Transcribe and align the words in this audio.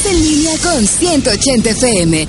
Estás 0.00 0.14
en 0.14 0.22
línea 0.22 0.56
con 0.62 0.86
180 0.86 1.70
FM. 1.70 2.28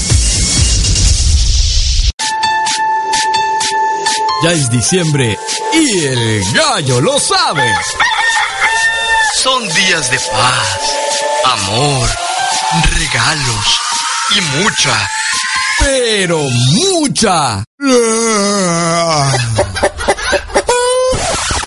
Ya 4.43 4.51
es 4.51 4.69
diciembre 4.69 5.35
y 5.73 5.99
el 5.99 6.43
gallo 6.53 7.01
lo 7.01 7.19
sabe. 7.19 7.73
Son 9.41 9.63
días 9.63 10.11
de 10.11 10.19
paz, 10.19 10.77
amor, 11.45 12.07
regalos 12.81 13.79
y 14.35 14.41
mucha, 14.57 15.09
pero 15.79 16.39
mucha. 16.39 17.63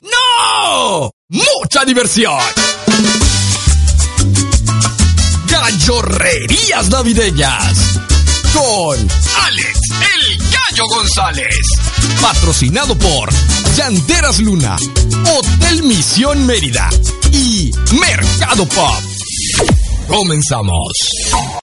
¡No! 0.02 1.10
¡Mucha 1.28 1.84
diversión! 1.84 2.40
Gallorrerías 5.46 6.88
navideñas 6.88 8.00
con 8.52 8.98
Alex 9.44 9.80
el 10.00 10.38
Gallo 10.50 10.86
González. 10.88 11.56
Patrocinado 12.20 12.96
por 12.96 13.30
Llanteras 13.76 14.38
Luna, 14.40 14.76
Hotel 15.36 15.82
Misión 15.84 16.46
Mérida 16.46 16.88
y 17.32 17.70
Mercado 18.00 18.66
Pop. 18.66 19.15
Comenzamos. 20.08 21.55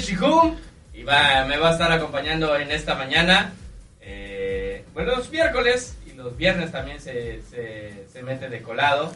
Shihum 0.00 0.56
y 0.94 1.02
va, 1.02 1.44
me 1.46 1.56
va 1.58 1.70
a 1.70 1.72
estar 1.72 1.90
acompañando 1.92 2.56
en 2.56 2.70
esta 2.70 2.94
mañana. 2.94 3.52
Eh, 4.00 4.84
bueno, 4.94 5.16
los 5.16 5.30
miércoles 5.30 5.96
y 6.10 6.16
los 6.16 6.36
viernes 6.36 6.72
también 6.72 7.00
se, 7.00 7.42
se, 7.50 8.06
se 8.12 8.22
mete 8.22 8.48
de 8.48 8.62
colado 8.62 9.12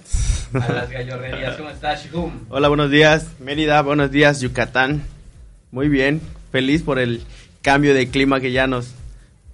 a 0.54 0.72
las 0.72 0.90
gallorrerías. 0.90 1.56
¿Cómo 1.56 1.70
estás, 1.70 2.04
Shihum? 2.04 2.46
Hola, 2.50 2.68
buenos 2.68 2.90
días, 2.90 3.26
Mérida. 3.40 3.80
Buenos 3.82 4.10
días, 4.10 4.40
Yucatán. 4.40 5.02
Muy 5.70 5.88
bien. 5.88 6.20
Feliz 6.50 6.82
por 6.82 6.98
el 6.98 7.22
cambio 7.62 7.94
de 7.94 8.08
clima 8.08 8.40
que 8.40 8.52
ya 8.52 8.66
nos, 8.66 8.94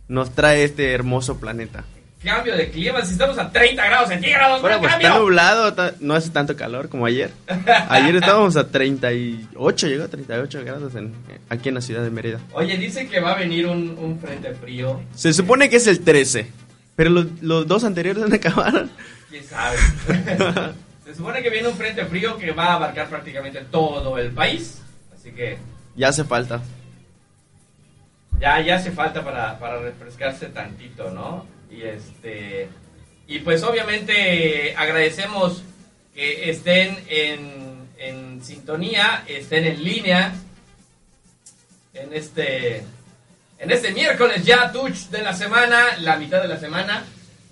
nos 0.09 0.35
trae 0.35 0.65
este 0.65 0.93
hermoso 0.93 1.39
planeta. 1.39 1.85
Cambio 2.23 2.57
de 2.57 2.69
clima, 2.71 3.05
si 3.05 3.13
estamos 3.13 3.39
a 3.39 3.49
30 3.53 3.85
grados 3.87 4.09
centígrados, 4.09 4.61
Bueno, 4.61 4.79
¡buen 4.79 4.81
pues 4.81 4.93
cambio! 4.93 5.09
está 5.09 5.21
nublado, 5.21 5.75
ta- 5.75 5.95
no 6.01 6.15
hace 6.15 6.31
tanto 6.31 6.57
calor 6.57 6.89
como 6.89 7.07
ayer. 7.07 7.31
Ayer 7.89 8.17
estábamos 8.17 8.57
a 8.57 8.67
38, 8.67 9.87
llegó 9.87 10.05
a 10.05 10.09
38 10.09 10.65
grados 10.65 10.95
en- 10.97 11.15
aquí 11.49 11.69
en 11.69 11.77
la 11.77 11.81
ciudad 11.81 12.03
de 12.03 12.11
Mérida. 12.11 12.41
Oye, 12.53 12.77
dicen 12.77 13.09
que 13.09 13.21
va 13.21 13.33
a 13.33 13.37
venir 13.37 13.67
un, 13.69 13.97
un 13.99 14.19
frente 14.19 14.53
frío. 14.55 15.01
Se 15.15 15.33
supone 15.33 15.71
que 15.71 15.77
es 15.77 15.87
el 15.87 16.01
13, 16.01 16.51
pero 16.97 17.11
los, 17.11 17.27
los 17.41 17.67
dos 17.69 17.85
anteriores 17.85 18.21
han 18.25 18.33
acabado. 18.33 18.89
¿Quién 19.31 19.45
sabe? 19.45 19.77
Se 21.05 21.15
supone 21.15 21.41
que 21.41 21.51
viene 21.51 21.69
un 21.69 21.75
frente 21.77 22.05
frío 22.05 22.37
que 22.37 22.51
va 22.51 22.65
a 22.67 22.75
abarcar 22.75 23.07
prácticamente 23.09 23.61
todo 23.71 24.19
el 24.19 24.33
país. 24.33 24.83
Así 25.15 25.31
que 25.31 25.57
Ya 25.97 26.09
hace 26.09 26.25
falta. 26.25 26.61
ya, 28.41 28.61
ya 28.61 28.75
hace 28.77 28.91
falta 28.91 29.23
para, 29.25 29.57
para 29.59 29.79
refrescarse 29.79 30.47
tantito, 30.47 31.11
¿no? 31.11 31.47
Y 31.71 31.83
este 31.83 32.69
y 33.27 33.41
pues 33.41 33.63
obviamente 33.63 34.75
agradecemos 34.77 35.63
que 36.15 36.51
estén 36.51 36.99
en, 37.09 37.89
en 37.99 38.43
sintonía, 38.43 39.25
estén 39.27 39.65
en 39.65 39.85
línea 39.85 40.35
en 41.95 42.13
este 42.13 42.85
en 43.59 43.71
este 43.71 43.93
miércoles 43.93 44.45
ya 44.45 44.73
touch 44.73 45.09
de 45.11 45.23
la 45.23 45.35
semana, 45.35 45.99
la 45.99 46.17
mitad 46.17 46.41
de 46.41 46.49
la 46.49 46.59
semana. 46.59 47.05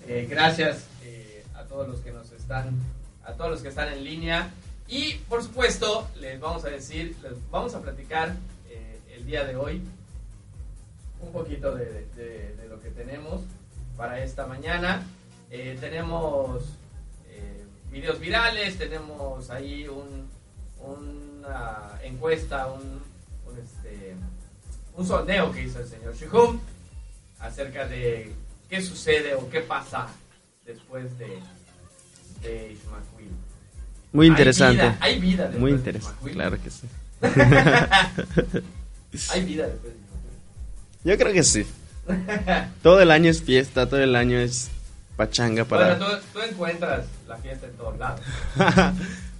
Eh, 0.06 0.26
gracias 0.30 0.86
eh, 1.02 1.44
a 1.54 1.64
todos 1.64 1.88
los 1.88 2.00
que 2.00 2.12
nos 2.12 2.30
están 2.30 2.78
a 3.24 3.32
todos 3.32 3.50
los 3.50 3.60
que 3.60 3.68
están 3.68 3.92
en 3.92 4.04
línea 4.04 4.50
y 4.88 5.14
por 5.28 5.42
supuesto 5.42 6.08
les 6.20 6.38
vamos 6.38 6.64
a 6.64 6.68
decir, 6.68 7.16
les 7.22 7.32
vamos 7.50 7.74
a 7.74 7.82
platicar 7.82 8.36
eh, 8.70 9.00
el 9.16 9.26
día 9.26 9.44
de 9.44 9.56
hoy 9.56 9.82
un 11.20 11.32
poquito 11.32 11.74
de, 11.74 12.06
lo 12.68 12.80
que 12.80 12.90
tenemos 12.90 13.40
para 13.96 14.22
esta 14.22 14.46
mañana. 14.46 15.02
Eh, 15.50 15.76
tenemos 15.80 16.62
eh, 17.28 17.64
videos 17.90 18.20
virales, 18.20 18.76
tenemos 18.78 19.50
ahí 19.50 19.88
un, 19.88 20.28
una 20.78 21.98
encuesta, 22.02 22.66
un, 22.68 23.02
un, 23.46 23.58
este, 23.58 24.14
un 24.96 25.06
sondeo 25.06 25.50
que 25.52 25.62
hizo 25.62 25.80
el 25.80 25.88
señor 25.88 26.14
Shihum 26.14 26.60
acerca 27.38 27.86
de 27.86 28.32
qué 28.68 28.82
sucede 28.82 29.34
o 29.34 29.48
qué 29.48 29.60
pasa 29.60 30.08
después 30.64 31.16
de, 31.18 31.38
de 32.42 32.72
Ishmaquil. 32.72 33.30
Muy 34.12 34.26
Hay 34.26 34.30
interesante. 34.30 34.82
vida, 34.82 34.98
Hay 35.00 35.20
vida, 35.20 35.42
después 35.44 35.60
Muy 35.60 35.70
de 35.72 35.78
interesante, 35.78 36.30
claro 36.32 36.60
que 36.62 36.70
sí. 36.70 36.86
Hay 39.30 39.44
vida 39.44 39.66
después 39.68 39.94
de 39.94 40.00
Ishmaquil. 40.00 40.30
Yo 41.04 41.16
creo 41.18 41.32
que 41.32 41.42
sí. 41.44 41.66
Todo 42.82 43.00
el 43.00 43.10
año 43.10 43.30
es 43.30 43.42
fiesta, 43.42 43.88
todo 43.88 44.00
el 44.00 44.14
año 44.16 44.38
es 44.38 44.68
pachanga 45.16 45.64
para... 45.64 45.96
Bueno, 45.96 46.06
tú, 46.06 46.22
tú 46.34 46.40
encuentras 46.40 47.06
la 47.26 47.36
fiesta 47.38 47.66
en 47.66 47.72
todos 47.72 47.98
lados. 47.98 48.20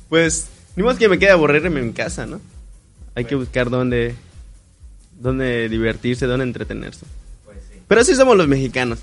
pues, 0.08 0.48
ni 0.74 0.82
más 0.82 0.96
que 0.96 1.08
me 1.08 1.18
quede 1.18 1.30
aburrirme 1.30 1.80
en 1.80 1.92
casa, 1.92 2.26
¿no? 2.26 2.40
Hay 3.14 3.24
que 3.24 3.36
Pues. 3.36 3.46
buscar 3.48 3.70
dónde, 3.70 4.14
dónde 5.18 5.68
divertirse, 5.68 6.26
dónde 6.26 6.44
entretenerse. 6.44 7.06
Pues 7.44 7.58
sí. 7.72 7.80
Pero 7.86 8.00
así 8.00 8.14
somos 8.14 8.36
los 8.36 8.48
mexicanos, 8.48 8.98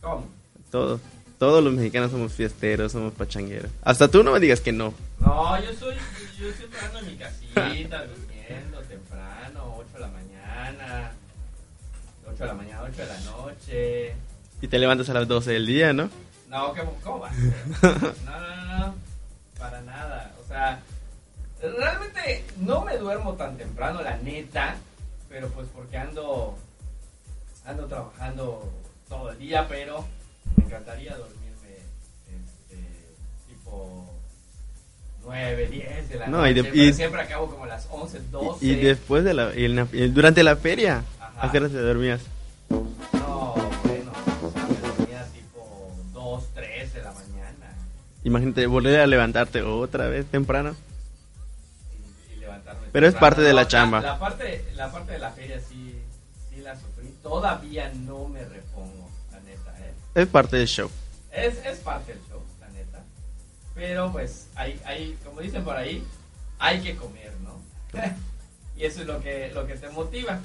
¿Cómo? 0.00 0.28
todos. 0.70 1.00
Todos 1.38 1.62
los 1.62 1.74
mexicanos 1.74 2.10
somos 2.12 2.32
fiesteros, 2.32 2.92
somos 2.92 3.12
pachangueros. 3.12 3.70
Hasta 3.82 4.08
tú 4.08 4.22
no 4.22 4.32
me 4.32 4.40
digas 4.40 4.62
que 4.62 4.72
no. 4.72 4.94
No, 5.20 5.60
yo 5.62 5.68
soy, 5.78 5.94
yo 6.40 6.50
siempre 6.56 6.80
ando 6.80 6.98
en 7.00 7.06
mi 7.08 7.16
casita, 7.16 8.06
8 12.36 12.42
de 12.44 12.46
la 12.46 12.54
mañana, 12.54 12.82
8 12.82 12.96
de 13.02 13.06
la 13.06 13.20
noche. 13.20 14.14
Y 14.60 14.68
te 14.68 14.78
levantas 14.78 15.08
a 15.10 15.14
las 15.14 15.26
12 15.28 15.52
del 15.52 15.66
día, 15.66 15.92
¿no? 15.92 16.10
No, 16.48 16.72
¿cómo, 17.02 17.20
va? 17.20 17.30
No, 17.82 18.40
no, 18.40 18.56
no, 18.66 18.78
no, 18.78 18.94
para 19.58 19.80
nada. 19.82 20.32
O 20.44 20.46
sea, 20.46 20.80
realmente 21.60 22.44
no 22.60 22.84
me 22.84 22.96
duermo 22.98 23.34
tan 23.34 23.56
temprano, 23.56 24.02
la 24.02 24.16
neta, 24.18 24.76
pero 25.28 25.48
pues 25.48 25.66
porque 25.74 25.96
ando, 25.96 26.56
ando 27.64 27.86
trabajando 27.86 28.70
todo 29.08 29.30
el 29.32 29.38
día, 29.38 29.66
pero 29.68 30.04
me 30.56 30.64
encantaría 30.64 31.16
dormirme 31.16 31.76
este, 32.28 32.76
tipo 33.48 34.14
9, 35.24 35.66
10 35.68 36.08
de 36.10 36.14
la 36.16 36.26
No, 36.28 36.46
y 36.46 36.54
noche, 36.54 36.62
de- 36.62 36.70
pero 36.70 36.82
y- 36.84 36.92
siempre 36.92 37.22
acabo 37.22 37.50
como 37.50 37.64
a 37.64 37.68
las 37.68 37.88
11, 37.90 38.20
12. 38.30 38.64
Y, 38.64 38.70
y 38.70 38.74
después 38.76 39.24
de 39.24 39.34
la... 39.34 39.54
y 39.54 39.68
la- 39.68 39.88
y 39.92 40.08
durante 40.08 40.42
la 40.42 40.56
feria. 40.56 41.02
¿A 41.38 41.50
qué 41.50 41.58
hora 41.58 41.68
te 41.68 41.80
dormías? 41.80 42.20
No, 42.70 43.54
bueno, 43.84 44.12
o 44.42 44.50
sea, 44.50 44.66
me 44.66 44.88
dormía 44.88 45.24
tipo 45.32 45.92
2, 46.12 46.44
3 46.54 46.94
de 46.94 47.02
la 47.02 47.12
mañana. 47.12 47.74
Imagínate 48.24 48.66
volver 48.66 49.00
a 49.00 49.06
levantarte 49.06 49.62
otra 49.62 50.08
vez 50.08 50.26
temprano. 50.26 50.74
y, 52.30 52.32
y 52.34 52.36
levantarme. 52.40 52.88
Pero 52.92 53.06
es 53.06 53.14
parte 53.14 53.40
de 53.42 53.52
la 53.52 53.62
No, 53.62 53.68
chamba. 53.68 54.00
La, 54.00 54.18
parte, 54.18 54.64
la 54.74 54.90
parte 54.90 55.12
de 55.12 55.18
la 55.18 55.30
feria 55.30 55.60
sí, 55.60 56.00
sí 56.50 56.60
la 56.60 56.74
sufrí. 56.74 57.14
Todavía 57.22 57.92
no 57.94 58.28
me 58.28 58.44
repongo, 58.44 59.08
la 59.32 59.40
neta. 59.40 59.74
¿eh? 59.80 59.92
Es 60.14 60.26
parte 60.26 60.56
del 60.56 60.66
show. 60.68 60.90
Es, 61.32 61.64
es 61.64 61.78
parte 61.80 62.12
del 62.14 62.22
show, 62.28 62.40
la 62.60 62.68
neta. 62.68 63.02
Pero 63.74 64.10
pues, 64.10 64.48
hay, 64.56 64.80
hay, 64.84 65.16
como 65.24 65.40
dicen 65.40 65.62
por 65.62 65.76
ahí, 65.76 66.02
hay 66.58 66.80
que 66.80 66.96
comer, 66.96 67.32
¿no? 67.44 67.60
y 68.76 68.84
eso 68.84 69.02
es 69.02 69.06
lo 69.06 69.20
que, 69.20 69.50
lo 69.54 69.66
que 69.66 69.74
te 69.74 69.88
motiva. 69.90 70.40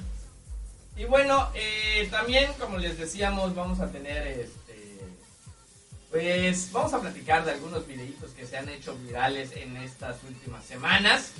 Y 0.96 1.04
bueno, 1.04 1.50
eh, 1.54 2.08
también, 2.10 2.52
como 2.58 2.78
les 2.78 2.98
decíamos, 2.98 3.54
vamos 3.54 3.80
a 3.80 3.90
tener 3.90 4.26
este. 4.26 4.72
Pues 6.10 6.70
vamos 6.72 6.92
a 6.92 7.00
platicar 7.00 7.44
de 7.44 7.52
algunos 7.52 7.86
videitos 7.86 8.32
que 8.32 8.46
se 8.46 8.58
han 8.58 8.68
hecho 8.68 8.94
virales 8.98 9.52
en 9.56 9.78
estas 9.78 10.22
últimas 10.24 10.62
semanas 10.66 11.32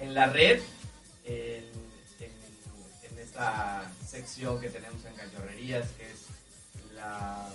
en 0.00 0.14
la 0.14 0.26
red, 0.26 0.60
en, 1.24 1.64
esta 3.18 3.90
sección 4.06 4.60
que 4.60 4.68
tenemos 4.68 5.02
en 5.04 5.14
Cachorrerías, 5.14 5.88
que 5.92 6.04
es 6.04 6.26
la, 6.94 7.48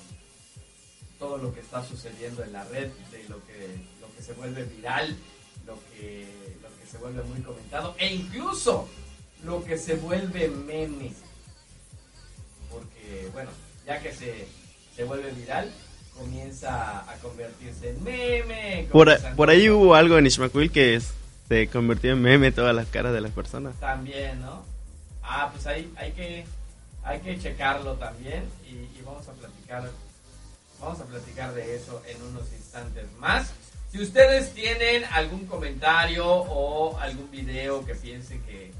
todo 1.19 1.37
lo 1.37 1.53
que 1.53 1.59
está 1.59 1.85
sucediendo 1.85 2.43
en 2.43 2.51
la 2.51 2.63
red, 2.63 2.89
de 3.11 3.23
lo 3.29 3.45
que, 3.45 3.77
lo 4.01 4.11
que 4.15 4.23
se 4.23 4.33
vuelve 4.33 4.63
viral, 4.63 5.15
lo 5.65 5.77
que, 5.91 6.25
lo 6.63 6.69
que 6.79 6.87
se 6.89 6.97
vuelve 6.97 7.21
muy 7.23 7.41
comentado, 7.41 7.95
e 7.99 8.13
incluso 8.13 8.89
lo 9.43 9.63
que 9.63 9.77
se 9.77 9.95
vuelve 9.95 10.47
meme. 10.47 11.13
Bueno, 13.33 13.49
ya 13.85 14.01
que 14.01 14.13
se, 14.13 14.47
se 14.95 15.03
vuelve 15.03 15.31
viral, 15.31 15.71
comienza 16.17 16.99
a 17.09 17.15
convertirse 17.21 17.89
en 17.89 18.03
meme. 18.03 18.87
Por, 18.91 19.07
comienzan 19.07 19.35
por 19.35 19.49
ahí 19.49 19.69
hubo 19.69 19.95
algo 19.95 20.17
en 20.17 20.25
Ishmaquil 20.25 20.71
que 20.71 21.01
se 21.47 21.67
convirtió 21.67 22.11
en 22.13 22.21
meme 22.21 22.51
todas 22.51 22.75
las 22.75 22.87
caras 22.87 23.13
de 23.13 23.21
las 23.21 23.31
personas. 23.31 23.75
También, 23.79 24.41
¿no? 24.41 24.65
Ah, 25.23 25.49
pues 25.51 25.65
ahí 25.67 25.91
hay 25.97 26.11
que, 26.11 26.45
hay 27.03 27.19
que 27.19 27.39
checarlo 27.39 27.93
también 27.93 28.43
y, 28.65 28.73
y 28.97 29.01
vamos 29.05 29.27
a 29.27 29.33
platicar, 29.33 29.89
vamos 30.79 30.99
a 30.99 31.05
platicar 31.05 31.53
de 31.53 31.75
eso 31.75 32.01
en 32.07 32.21
unos 32.21 32.51
instantes 32.53 33.05
más. 33.19 33.53
Si 33.91 34.01
ustedes 34.01 34.53
tienen 34.53 35.05
algún 35.11 35.45
comentario 35.45 36.25
o 36.27 36.97
algún 36.99 37.31
video 37.31 37.85
que 37.85 37.95
piensen 37.95 38.41
que, 38.43 38.71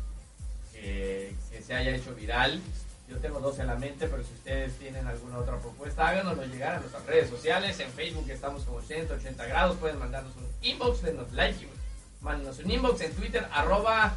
que, 0.73 1.33
que 1.49 1.61
se 1.61 1.73
haya 1.73 1.95
hecho 1.95 2.13
viral, 2.13 2.61
yo 3.07 3.17
tengo 3.19 3.39
dos 3.39 3.57
en 3.59 3.67
la 3.67 3.75
mente, 3.75 4.07
pero 4.07 4.23
si 4.23 4.33
ustedes 4.33 4.75
tienen 4.77 5.05
alguna 5.07 5.37
otra 5.37 5.59
propuesta, 5.59 6.07
háganoslo 6.07 6.43
llegar 6.45 6.75
a 6.75 6.79
nuestras 6.79 7.05
redes 7.05 7.29
sociales. 7.29 7.79
En 7.79 7.89
Facebook 7.91 8.29
estamos 8.29 8.63
como 8.63 8.81
180 8.81 9.45
grados, 9.45 9.77
pueden 9.77 9.97
mandarnos 9.97 10.35
un 10.35 10.45
inbox, 10.61 11.03
denos 11.03 11.31
like 11.31 11.63
y 11.63 11.69
mándanos 12.21 12.59
un 12.59 12.69
inbox 12.69 12.99
en 13.01 13.13
Twitter, 13.13 13.47
arroba 13.53 14.13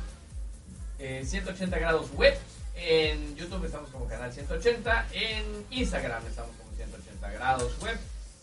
eh, 0.99 1.25
180 1.25 1.79
grados 1.79 2.11
web. 2.15 2.37
En 2.75 3.37
YouTube 3.37 3.65
estamos 3.65 3.91
como 3.91 4.09
canal 4.09 4.33
180. 4.33 5.07
En 5.13 5.67
Instagram 5.71 6.27
estamos 6.27 6.51
como 6.57 6.73
180 6.77 7.31
grados 7.31 7.79
web. 7.81 7.97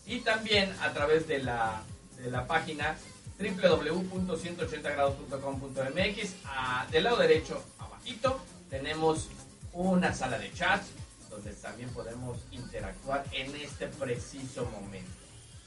Y 0.06 0.20
también 0.20 0.72
a 0.80 0.92
través 0.92 1.28
de 1.28 1.42
la, 1.42 1.82
de 2.16 2.30
la 2.30 2.46
página 2.46 2.96
www.180grados.com.mx. 3.38 6.34
Ah, 6.46 6.86
del 6.90 7.04
lado 7.04 7.18
derecho, 7.18 7.62
abajito, 7.78 8.40
tenemos 8.70 9.28
una 9.72 10.12
sala 10.14 10.38
de 10.38 10.52
chat 10.52 10.82
donde 11.30 11.52
también 11.54 11.88
podemos 11.90 12.38
interactuar 12.50 13.24
en 13.32 13.54
este 13.56 13.86
preciso 13.88 14.64
momento. 14.70 15.10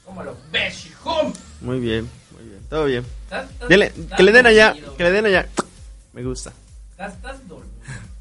¿Cómo 0.04 0.22
lo 0.24 0.36
ves, 0.50 0.86
hijo? 0.86 1.32
Muy 1.60 1.78
bien, 1.78 2.08
muy 2.32 2.44
bien. 2.48 2.60
Todo 2.68 2.86
bien. 2.86 3.06
¿Estás- 3.24 3.48
estás- 3.50 3.68
Dele- 3.68 3.92
estás 3.96 4.16
que 4.16 4.22
le 4.24 4.32
den 4.32 4.46
allá, 4.46 4.68
dormido? 4.68 4.96
que 4.96 5.02
le 5.04 5.10
den 5.12 5.26
allá. 5.26 5.48
Me 6.12 6.22
gusta. 6.24 6.52
Estás, 6.90 7.14
estás 7.14 7.48
dormido. 7.48 7.72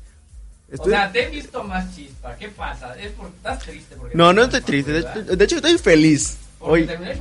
O 0.79 0.85
sea, 0.85 1.11
te 1.11 1.25
he 1.25 1.29
visto 1.29 1.61
más 1.65 1.93
chispa. 1.93 2.33
¿Qué 2.38 2.47
pasa? 2.47 2.95
¿Es 2.97 3.11
porque 3.11 3.35
estás 3.35 3.59
triste? 3.59 3.93
Porque 3.97 4.15
No, 4.15 4.31
no 4.31 4.43
estoy 4.43 4.61
triste. 4.61 4.93
De, 4.93 5.35
de 5.35 5.43
hecho, 5.43 5.57
estoy 5.57 5.77
feliz. 5.77 6.38
¿Porque 6.57 6.71
Hoy, 6.83 6.88
terminé 6.88 7.19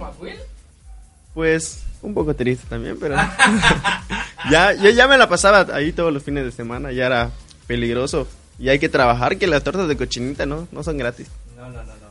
pues, 1.35 1.83
un 2.03 2.15
poco 2.15 2.33
triste 2.37 2.67
también, 2.69 2.97
pero. 3.01 3.17
ya, 4.51 4.73
yo 4.75 4.91
ya 4.91 5.09
me 5.09 5.19
la 5.19 5.29
pasaba 5.29 5.67
ahí 5.75 5.93
todos 5.93 6.13
los 6.13 6.23
fines 6.23 6.45
de 6.45 6.53
semana. 6.53 6.93
Ya 6.93 7.07
era 7.07 7.31
peligroso. 7.67 8.29
Y 8.61 8.69
hay 8.69 8.79
que 8.79 8.89
trabajar, 8.89 9.39
que 9.39 9.47
las 9.47 9.65
tortas 9.65 9.89
de 9.89 9.97
cochinita 9.97 10.45
no, 10.47 10.69
no 10.71 10.83
son 10.85 10.99
gratis. 10.99 11.27
No, 11.57 11.65
no, 11.71 11.83
no, 11.83 11.95
no. 11.95 12.11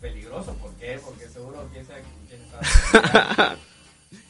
Peligroso, 0.00 0.52
¿por 0.54 0.72
qué? 0.74 0.98
Porque 1.02 1.28
seguro 1.28 1.66
quién 1.72 1.82
estaba 1.82 2.00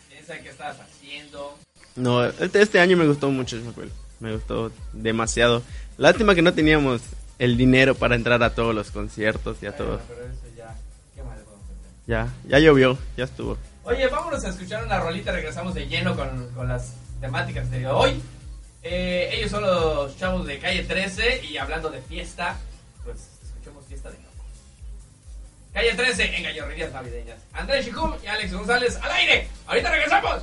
quién 0.09 0.27
sabe 0.27 0.43
qué 0.43 0.49
estabas 0.51 0.77
haciendo. 0.81 1.57
No, 1.97 2.25
este, 2.25 2.61
este 2.63 2.79
año 2.81 2.97
me 2.97 3.07
gustó 3.07 3.31
mucho, 3.31 3.57
me 3.57 3.71
acuerdo. 3.71 3.93
Me 4.21 4.33
gustó 4.35 4.71
demasiado. 4.93 5.63
Lástima 5.99 6.35
que 6.35 6.43
no 6.43 6.53
teníamos 6.55 7.01
el 7.39 7.57
dinero 7.57 7.95
para 7.95 8.15
entrar 8.15 8.43
a 8.43 8.55
todos 8.55 8.75
los 8.75 8.91
conciertos 8.91 9.57
y 9.63 9.67
a 9.67 9.71
Bueno, 9.73 9.85
todos. 9.87 10.01
pero 10.09 10.21
eso 10.23 10.41
ya, 10.57 10.75
¿qué 11.15 11.23
más 11.23 11.37
le? 11.39 11.45
Ya, 12.07 12.29
ya 12.49 12.59
llovió, 12.59 12.99
ya 13.17 13.25
estuvo. 13.25 13.57
Oye, 13.85 14.09
vámonos 14.09 14.45
a 14.45 14.49
escuchar 14.51 14.85
una 14.85 14.99
rolita. 15.01 15.33
Regresamos 15.33 15.75
de 15.75 15.87
lleno 15.87 16.15
con, 16.17 16.49
con 16.55 16.69
las 16.69 16.93
temáticas 17.21 17.71
de 17.71 17.87
hoy. 17.87 18.21
Eh, 18.89 19.31
ellos 19.33 19.51
son 19.51 19.63
los 19.63 20.17
chavos 20.17 20.47
de 20.47 20.61
calle 20.61 20.85
13 20.85 21.45
y 21.45 21.57
hablando 21.57 21.91
de 21.91 22.01
fiesta, 22.03 22.57
pues 23.03 23.17
escuchemos 23.43 23.85
fiesta 23.87 24.11
de 24.11 24.19
locos. 24.19 24.31
Calle 25.73 25.93
13 25.93 26.37
en 26.37 26.43
Gallarrerías 26.45 26.93
Navideñas. 26.93 27.39
Andrés 27.53 27.85
Chicum 27.85 28.15
y 28.23 28.29
Alex 28.29 28.53
González 28.53 28.97
al 29.03 29.11
aire. 29.11 29.49
Ahorita 29.67 29.91
regresamos. 29.91 30.43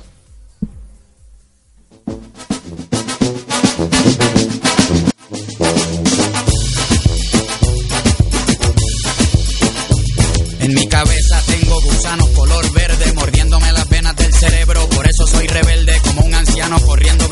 En 10.60 10.74
mi 10.74 10.86
cabeza 10.88 11.42
tengo 11.46 11.80
gusanos 11.80 12.28
color 12.30 12.72
verde 12.74 13.12
mordiéndome 13.14 13.72
las 13.72 13.88
venas 13.88 14.16
del 14.16 14.34
cerebro. 14.34 14.86
Por 14.90 15.08
eso 15.08 15.26
soy 15.26 15.46
rebelde 15.46 15.98
como 16.04 16.26
un 16.26 16.34
anciano 16.34 16.78
corriendo 16.80 17.26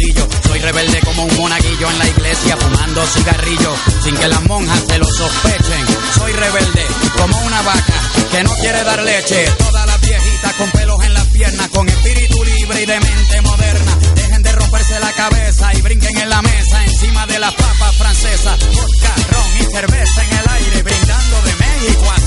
Soy 0.00 0.58
rebelde 0.60 0.98
como 1.04 1.24
un 1.24 1.36
monaguillo 1.36 1.90
en 1.90 1.98
la 1.98 2.08
iglesia 2.08 2.56
fumando 2.56 3.06
cigarrillo. 3.06 3.74
Sin 4.02 4.16
que 4.16 4.28
las 4.28 4.42
monjas 4.44 4.82
se 4.88 4.98
lo 4.98 5.04
sospechen. 5.04 5.86
Soy 6.16 6.32
rebelde 6.32 6.86
como 7.18 7.38
una 7.42 7.60
vaca 7.62 7.94
que 8.30 8.42
no 8.42 8.50
quiere 8.56 8.82
dar 8.82 9.02
leche. 9.02 9.44
Todas 9.58 9.86
las 9.86 10.00
viejitas 10.00 10.54
con 10.54 10.70
pelos 10.70 11.04
en 11.04 11.14
las 11.14 11.26
piernas. 11.26 11.68
Con 11.68 11.88
espíritu 11.88 12.44
libre 12.44 12.82
y 12.82 12.86
de 12.86 13.00
mente 13.00 13.40
moderna. 13.42 13.98
Dejen 14.14 14.42
de 14.42 14.52
romperse 14.52 15.00
la 15.00 15.12
cabeza 15.12 15.74
y 15.74 15.82
brinquen 15.82 16.16
en 16.16 16.30
la 16.30 16.42
mesa 16.42 16.84
encima 16.84 17.26
de 17.26 17.38
las 17.38 17.52
papas 17.52 17.96
francesas. 17.96 18.58
Vodka, 18.72 19.14
ron 19.32 19.60
y 19.60 19.72
cerveza 19.72 20.24
en 20.24 20.38
el 20.38 20.48
aire, 20.48 20.82
brindando 20.82 21.42
de 21.42 21.54
México 21.56 22.10
Aires. 22.10 22.19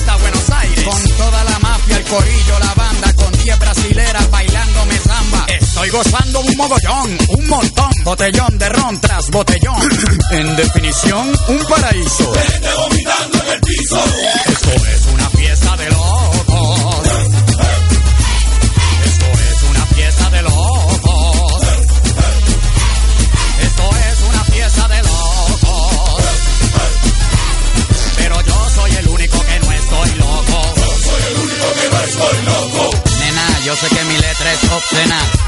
Con 0.84 1.02
toda 1.16 1.44
la 1.44 1.58
mafia, 1.60 1.96
el 1.96 2.04
corillo, 2.04 2.58
la 2.58 2.74
banda, 2.74 3.12
con 3.14 3.32
10 3.32 3.58
brasileras 3.58 4.30
bailándome 4.30 4.98
samba. 4.98 5.46
Estoy 5.48 5.88
gozando 5.90 6.40
un 6.40 6.56
mogollón, 6.56 7.18
un 7.28 7.48
montón, 7.48 7.90
botellón 8.04 8.58
de 8.58 8.68
ron 8.68 9.00
tras 9.00 9.30
botellón. 9.30 9.88
en 10.30 10.56
definición, 10.56 11.32
un 11.48 11.58
paraíso. 11.66 12.32
Esto 12.34 12.68
es 12.68 12.76
una 12.86 13.64
fiesta 13.66 15.03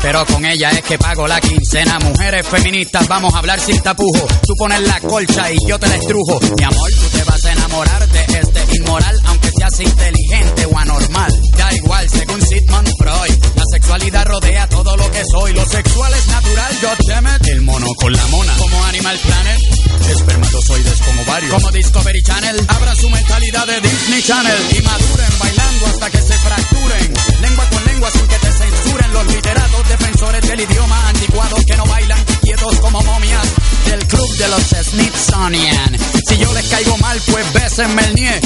pero 0.02 0.24
con 0.26 0.44
ella 0.44 0.70
es 0.70 0.82
que 0.82 0.98
pago 0.98 1.26
la 1.26 1.40
quincena. 1.40 1.98
Mujeres 1.98 2.46
feministas, 2.46 3.08
vamos 3.08 3.34
a 3.34 3.38
hablar 3.38 3.58
sin 3.58 3.80
tapujo. 3.80 4.26
Tú 4.46 4.54
pones 4.56 4.80
la 4.82 5.00
colcha 5.00 5.50
y 5.50 5.58
yo 5.66 5.78
te 5.78 5.88
la 5.88 5.96
estrujo. 5.96 6.38
Mi 6.56 6.64
amor, 6.64 6.90
tú 6.90 7.18
te 7.18 7.24
vas 7.24 7.44
a 7.44 7.52
enamorar 7.52 8.08
de 8.08 8.20
este 8.38 8.76
inmoral, 8.76 9.18
aunque 9.26 9.50
seas 9.58 9.80
inteligente 9.80 10.66
o 10.66 10.78
anormal. 10.78 11.40
Da 11.56 11.72
igual, 11.74 12.08
según 12.08 12.40
Sigmund 12.40 12.88
Freud, 12.98 13.44
la 13.56 13.64
sexualidad 13.72 14.26
rodea 14.26 14.68
todo 14.68 14.95
soy. 15.30 15.52
Lo 15.54 15.66
sexual 15.66 16.12
es 16.14 16.26
natural, 16.28 16.78
goddammit. 16.82 17.46
El 17.48 17.62
mono 17.62 17.86
con 17.96 18.12
la 18.12 18.26
mona, 18.28 18.54
como 18.56 18.84
Animal 18.84 19.18
Planet. 19.18 19.60
Espermatozoides 20.08 21.00
con 21.00 21.18
ovarios, 21.18 21.52
como 21.52 21.72
Discovery 21.72 22.22
Channel. 22.22 22.64
Abran 22.68 22.96
su 22.96 23.10
mentalidad 23.10 23.66
de 23.66 23.80
Disney 23.80 24.22
Channel 24.22 24.58
y 24.70 24.82
maduren 24.82 25.38
bailando 25.38 25.86
hasta 25.86 26.10
que 26.10 26.18
se 26.18 26.38
fracturen. 26.38 27.14
Lengua 27.40 27.64
con 27.70 27.84
lengua 27.86 28.10
sin 28.10 28.26
que 28.26 28.38
te 28.38 28.52
censuren 28.52 29.12
los 29.12 29.26
literatos 29.26 29.88
defensores 29.88 30.48
del 30.48 30.60
idioma 30.60 31.08
anticuados 31.08 31.64
que 31.64 31.76
no 31.76 31.86
bailan 31.86 32.24
quietos 32.42 32.78
como 32.80 33.02
momias 33.02 33.46
del 33.86 34.06
club 34.06 34.36
de 34.36 34.48
los 34.48 34.62
Smithsonian. 34.62 35.98
Si 36.28 36.38
yo 36.38 36.52
les 36.54 36.68
caigo 36.68 36.96
mal, 36.98 37.20
pues 37.30 37.52
bésenme 37.52 38.04
el 38.04 38.14
nie. 38.14 38.40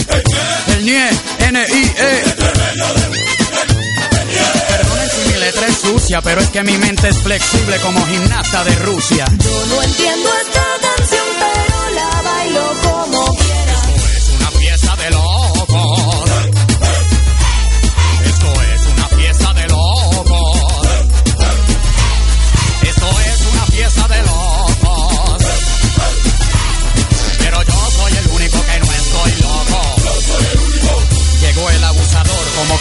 El 0.68 0.84
nie, 0.84 1.10
N-I-E. 1.40 3.39
Letra 5.50 5.66
es 5.66 5.78
sucia, 5.78 6.22
pero 6.22 6.40
es 6.40 6.48
que 6.50 6.62
mi 6.62 6.78
mente 6.78 7.08
es 7.08 7.18
flexible 7.18 7.76
como 7.80 8.06
gimnasta 8.06 8.62
de 8.62 8.76
Rusia. 8.76 9.24
Yo 9.36 9.66
no 9.66 9.82
entiendo 9.82 10.30
esta 10.46 10.64
canción, 10.80 11.26
pero 11.40 11.90
la 11.96 12.22
bailo 12.22 12.72
como 12.84 13.09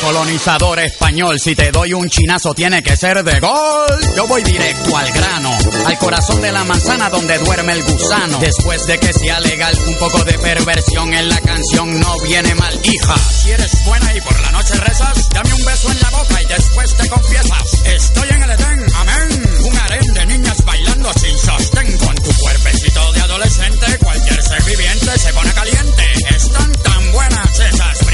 colonizador 0.02 0.80
español. 0.80 1.40
Si 1.40 1.56
te 1.56 1.72
doy 1.72 1.94
un 1.94 2.10
chinazo, 2.10 2.54
tiene 2.54 2.82
que 2.82 2.96
ser 2.96 3.24
de 3.24 3.40
gol. 3.40 4.00
Yo 4.16 4.28
voy 4.28 4.44
directo 4.44 4.96
al 4.96 5.12
grano, 5.12 5.52
al 5.86 5.98
corazón 5.98 6.42
de 6.42 6.52
la 6.52 6.64
manzana 6.64 7.10
donde 7.10 7.38
duerme 7.38 7.74
el 7.74 7.84
gusano. 7.84 8.40
Después 8.40 8.86
de 8.88 8.98
que 9.00 9.14
sea 9.14 9.40
legal, 9.40 9.78
un 9.88 9.96
poco 9.96 10.24
de 10.24 10.38
perversión 10.40 11.14
en 11.14 11.30
la 11.30 11.40
canción 11.42 12.00
no 12.00 12.20
viene 12.22 12.56
mal. 12.56 12.80
Hija, 12.84 13.16
si 13.18 13.52
eres 13.52 13.86
buena 13.86 14.14
y 14.16 14.22
por 14.22 14.40
la 14.42 14.52
noche 14.52 14.74
rezas, 14.76 15.30
dame 15.30 15.54
un 15.54 15.66
beso 15.66 15.92
en 15.92 16.00
la 16.00 16.10
boca 16.10 16.42
y 16.42 16.46
después 16.46 16.96
te 16.96 17.10
confiesas. 17.10 17.74
Estoy 17.86 18.30
en 18.30 18.44
el 18.44 18.50
Edén, 18.52 18.86
amén. 18.96 19.50
Un 19.66 19.78
harén 19.78 20.14
de 20.14 20.26
niñas 20.26 20.66
bailando 20.66 21.12
sin 21.14 21.38
sostén 21.38 21.98
con 21.98 22.16
tu 22.16 22.32
cuerpecito 22.40 23.12
de 23.14 23.22
adolescente. 23.22 23.98
Cualquier 24.00 24.42
ser 24.44 24.64
viviente 24.64 25.20
se 25.20 25.34
pone 25.34 25.54
caliente. 25.54 26.04
Están 26.36 26.72
tan 26.84 27.12
buenas 27.12 27.60
esas 27.60 28.09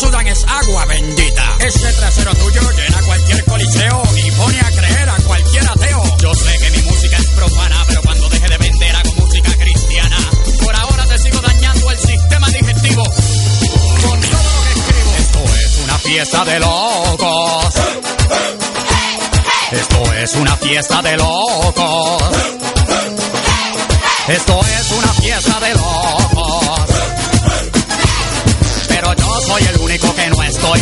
sudan 0.00 0.26
es 0.26 0.44
agua 0.44 0.86
bendita. 0.86 1.44
Ese 1.60 1.92
trasero 1.92 2.34
tuyo 2.34 2.62
llena 2.72 3.02
cualquier 3.02 3.44
coliseo 3.44 4.02
y 4.16 4.30
pone 4.30 4.60
a 4.60 4.70
creer 4.70 5.08
a 5.10 5.16
cualquier 5.26 5.68
ateo. 5.68 6.16
Yo 6.22 6.34
sé 6.34 6.58
que 6.58 6.70
mi 6.70 6.82
música 6.88 7.16
es 7.18 7.26
profana, 7.26 7.84
pero 7.86 8.00
cuando 8.00 8.28
deje 8.30 8.48
de 8.48 8.56
vender 8.56 8.96
hago 8.96 9.12
música 9.16 9.52
cristiana. 9.58 10.16
Por 10.62 10.74
ahora 10.74 11.04
te 11.04 11.18
sigo 11.18 11.38
dañando 11.42 11.90
el 11.90 11.98
sistema 11.98 12.48
digestivo 12.48 13.02
con 13.04 14.20
todo 14.22 14.40
lo 14.40 14.62
que 14.62 14.80
escribo. 14.80 15.14
Esto 15.18 15.44
es 15.54 15.78
una 15.84 15.98
fiesta 15.98 16.44
de 16.46 16.60
locos. 16.60 17.74
Esto 19.72 20.14
es 20.14 20.34
una 20.34 20.56
fiesta 20.56 21.02
de 21.02 21.16
locos. 21.18 22.22
Esto 24.28 24.60
es 24.64 24.92
una 24.92 25.12
fiesta 25.12 25.60
de 25.60 25.74
locos. 25.74 25.79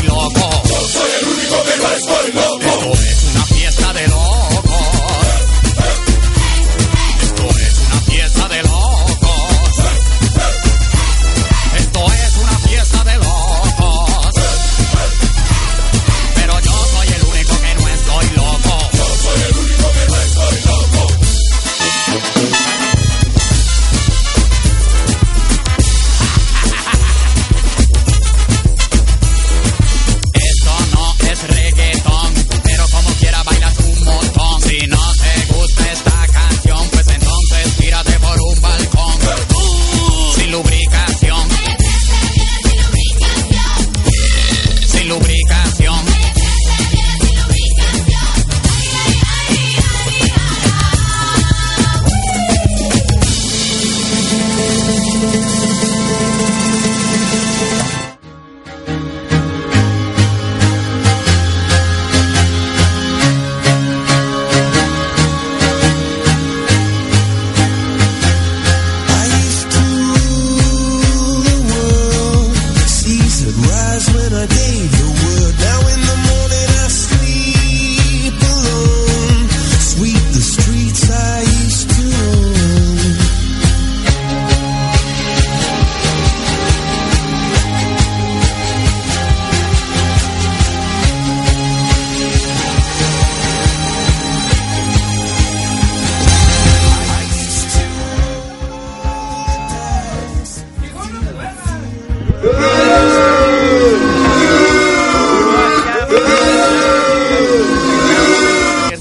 Único. 0.05 0.63
Yo 0.65 0.81
soy 0.89 1.11
el 1.21 1.29
único 1.29 1.63
que 1.65 1.77
no 1.83 1.89
estoy 1.93 2.33
loco. 2.33 2.58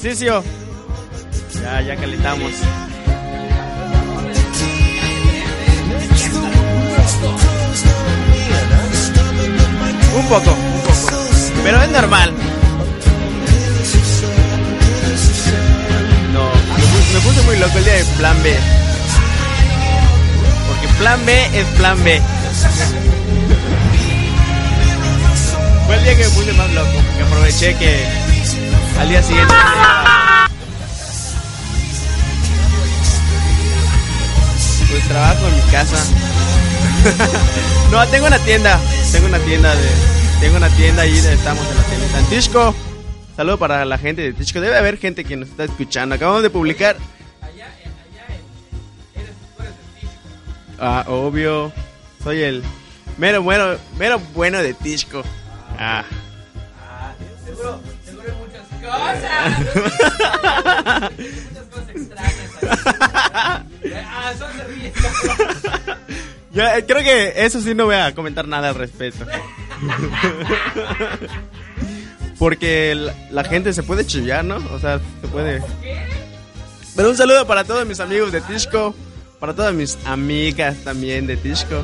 Ejercicio. 0.07 0.41
Ya, 1.61 1.81
ya 1.81 1.95
calentamos. 1.97 2.53
Un 10.15 10.27
poco, 10.29 10.51
un 10.51 10.81
poco. 10.81 11.21
Pero 11.61 11.81
es 11.81 11.89
normal. 11.89 12.33
No, 16.31 16.51
me 17.13 17.19
puse, 17.19 17.41
muy 17.41 17.57
loco 17.57 17.77
el 17.77 17.83
día 17.83 17.93
de 17.95 18.05
plan 18.17 18.43
B. 18.43 18.55
Porque 20.69 20.87
plan 20.99 21.25
B 21.25 21.59
es 21.59 21.65
plan 21.77 22.01
B. 22.05 22.21
Fue 25.85 25.95
el 25.97 26.03
día 26.05 26.15
que 26.15 26.23
me 26.23 26.29
puse 26.29 26.53
más 26.53 26.71
loco, 26.71 26.91
que 27.17 27.23
aproveché 27.23 27.75
que 27.75 28.26
al 28.99 29.09
día 29.09 29.23
siguiente 29.23 29.53
pues 34.89 35.07
trabajo 35.09 35.47
en 35.47 35.55
mi 35.55 35.71
casa. 35.71 35.97
no, 37.91 38.07
tengo 38.07 38.27
una 38.27 38.39
tienda, 38.39 38.79
tengo 39.11 39.27
una 39.27 39.39
tienda 39.39 39.75
de, 39.75 39.87
tengo 40.39 40.57
una 40.57 40.69
tienda 40.69 41.01
ahí, 41.03 41.17
estamos 41.17 41.65
en 41.69 41.77
la 41.77 41.83
tienda 41.83 42.19
en 42.19 42.25
Tishko. 42.27 42.75
Saludo 43.35 43.57
para 43.57 43.85
la 43.85 43.97
gente 43.97 44.21
de 44.21 44.33
Tishko. 44.33 44.61
Debe 44.61 44.77
haber 44.77 44.97
gente 44.97 45.23
que 45.23 45.35
nos 45.35 45.49
está 45.49 45.65
escuchando. 45.65 46.15
Acabamos 46.15 46.41
de 46.41 46.49
publicar. 46.49 46.95
Ah, 50.79 51.05
obvio. 51.07 51.71
Soy 52.23 52.41
el 52.41 52.63
mero 53.17 53.43
bueno, 53.43 53.77
mero 53.97 54.19
bueno 54.33 54.59
de 54.59 54.73
Tishko. 54.73 55.23
Ah. 55.77 56.03
Cosas. 58.87 59.61
extrañas. 61.93 62.49
Ah, 64.09 64.33
son 64.37 64.49
eh, 66.55 66.85
creo 66.87 67.03
que 67.03 67.33
eso 67.45 67.61
sí 67.61 67.75
no 67.75 67.85
voy 67.85 67.95
a 67.95 68.15
comentar 68.15 68.47
nada 68.47 68.69
al 68.69 68.75
respecto. 68.75 69.25
Porque 72.39 72.95
la, 72.95 73.13
la 73.31 73.43
gente 73.43 73.73
se 73.73 73.83
puede 73.83 74.05
chillar, 74.05 74.43
¿no? 74.43 74.57
O 74.71 74.79
sea, 74.79 74.99
se 75.21 75.27
puede. 75.27 75.61
Pero 76.95 77.09
un 77.09 77.17
saludo 77.17 77.45
para 77.45 77.63
todos 77.63 77.85
mis 77.85 77.99
amigos 77.99 78.31
de 78.31 78.41
Tishko. 78.41 78.95
Para 79.39 79.53
todas 79.53 79.73
mis 79.73 79.97
amigas 80.05 80.77
también 80.83 81.27
de 81.27 81.37
Tishko. 81.37 81.83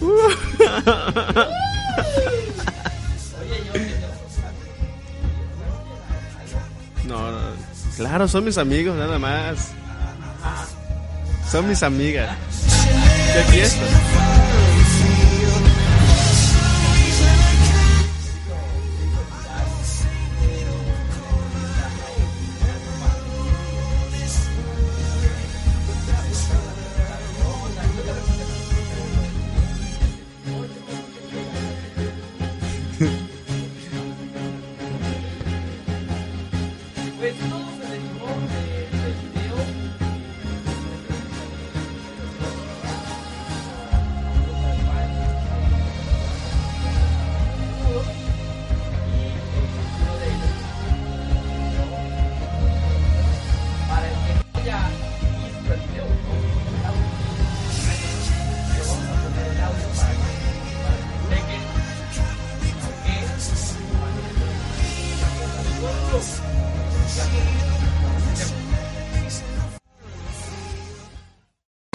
No, 7.10 7.18
claro, 7.96 8.28
son 8.28 8.44
mis 8.44 8.56
amigos, 8.56 8.96
nada 8.96 9.18
más. 9.18 9.72
Son 11.50 11.68
mis 11.68 11.82
amigas. 11.82 12.36
De 13.34 13.42
fiesta. 13.52 14.59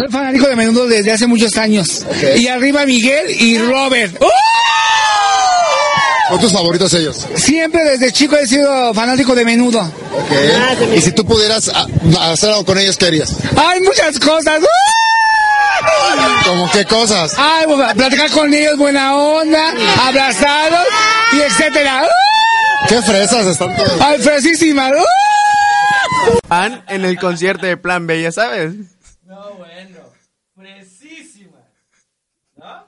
Soy 0.06 0.12
fanático 0.12 0.48
de 0.48 0.56
menudo 0.56 0.86
desde 0.86 1.12
hace 1.12 1.26
muchos 1.26 1.58
años. 1.58 2.06
Y 2.38 2.48
arriba 2.48 2.86
Miguel 2.86 3.26
y 3.42 3.58
Robert. 3.58 4.16
¡Uh! 4.22 4.28
¿Son 6.30 6.40
tus 6.40 6.54
favoritos 6.54 6.94
ellos? 6.94 7.26
Siempre 7.36 7.84
desde 7.84 8.12
chico 8.12 8.36
he 8.36 8.46
sido 8.46 8.94
fanático 8.94 9.34
de 9.34 9.44
menudo. 9.46 9.80
Ok. 9.82 10.96
Y 10.96 11.02
si 11.02 11.12
tú 11.12 11.26
pudieras 11.26 11.72
ah, 11.74 11.88
hacer 12.32 12.52
algo 12.52 12.66
con 12.66 12.78
ellos, 12.78 12.98
¿qué 12.98 13.08
harías? 13.08 13.36
Hay 13.58 13.82
muchas 13.82 14.20
cosas. 14.20 14.62
¡Uh! 14.62 14.66
¿Cómo 16.46 16.70
qué 16.72 16.86
cosas? 16.86 17.34
Ay, 17.38 17.66
bueno, 17.66 17.92
platicar 17.96 18.30
con 18.30 18.54
ellos, 18.54 18.78
buena 18.78 19.16
onda, 19.18 19.74
abrazados 20.08 20.86
y 21.34 21.42
etcétera. 21.42 22.04
¡Uh! 22.04 22.88
¿Qué 22.90 23.02
fresas 23.02 23.48
están 23.48 23.76
todos? 23.76 24.00
Ay, 24.00 24.20
fresísimas. 24.20 24.92
Van 26.48 26.84
en 26.90 27.06
el 27.06 27.18
concierto 27.20 27.66
de 27.66 27.78
Plan 27.78 28.06
B, 28.06 28.22
ya 28.22 28.32
sabes. 28.32 28.74
No, 29.26 29.54
bueno. 29.56 30.00
Fresísima. 30.56 31.58
¿No? 32.56 32.88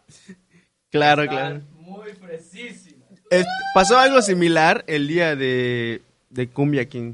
Claro, 0.98 1.28
claro. 1.28 1.62
Muy 1.80 2.12
fresísima. 2.14 3.04
Es- 3.30 3.46
pasó 3.74 3.98
algo 3.98 4.22
similar 4.22 4.84
el 4.88 5.08
día 5.08 5.36
de, 5.36 6.02
de 6.30 6.48
Cumbia 6.50 6.88
King 6.88 7.14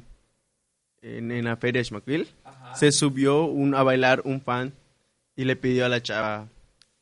en, 1.02 1.32
en 1.32 1.46
la 1.46 1.56
feria 1.58 1.80
de 1.80 1.86
Schmackville. 1.86 2.28
Se 2.76 2.92
subió 2.92 3.46
un, 3.46 3.76
a 3.76 3.84
bailar 3.84 4.22
un 4.26 4.42
fan 4.42 4.74
y 5.36 5.46
le 5.46 5.56
pidió 5.56 5.86
a 5.86 5.90
la 5.90 6.02
chava, 6.02 6.48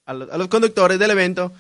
a, 0.06 0.13
los- 0.13 0.30
a 0.32 0.38
los 0.38 0.48
conductores 0.48 1.00
del 1.00 1.12
evento, 1.12 1.52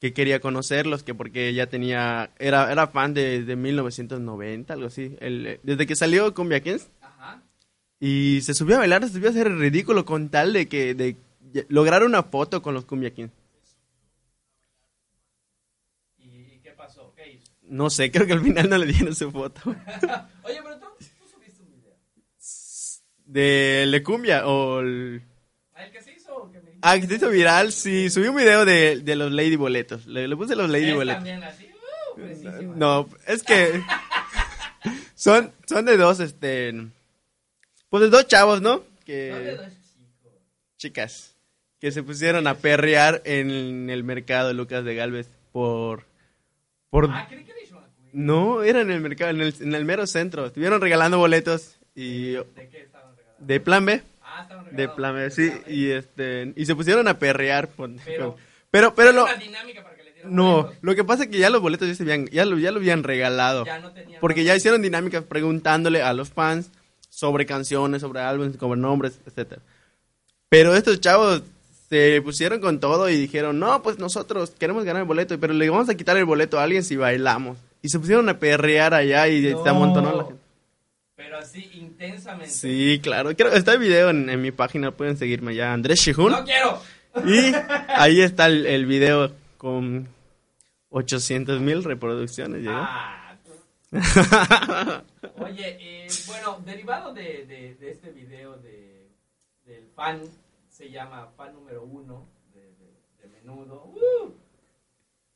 que 0.00 0.12
quería 0.12 0.40
conocerlos, 0.40 1.02
que 1.02 1.14
porque 1.14 1.48
ella 1.48 1.68
tenía, 1.68 2.30
era, 2.38 2.70
era 2.70 2.86
fan 2.88 3.14
de, 3.14 3.42
de 3.44 3.56
1990, 3.56 4.74
algo 4.74 4.86
así, 4.86 5.16
el- 5.20 5.60
desde 5.62 5.86
que 5.86 5.96
salió 5.96 6.34
Cumbia 6.34 6.60
Kings. 6.60 6.88
Ajá. 7.00 7.42
Y 8.00 8.40
se 8.42 8.54
subió 8.54 8.76
a 8.76 8.80
bailar, 8.80 9.02
se 9.06 9.12
subió 9.14 9.28
a 9.28 9.30
hacer 9.30 9.50
ridículo 9.52 10.04
con 10.04 10.28
tal 10.28 10.52
de 10.52 10.66
que 10.68 10.94
de 10.94 11.16
lograr 11.68 12.02
una 12.04 12.22
foto 12.24 12.60
con 12.62 12.74
los 12.74 12.84
Cumbia 12.84 13.10
Kings. 13.14 13.30
¿Y 16.18 16.53
qué 16.64 16.70
pasó? 16.72 17.12
¿Qué 17.14 17.32
hizo? 17.34 17.52
No 17.62 17.88
sé, 17.90 18.10
creo 18.10 18.26
que 18.26 18.32
al 18.32 18.40
final 18.42 18.68
no 18.68 18.78
le 18.78 18.86
dieron 18.86 19.14
su 19.14 19.30
foto. 19.30 19.60
Oye, 20.42 20.60
pero 20.62 20.78
tú, 20.80 20.86
tú 20.98 21.28
subiste 21.30 21.62
un 21.62 21.70
video. 21.70 21.94
¿De 23.26 23.84
Le 23.86 24.02
Cumbia 24.02 24.46
o 24.46 24.80
el... 24.80 25.22
¿Ah, 25.74 25.84
el 25.84 25.92
que 25.92 26.02
se 26.02 26.12
hizo? 26.12 26.34
o 26.36 26.50
que 26.50 26.60
me 26.60 26.72
Ah, 26.82 26.98
que 26.98 27.06
se 27.06 27.14
hizo 27.14 27.28
viral, 27.30 27.72
sí, 27.72 28.10
subí 28.10 28.26
un 28.28 28.36
video 28.36 28.64
de, 28.64 29.00
de 29.00 29.16
los 29.16 29.30
Lady 29.32 29.56
Boletos. 29.56 30.06
Le, 30.06 30.26
le 30.28 30.36
puse 30.36 30.56
los 30.56 30.68
Lady 30.68 30.88
Es 30.90 30.94
Boletos. 30.94 31.16
también 31.18 31.42
así. 31.44 31.70
Uh. 32.16 32.74
No, 32.76 33.08
es 33.26 33.42
que 33.42 33.82
son, 35.14 35.52
son 35.66 35.84
de 35.84 35.96
dos, 35.96 36.20
este... 36.20 36.72
Pues 37.88 38.02
de 38.02 38.10
dos 38.10 38.26
chavos, 38.26 38.60
¿no? 38.60 38.76
No 38.78 38.84
le 38.98 39.04
Que... 39.04 39.56
das 39.56 39.72
chico. 39.92 40.30
Chicas. 40.76 41.36
Que 41.80 41.92
se 41.92 42.02
pusieron 42.02 42.46
a 42.46 42.54
perrear 42.56 43.20
en 43.24 43.90
el 43.90 44.04
mercado 44.04 44.52
Lucas 44.52 44.84
de 44.84 44.94
Galvez 44.94 45.28
por... 45.52 46.04
por 46.94 47.10
Ah, 47.10 47.26
que 47.28 47.44
no, 48.12 48.62
era 48.62 48.80
en 48.82 48.92
el 48.92 49.00
mercado, 49.00 49.30
en 49.32 49.40
el, 49.40 49.52
en 49.60 49.74
el 49.74 49.84
mero 49.84 50.06
centro. 50.06 50.46
Estuvieron 50.46 50.80
regalando 50.80 51.18
boletos 51.18 51.76
y... 51.96 52.34
¿De 52.34 52.68
qué 52.70 52.82
estaban 52.82 53.16
regalando? 53.16 53.44
De 53.46 53.58
plan 53.60 53.84
B. 53.84 54.02
Ah, 54.22 54.42
estaban 54.42 54.64
De 54.66 54.70
regalando. 54.70 54.94
plan 54.96 55.14
B, 55.16 55.30
sí. 55.32 55.52
Y, 55.66 55.90
este, 55.90 56.52
y 56.54 56.64
se 56.66 56.76
pusieron 56.76 57.08
a 57.08 57.18
perrear. 57.18 57.66
por- 57.66 57.90
Pero- 58.04 58.36
Pero, 58.70 58.94
pero 58.94 59.10
lo... 59.10 59.24
una 59.24 59.34
dinámica 59.34 59.82
para 59.82 59.96
que 59.96 60.04
le 60.04 60.12
dieran 60.12 60.32
No, 60.32 60.62
boletos. 60.62 60.78
lo 60.82 60.94
que 60.94 61.02
pasa 61.02 61.24
es 61.24 61.28
que 61.30 61.38
ya 61.38 61.50
los 61.50 61.60
boletos 61.60 61.88
ya, 61.88 61.94
se 61.96 62.04
habían, 62.04 62.26
ya, 62.26 62.44
lo, 62.44 62.56
ya 62.58 62.70
lo 62.70 62.78
habían 62.78 63.02
regalado. 63.02 63.64
Ya 63.66 63.80
no 63.80 63.90
tenían 63.92 64.20
porque 64.20 64.44
ya 64.44 64.54
hicieron 64.54 64.80
dinámicas 64.80 65.24
preguntándole 65.24 66.00
a 66.00 66.12
los 66.12 66.30
fans 66.30 66.70
sobre 67.10 67.46
canciones, 67.46 68.02
sobre 68.02 68.20
álbumes, 68.20 68.54
sobre 68.60 68.80
nombres, 68.80 69.18
etcétera. 69.26 69.60
Pero 70.48 70.76
estos 70.76 71.00
chavos 71.00 71.42
se 71.94 72.20
pusieron 72.22 72.60
con 72.60 72.80
todo 72.80 73.08
y 73.08 73.16
dijeron, 73.16 73.60
no, 73.60 73.82
pues 73.82 73.98
nosotros 74.00 74.50
queremos 74.58 74.82
ganar 74.84 75.02
el 75.02 75.06
boleto, 75.08 75.38
pero 75.38 75.52
le 75.54 75.70
vamos 75.70 75.88
a 75.88 75.94
quitar 75.94 76.16
el 76.16 76.24
boleto 76.24 76.58
a 76.58 76.64
alguien 76.64 76.82
si 76.82 76.96
bailamos. 76.96 77.56
Y 77.82 77.88
se 77.88 77.98
pusieron 78.00 78.28
a 78.28 78.38
perrear 78.38 78.94
allá 78.94 79.28
y 79.28 79.42
se 79.42 79.52
No. 79.52 79.64
amontonó 79.66 80.16
la 80.16 80.24
gente. 80.24 80.40
Pero 81.14 81.38
así 81.38 81.70
intensamente. 81.74 82.50
Sí, 82.50 82.98
claro. 83.00 83.36
Creo, 83.36 83.52
está 83.52 83.72
el 83.74 83.78
video 83.78 84.10
en, 84.10 84.28
en 84.28 84.42
mi 84.42 84.50
página, 84.50 84.90
pueden 84.90 85.16
seguirme 85.16 85.52
allá, 85.52 85.72
Andrés 85.72 86.00
Shihun. 86.00 86.32
No 86.32 86.44
quiero. 86.44 86.80
Y 87.24 87.52
ahí 87.88 88.20
está 88.22 88.46
el, 88.46 88.66
el 88.66 88.86
video 88.86 89.32
con 89.56 90.08
800 90.90 91.60
mil 91.60 91.84
reproducciones. 91.84 92.62
llegó. 92.62 92.74
Ah. 92.76 93.36
Oye, 95.38 95.76
eh, 95.80 96.06
bueno, 96.26 96.60
derivado 96.66 97.14
de, 97.14 97.46
de- 97.46 97.76
de 97.78 97.90
este 97.92 98.10
video 98.10 98.56
de, 98.56 99.06
del 99.66 99.84
fan, 99.94 100.20
se 100.74 100.90
llama 100.90 101.28
fan 101.36 101.52
número 101.54 101.84
uno 101.84 102.26
de, 102.52 102.60
de- 102.74 102.98
de 103.22 103.28
menudo. 103.28 103.84
¡Uh! 103.84 104.32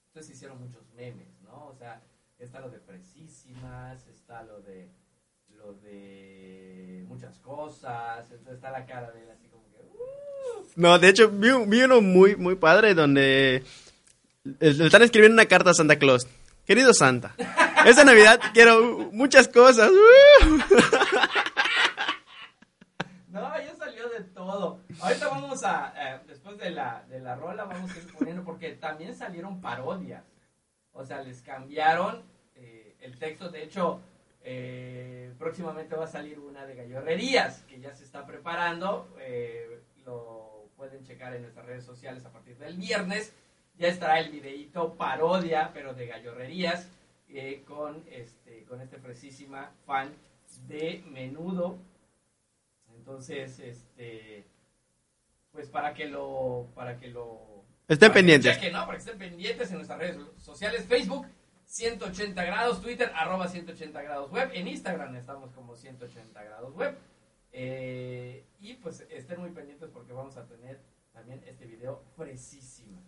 Entonces 0.09 0.35
hicieron 0.35 0.59
muchos 0.61 0.83
memes, 0.97 1.41
¿no? 1.43 1.67
O 1.69 1.75
sea, 1.79 2.03
está 2.41 2.59
lo 2.61 2.69
de 2.71 2.79
precisísimas, 2.81 4.05
está 4.09 4.43
lo 4.43 4.61
de 4.63 4.89
lo 5.57 5.75
de 5.75 7.05
muchas 7.09 7.39
cosas, 7.39 8.25
entonces 8.31 8.55
está 8.57 8.71
la 8.71 8.85
cara 8.87 9.11
de 9.13 9.23
él 9.23 9.31
así 9.31 9.47
como 9.49 9.65
que 9.71 9.77
¡uh! 9.79 10.67
No, 10.77 10.99
de 10.99 11.09
hecho, 11.09 11.29
vi, 11.31 11.49
vi 11.67 11.83
uno 11.83 12.01
muy, 12.01 12.35
muy 12.37 12.55
padre 12.57 12.95
donde 12.95 13.63
le 14.45 14.85
están 14.87 15.03
escribiendo 15.03 15.35
una 15.35 15.47
carta 15.47 15.71
a 15.71 15.75
Santa 15.75 15.99
Claus. 15.99 16.27
Querido 16.65 16.93
Santa, 16.95 17.35
esta 17.87 18.05
Navidad 18.05 18.41
quiero 18.53 19.09
muchas 19.13 19.47
cosas. 19.49 19.91
Salió 19.91 20.65
todo. 24.23 24.81
Ahorita 25.01 25.29
vamos 25.29 25.65
a, 25.65 25.93
eh, 25.97 26.21
después 26.27 26.59
de 26.59 26.71
la, 26.71 27.05
de 27.09 27.21
la 27.21 27.37
rola, 27.37 27.65
vamos 27.65 27.93
a 27.95 27.99
ir 27.99 28.13
poniendo, 28.13 28.45
porque 28.45 28.73
también 28.73 29.15
salieron 29.15 29.61
parodias. 29.61 30.25
O 30.93 31.05
sea, 31.05 31.23
les 31.23 31.43
cambiaron 31.43 32.23
eh, 32.57 32.97
el 33.01 33.19
texto. 33.19 33.49
De 33.49 33.63
hecho, 33.63 34.01
eh, 34.43 35.33
próximamente 35.39 35.95
va 35.95 36.05
a 36.05 36.09
salir 36.09 36.39
una 36.39 36.67
de 36.67 36.75
Gallorrerías, 36.75 37.63
que 37.63 37.81
ya 37.81 37.95
se 37.95 38.05
está 38.05 38.27
preparando. 38.27 39.09
lo 40.05 40.69
pueden 40.77 41.05
checar 41.05 41.35
en 41.35 41.43
nuestras 41.43 41.67
redes 41.67 41.85
sociales 41.85 42.25
a 42.25 42.31
partir 42.31 42.57
del 42.59 42.77
viernes. 42.77 43.35
Ya 43.79 43.89
estará 43.89 44.19
el 44.19 44.31
videíto 44.31 44.95
parodia, 44.95 45.71
pero 45.73 45.95
de 45.95 46.07
Gallorrerías, 46.07 46.89
con, 47.67 48.03
este, 48.11 48.65
con 48.65 48.81
este 48.81 48.99
fresísima 48.99 49.71
fan 49.87 50.13
de 50.67 51.05
Menudo. 51.11 51.79
Entonces, 53.13 53.59
este, 53.61 54.45
pues 55.51 55.67
para 55.71 55.95
que 55.95 56.05
lo, 56.09 56.69
para 56.75 56.99
que 57.01 57.09
lo 57.09 57.65
Estén 57.89 58.11
que 58.11 58.15
pendientes. 58.19 58.55
chequen, 58.55 58.75
¿no? 58.75 58.81
Para 58.81 58.99
que 58.99 59.05
estén 59.05 59.19
pendientes 59.19 59.71
en 59.71 59.77
nuestras 59.77 59.99
redes 59.99 60.19
sociales, 60.37 60.85
Facebook 60.85 61.27
180 61.65 62.45
grados, 62.45 62.83
Twitter 62.83 63.11
arroba 63.15 63.49
180 63.49 64.03
grados 64.03 64.31
web, 64.31 64.51
en 64.53 64.69
Instagram 64.69 65.17
estamos 65.17 65.51
como 65.53 65.75
180 65.75 66.43
grados 66.45 66.75
web. 66.75 66.99
Eh, 67.51 68.45
y 68.61 68.75
pues 68.75 69.07
estén 69.09 69.41
muy 69.41 69.51
pendientes 69.53 69.89
porque 69.91 70.13
vamos 70.13 70.37
a 70.37 70.45
tener 70.47 70.79
también 71.15 71.43
este 71.47 71.65
video 71.65 72.03
fresísimo. 72.15 73.03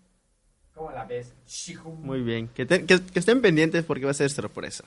¿Cómo 0.75 0.91
la 0.93 1.05
ves? 1.05 1.35
Shihum? 1.47 2.01
Muy 2.01 2.23
bien, 2.23 2.49
que, 2.49 2.65
te- 2.65 2.87
que- 2.87 3.05
que 3.05 3.19
estén 3.19 3.43
pendientes 3.43 3.85
porque 3.85 4.07
va 4.07 4.13
a 4.13 4.15
ser 4.15 4.31
sorpresa. 4.31 4.85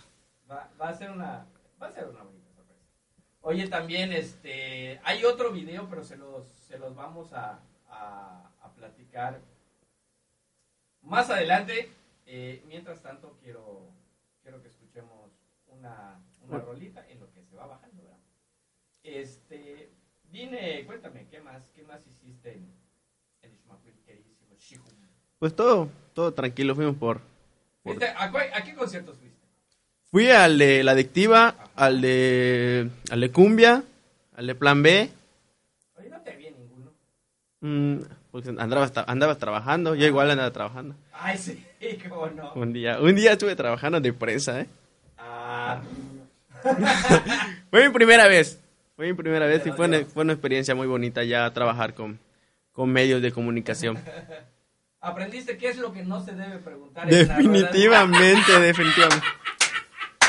Va, 0.50 0.72
va 0.82 0.90
a 0.90 0.94
ser 0.96 1.12
una 1.12 1.46
va 1.80 1.86
a 1.88 1.92
ser 1.92 2.08
una. 2.08 2.22
Oye, 3.46 3.68
también 3.68 4.14
este 4.14 5.00
hay 5.04 5.26
otro 5.26 5.52
video, 5.52 5.90
pero 5.90 6.04
se 6.04 6.16
los 6.16 6.48
se 6.68 6.80
los 6.80 6.96
vamos 6.96 7.34
a, 7.34 7.60
a, 7.90 8.50
a 8.62 8.74
platicar 8.74 9.42
más 11.02 11.30
adelante. 11.30 11.92
Eh, 12.26 12.64
mientras 12.68 13.02
tanto 13.02 13.38
quiero 13.44 13.90
quiero 14.42 14.62
que 14.62 14.70
escuchemos 14.70 15.32
una, 15.68 16.22
una 16.42 16.58
rolita 16.60 17.06
en 17.10 17.20
lo 17.20 17.30
que 17.34 17.44
se 17.44 17.54
va 17.56 17.68
bajando, 17.68 18.02
¿verdad? 18.04 18.18
Este 19.04 19.90
vine, 20.32 20.86
cuéntame, 20.86 21.28
¿qué 21.30 21.42
más 21.42 21.70
qué 21.76 21.84
más 21.84 22.08
hiciste 22.08 22.54
en, 22.54 22.74
en 23.42 23.54
Ishmael, 23.54 23.94
queridísimo 24.06 24.56
Shihum? 24.58 24.86
Pues 25.38 25.54
todo, 25.54 25.90
todo 26.14 26.34
tranquilo, 26.34 26.74
fuimos 26.76 26.96
por... 26.96 27.20
por- 27.84 27.92
Este, 27.94 28.08
¿a, 28.08 28.32
cuál- 28.32 28.54
a 28.54 28.64
qué 28.64 28.74
conciertos 28.74 29.18
fuiste? 29.18 29.33
Fui 30.14 30.30
al 30.30 30.60
de 30.60 30.84
La 30.84 30.92
Adictiva, 30.92 31.56
al 31.76 32.00
de, 32.00 32.88
al 33.10 33.20
de 33.20 33.32
Cumbia, 33.32 33.84
al 34.36 34.46
de 34.46 34.54
Plan 34.54 34.84
B. 34.84 35.10
Oye, 35.98 36.10
no 36.10 36.20
te 36.22 36.36
vi 36.36 36.46
en 36.48 36.56
ninguno. 36.60 36.92
Mm, 37.62 37.98
pues 38.30 38.48
andabas, 38.48 38.94
andabas 39.08 39.40
trabajando, 39.40 39.96
yo 39.96 40.06
igual 40.06 40.30
andaba 40.30 40.52
trabajando. 40.52 40.94
Ay, 41.14 41.36
sí, 41.40 41.66
cómo 42.10 42.28
no. 42.28 42.52
Un 42.54 42.74
día, 42.74 43.00
un 43.02 43.16
día 43.16 43.32
estuve 43.32 43.56
trabajando 43.56 44.00
de 44.00 44.14
prensa, 44.14 44.62
¿eh? 44.62 44.68
Ah, 45.18 45.82
Fue 47.72 47.88
mi 47.88 47.92
primera 47.92 48.28
vez. 48.28 48.60
Fue 48.96 49.08
mi 49.08 49.14
primera 49.14 49.48
vez 49.48 49.66
y 49.66 49.72
fue 49.72 49.88
una, 49.88 50.06
fue 50.06 50.22
una 50.24 50.34
experiencia 50.34 50.76
muy 50.76 50.86
bonita 50.86 51.24
ya 51.24 51.50
trabajar 51.52 51.96
con, 51.96 52.20
con 52.72 52.92
medios 52.92 53.20
de 53.24 53.32
comunicación. 53.32 53.98
aprendiste 55.02 55.58
qué 55.58 55.70
es 55.70 55.78
lo 55.78 55.92
que 55.92 56.04
no 56.04 56.24
se 56.24 56.34
debe 56.34 56.60
preguntar 56.60 57.12
en 57.12 57.26
una 57.26 57.36
rueda 57.36 57.36
de- 57.36 57.50
definitivamente, 57.58 58.60
definitivamente. 58.60 59.26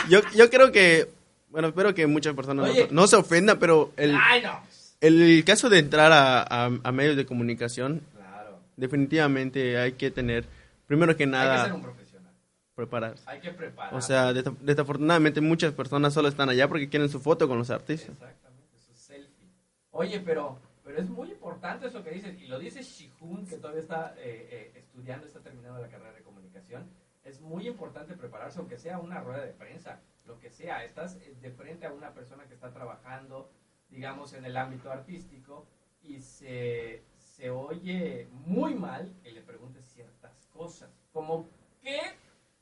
Yo, 0.09 0.21
yo 0.35 0.51
creo 0.51 0.71
que, 0.73 1.09
bueno, 1.51 1.69
espero 1.69 1.95
que 1.95 2.07
muchas 2.07 2.35
personas 2.35 2.67
no, 2.67 2.73
Oye. 2.73 2.89
no 2.91 3.07
se 3.07 3.17
ofendan, 3.17 3.59
pero 3.59 3.93
el, 3.97 4.15
Ay, 4.21 4.43
no. 4.43 4.61
el 5.01 5.43
caso 5.45 5.69
de 5.71 5.79
entrar 5.79 6.13
a, 6.13 6.43
a- 6.43 6.71
a 6.83 6.93
medios 6.93 7.17
de 7.17 7.27
comunicación, 7.27 8.03
Claro. 8.15 8.59
definitivamente 8.77 9.79
hay 9.79 9.93
que 9.93 10.11
tener, 10.11 10.45
primero 10.87 11.17
que 11.17 11.25
Hay 11.25 11.31
que 11.31 11.37
nada, 11.37 11.65
ser 11.65 11.73
un 11.73 11.83
profesional. 11.83 12.33
prepararse. 12.75 13.23
Hay 13.27 13.41
que 13.41 13.51
preparar. 13.51 13.95
O 13.95 14.01
sea, 14.01 14.33
desa- 14.33 14.57
desafortunadamente 14.61 15.41
muchas 15.41 15.73
personas 15.73 16.13
solo 16.15 16.29
están 16.29 16.49
allá 16.49 16.69
porque 16.69 16.89
quieren 16.89 17.09
su 17.09 17.21
foto 17.21 17.49
con 17.49 17.59
los 17.59 17.71
artistas. 17.71 18.11
Exactamente, 18.11 18.79
su 18.79 18.95
selfie. 18.95 19.49
Oye, 19.93 20.21
pero, 20.21 20.59
pero 20.85 20.99
es 21.01 21.09
muy 21.09 21.31
importante 21.31 21.87
eso 21.87 22.03
que 22.05 22.11
dices, 22.11 22.35
y 22.41 22.47
lo 22.49 22.59
dice 22.59 22.83
Shihun, 22.83 23.47
que 23.47 23.57
todavía 23.57 23.81
está 23.83 24.15
eh, 24.19 24.49
eh, 24.51 24.73
estudiando, 24.81 25.27
está 25.27 25.41
terminando 25.41 25.81
la 25.81 25.89
carrera 25.89 26.13
de 26.13 26.23
comunicación. 26.23 26.85
Es 27.25 27.41
muy 27.41 27.67
importante 27.67 28.15
prepararse, 28.15 28.59
aunque 28.59 28.77
sea 28.77 28.99
una 28.99 29.21
rueda 29.21 29.45
de 29.45 29.53
prensa, 29.53 30.01
lo 30.27 30.39
que 30.39 30.51
sea. 30.51 30.85
Estás 30.85 31.17
eh, 31.17 31.35
de 31.41 31.51
frente 31.51 31.87
a 31.87 31.93
una 31.93 32.13
persona 32.13 32.47
que 32.47 32.55
está 32.55 32.71
trabajando, 32.71 33.51
digamos, 33.89 34.35
en 34.35 34.45
el 34.45 34.57
ámbito 34.57 34.91
artístico, 34.91 35.67
y 36.03 36.21
se, 36.21 37.03
se 37.17 37.49
oye 37.49 38.29
muy 38.31 38.75
mal 38.75 39.11
que 39.23 39.33
le 39.33 39.41
preguntes 39.41 39.87
ciertas 39.87 40.47
cosas. 40.53 40.91
Como, 41.13 41.49
¿qué? 41.83 41.99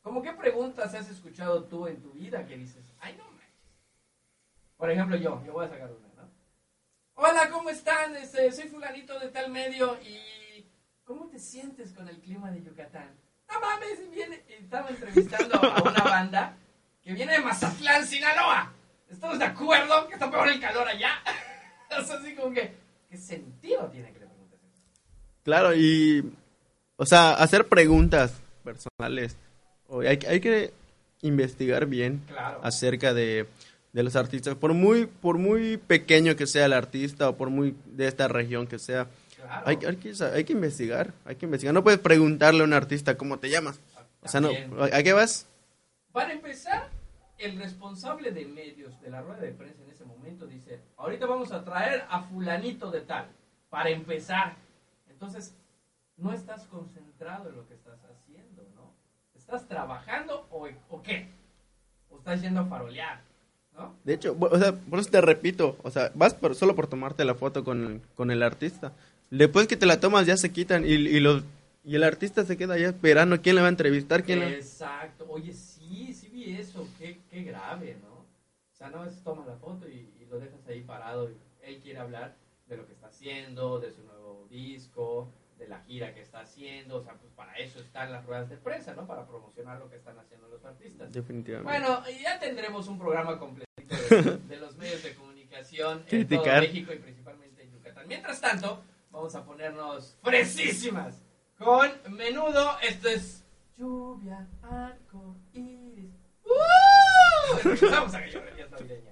¿Cómo 0.03 0.23
qué 0.23 0.33
preguntas 0.33 0.95
has 0.95 1.11
escuchado 1.11 1.65
tú 1.65 1.89
en 1.89 2.01
tu 2.01 2.13
vida 2.13 2.47
que 2.47 2.57
dices, 2.57 2.85
ay, 3.01 3.17
no 3.17 3.25
manches? 3.25 3.49
Por 4.77 4.91
ejemplo, 4.91 5.17
yo, 5.17 5.45
yo 5.45 5.53
voy 5.53 5.67
a 5.67 5.71
sacar 5.71 5.91
una, 5.91 6.09
¿no? 6.23 6.31
Hola, 7.15 7.51
¿cómo 7.51 7.69
están? 7.71 8.15
Este, 8.17 8.51
soy 8.53 8.69
fulanito 8.69 9.19
de 9.19 9.29
tal 9.29 9.51
medio 9.51 10.01
y 10.03 10.67
¿cómo 11.05 11.29
te 11.29 11.41
sientes 11.41 11.93
con 11.93 12.09
el 12.09 12.21
clima 12.21 12.51
de 12.53 12.63
Yucatán? 12.63 13.22
No 13.53 13.61
mames, 13.61 13.99
y 14.07 14.15
viene, 14.15 14.43
estaba 14.49 14.89
entrevistando 14.89 15.57
a 15.57 15.83
una 15.83 16.05
banda 16.05 16.57
que 17.03 17.13
viene 17.13 17.33
de 17.33 17.41
Mazatlán, 17.41 18.07
Sinaloa. 18.07 18.73
¿Estamos 19.11 19.39
de 19.39 19.45
acuerdo 19.45 20.09
que 20.09 20.15
está 20.15 20.31
peor 20.31 20.49
el 20.49 20.61
calor 20.61 20.89
allá? 20.89 21.11
así 21.91 22.35
como 22.35 22.53
que, 22.55 22.73
¿qué 23.11 23.17
sentido 23.19 23.87
tiene 23.89 24.11
que 24.13 24.21
le 24.21 24.27
preguntes? 24.27 24.59
Claro, 25.45 25.75
y, 25.75 26.33
o 26.97 27.05
sea, 27.05 27.33
hacer 27.35 27.69
preguntas 27.69 28.33
personales. 28.65 29.37
Hay, 30.09 30.17
que- 30.17 30.29
hay 30.29 30.41
que 30.41 30.73
investigar 31.21 31.87
bien 31.87 32.23
Claro. 32.29 32.61
acerca 32.63 33.13
de, 33.13 33.47
de 33.93 34.03
los 34.03 34.17
artistas. 34.17 34.55
Por 34.55 34.73
muy, 34.73 35.05
por 35.07 35.37
muy 35.37 35.77
pequeño 35.77 36.35
que 36.37 36.47
sea 36.47 36.65
el 36.65 36.73
artista 36.73 37.29
o 37.29 37.37
por 37.37 37.51
muy 37.51 37.77
de 37.87 38.07
esta 38.09 38.29
región 38.29 38.67
que 38.67 38.79
sea, 38.79 39.09
Claro. 39.43 39.63
hay, 39.67 39.79
hay 39.87 39.97
que, 39.97 40.15
hay 40.25 40.45
que 40.45 40.53
investigar. 40.53 41.13
Hay 41.25 41.37
que 41.37 41.47
investigar. 41.47 41.75
No 41.75 41.83
puedes 41.83 42.01
preguntarle 42.01 42.61
a 42.61 42.65
un 42.65 42.73
artista 42.73 43.17
cómo 43.17 43.39
te 43.39 43.51
llamas. 43.51 43.81
O 44.23 44.29
sea, 44.29 44.41
no. 44.41 44.51
¿a 44.81 45.03
qué 45.03 45.13
vas? 45.13 45.47
Para 46.13 46.33
empezar, 46.33 46.89
el 47.39 47.59
responsable 47.59 48.31
de 48.31 48.45
medios 48.45 49.01
de 49.01 49.11
la 49.11 49.21
rueda 49.21 49.41
de 49.41 49.53
prensa 49.53 49.83
en 49.83 49.91
ese 49.91 50.05
momento 50.05 50.47
dice, 50.47 50.81
ahorita 50.97 51.27
vamos 51.27 51.51
a 51.53 51.65
traer 51.65 52.05
a 52.09 52.23
fulanito 52.23 52.91
de 52.91 53.01
tal, 53.01 53.27
para 53.69 53.91
empezar. 53.91 54.55
Entonces, 55.09 55.55
no 56.17 56.33
estás 56.33 56.65
concentrado 56.67 57.49
en 57.49 57.57
lo 57.57 57.67
que 57.67 57.75
estás 57.75 57.99
haciendo, 58.05 58.63
¿no? 58.77 58.93
¿Estás 59.35 59.67
trabajando 59.67 60.47
o, 60.51 60.69
o 60.89 61.03
qué? 61.03 61.29
¿O 62.11 62.19
estás 62.19 62.43
yendo 62.43 62.61
a 62.61 62.67
farolear? 62.67 63.21
¿No? 63.73 63.97
De 64.05 64.15
hecho, 64.15 64.37
o 64.39 64.59
sea, 64.59 64.73
por 64.73 64.99
eso 64.99 65.11
te 65.11 65.21
repito, 65.21 65.79
o 65.83 65.91
sea, 65.91 66.13
vas 66.15 66.35
por, 66.35 66.55
solo 66.55 66.77
por 66.77 66.87
tomarte 66.87 67.25
la 67.25 67.35
foto 67.35 67.65
con, 67.65 68.03
con 68.15 68.31
el 68.31 68.43
artista. 68.43 68.93
Después 69.39 69.67
que 69.67 69.79
te 69.79 69.87
la 69.87 69.99
tomas 69.99 70.27
ya 70.27 70.37
se 70.37 70.53
quitan 70.53 70.85
y, 70.85 70.93
y 70.93 71.21
los 71.21 71.43
Y 71.85 71.97
el 71.97 72.05
artista 72.05 72.45
se 72.45 72.59
queda 72.59 72.75
allá 72.75 72.89
esperando 72.89 73.41
quién 73.41 73.57
le 73.57 73.63
va 73.63 73.69
a 73.69 73.71
entrevistar, 73.71 74.25
quién. 74.25 74.43
Exacto. 74.43 75.27
Oye, 75.29 75.55
sí, 75.55 76.13
sí 76.13 76.29
vi 76.29 76.55
eso. 76.57 76.87
Qué, 76.99 77.19
qué 77.31 77.43
grave, 77.43 77.97
¿no? 78.03 78.13
O 78.13 78.75
sea, 78.75 78.91
no 78.91 79.07
es 79.07 79.23
toma 79.25 79.47
la 79.47 79.57
foto 79.57 79.89
y, 79.89 80.13
y 80.21 80.27
lo 80.31 80.39
dejas 80.39 80.61
ahí 80.69 80.83
parado. 80.83 81.31
él 81.63 81.81
quiere 81.83 81.99
hablar 81.99 82.37
de 82.67 82.77
lo 82.77 82.87
que 82.87 82.93
está 82.93 83.07
haciendo, 83.07 83.81
de 83.81 83.91
su 83.91 84.03
nuevo 84.05 84.47
disco, 84.51 85.33
de 85.59 85.67
la 85.67 85.81
gira 85.81 86.13
que 86.15 86.21
está 86.21 86.41
haciendo. 86.41 86.97
O 86.97 87.03
sea, 87.03 87.15
pues 87.15 87.33
para 87.33 87.55
eso 87.57 87.81
están 87.81 88.13
las 88.13 88.27
ruedas 88.27 88.51
de 88.51 88.59
prensa, 88.59 88.93
¿no? 88.93 89.07
Para 89.07 89.27
promocionar 89.27 89.79
lo 89.79 89.89
que 89.89 89.97
están 89.97 90.19
haciendo 90.19 90.47
los 90.49 90.63
artistas. 90.63 91.11
Definitivamente. 91.11 91.71
Bueno, 91.71 92.05
ya 92.23 92.39
tendremos 92.39 92.87
un 92.87 92.99
programa 92.99 93.39
completito 93.39 93.97
de, 93.97 94.39
de 94.49 94.57
los 94.59 94.77
medios 94.77 95.03
de 95.03 95.15
comunicación 95.15 96.05
en 96.11 96.29
todo. 96.29 96.45
México 96.45 96.93
y 96.93 96.99
principalmente 96.99 97.63
en 97.63 97.73
Yucatán. 97.73 98.07
Mientras 98.07 98.39
tanto, 98.41 98.83
vamos 99.13 99.35
a 99.35 99.45
ponernos 99.45 100.19
fresísimas 100.23 101.23
con 101.59 101.91
menudo. 102.09 102.77
Esto 102.83 103.09
es 103.09 103.45
lluvia, 103.77 104.49
arco, 104.63 105.37
iris. 105.53 106.15
¡Uh! 106.45 107.59
Empezamos 107.69 108.15
a 108.15 108.21
gallonerías 108.21 108.71
navideñas. 108.71 109.12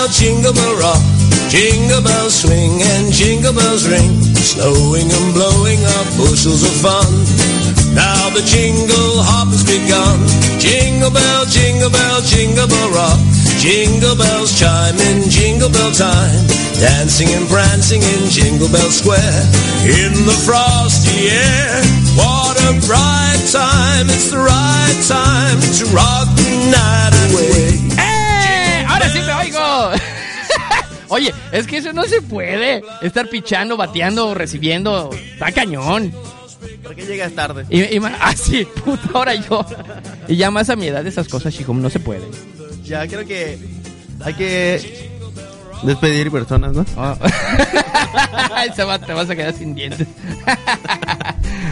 bell, 0.00 0.08
jingle 0.08 0.52
bell 0.52 0.76
rock. 0.80 1.02
Jingle 1.50 2.00
bells 2.00 2.34
swing 2.40 2.80
and 2.80 3.12
jingle 3.12 3.52
bells 3.52 3.88
ring. 3.88 4.10
Snowing 4.40 5.08
and 5.10 5.28
blowing 5.34 5.80
up 5.98 6.06
bushels 6.16 6.62
of 6.64 6.74
fun. 6.80 7.10
Now 7.92 8.30
the 8.32 8.40
jingle 8.46 9.20
hop 9.20 9.48
has 9.52 9.64
begun. 9.66 10.16
Jingle 10.56 11.10
bell, 11.10 11.44
jingle 11.44 11.90
bell, 11.90 12.20
jingle 12.22 12.68
bell 12.68 12.90
rock. 12.96 13.20
Jingle 13.60 14.16
bells 14.16 14.56
chime 14.56 14.96
in 15.12 15.28
jingle 15.28 15.68
bell 15.68 15.92
time. 15.92 16.48
Dancing 16.80 17.28
and 17.36 17.44
prancing 17.48 18.00
in 18.00 18.30
Jingle 18.32 18.72
Bell 18.72 18.88
Square. 18.88 19.44
In 19.84 20.16
the 20.24 20.38
frosty 20.48 21.28
air. 21.28 21.76
What 22.16 22.56
a 22.56 22.72
bright 22.88 23.42
time. 23.52 24.08
It's 24.08 24.32
the 24.32 24.40
right 24.40 24.98
time 25.04 25.60
to 25.60 25.84
rock 25.92 26.24
the 26.40 26.72
night 26.72 27.12
away. 27.28 27.69
¡Eh! 29.14 29.20
¡Ahora 29.30 29.44
sí 29.44 29.50
me 29.52 29.56
oigo! 29.58 29.90
Oye, 31.08 31.34
es 31.52 31.66
que 31.66 31.78
eso 31.78 31.92
no 31.92 32.04
se 32.04 32.22
puede. 32.22 32.82
Estar 33.02 33.28
pichando, 33.28 33.76
bateando, 33.76 34.32
recibiendo. 34.34 35.10
Está 35.12 35.50
cañón. 35.50 36.12
¿Por 36.82 36.94
qué 36.94 37.04
llegas 37.04 37.32
tarde? 37.32 37.66
Y, 37.68 37.98
ah, 38.20 38.34
sí, 38.36 38.64
puta, 38.84 39.08
ahora 39.14 39.34
yo. 39.34 39.64
Y 40.28 40.36
ya 40.36 40.50
más 40.50 40.70
a 40.70 40.76
mi 40.76 40.86
edad 40.86 41.04
esas 41.06 41.26
cosas, 41.28 41.52
chico, 41.54 41.74
no 41.74 41.90
se 41.90 41.98
pueden. 42.00 42.30
Ya, 42.84 43.06
creo 43.08 43.26
que 43.26 43.58
hay 44.24 44.34
que 44.34 45.10
despedir 45.82 46.30
personas, 46.30 46.72
¿no? 46.74 46.84
Se 48.76 48.84
va- 48.84 48.98
te 48.98 49.12
vas 49.12 49.30
a 49.30 49.34
quedar 49.36 49.54
sin 49.54 49.74
dientes. 49.74 50.06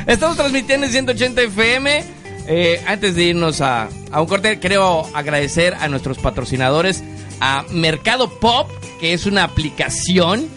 Estamos 0.06 0.36
transmitiendo 0.36 0.86
en 0.86 0.92
180 0.92 1.42
FM. 1.42 2.04
Eh, 2.50 2.82
antes 2.86 3.14
de 3.14 3.24
irnos 3.24 3.60
a, 3.60 3.88
a 4.10 4.20
un 4.22 4.26
corte, 4.26 4.58
creo 4.58 5.06
agradecer 5.14 5.74
a 5.74 5.86
nuestros 5.88 6.16
patrocinadores, 6.18 7.02
a 7.40 7.64
Mercado 7.70 8.28
Pop, 8.28 8.70
que 9.00 9.12
es 9.12 9.26
una 9.26 9.44
aplicación 9.44 10.48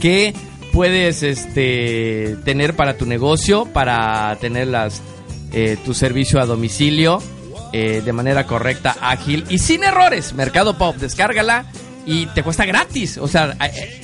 que 0.00 0.34
puedes 0.72 1.22
este, 1.22 2.36
tener 2.44 2.76
para 2.76 2.98
tu 2.98 3.06
negocio, 3.06 3.64
para 3.64 4.36
tener 4.36 4.68
las, 4.68 5.00
eh, 5.52 5.78
tu 5.84 5.94
servicio 5.94 6.38
a 6.38 6.46
domicilio 6.46 7.22
eh, 7.72 8.02
de 8.04 8.12
manera 8.12 8.46
correcta, 8.46 8.96
ágil 9.00 9.44
y 9.48 9.58
sin 9.58 9.84
errores. 9.84 10.34
Mercado 10.34 10.76
Pop, 10.76 10.96
descárgala 10.96 11.64
y 12.04 12.26
te 12.26 12.42
cuesta 12.42 12.66
gratis. 12.66 13.16
O 13.18 13.26
sea, 13.26 13.56
eh, 13.64 14.02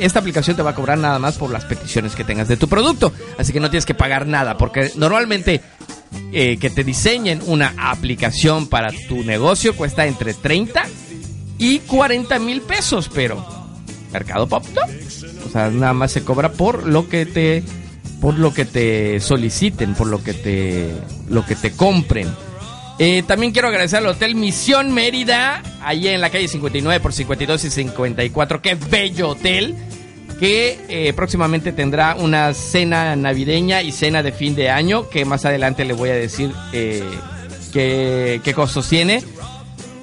esta 0.00 0.18
aplicación 0.18 0.56
te 0.56 0.62
va 0.62 0.70
a 0.70 0.74
cobrar 0.74 0.98
nada 0.98 1.20
más 1.20 1.36
por 1.36 1.50
las 1.50 1.64
peticiones 1.64 2.16
que 2.16 2.24
tengas 2.24 2.48
de 2.48 2.56
tu 2.56 2.68
producto. 2.68 3.12
Así 3.38 3.52
que 3.52 3.60
no 3.60 3.70
tienes 3.70 3.86
que 3.86 3.94
pagar 3.94 4.26
nada, 4.26 4.58
porque 4.58 4.90
normalmente 4.96 5.60
que 6.32 6.72
te 6.74 6.84
diseñen 6.84 7.42
una 7.46 7.74
aplicación 7.78 8.66
para 8.66 8.88
tu 9.08 9.22
negocio 9.24 9.76
cuesta 9.76 10.06
entre 10.06 10.34
30 10.34 10.84
y 11.58 11.80
40 11.80 12.38
mil 12.38 12.60
pesos, 12.62 13.10
pero 13.12 13.44
Mercado 14.12 14.46
Pop 14.46 14.64
no. 14.74 14.82
O 15.46 15.50
sea, 15.50 15.70
nada 15.70 15.92
más 15.92 16.12
se 16.12 16.24
cobra 16.24 16.52
por 16.52 16.86
lo 16.86 17.08
que 17.08 17.26
te 17.26 17.62
por 18.20 18.38
lo 18.38 18.52
que 18.52 18.64
te 18.64 19.20
soliciten, 19.20 19.94
por 19.94 20.08
lo 20.08 20.22
que 20.22 20.34
te 20.34 20.92
lo 21.28 21.44
que 21.44 21.54
te 21.54 21.72
compren. 21.72 22.28
Eh, 22.98 23.22
también 23.26 23.52
quiero 23.52 23.68
agradecer 23.68 23.98
al 23.98 24.06
Hotel 24.06 24.34
Misión 24.34 24.92
Mérida, 24.92 25.62
allí 25.82 26.08
en 26.08 26.20
la 26.20 26.30
calle 26.30 26.48
59 26.48 27.00
por 27.00 27.12
52 27.12 27.64
y 27.64 27.70
54. 27.70 28.60
Qué 28.60 28.74
bello 28.74 29.30
hotel. 29.30 29.76
Que 30.40 30.78
eh, 30.88 31.12
próximamente 31.14 31.72
tendrá 31.72 32.14
una 32.14 32.54
cena 32.54 33.16
navideña 33.16 33.82
y 33.82 33.90
cena 33.90 34.22
de 34.22 34.30
fin 34.30 34.54
de 34.54 34.70
año. 34.70 35.08
Que 35.08 35.24
más 35.24 35.44
adelante 35.44 35.84
le 35.84 35.94
voy 35.94 36.10
a 36.10 36.14
decir 36.14 36.52
eh, 36.72 37.02
qué, 37.72 38.40
qué 38.42 38.54
costos 38.54 38.88
tiene. 38.88 39.22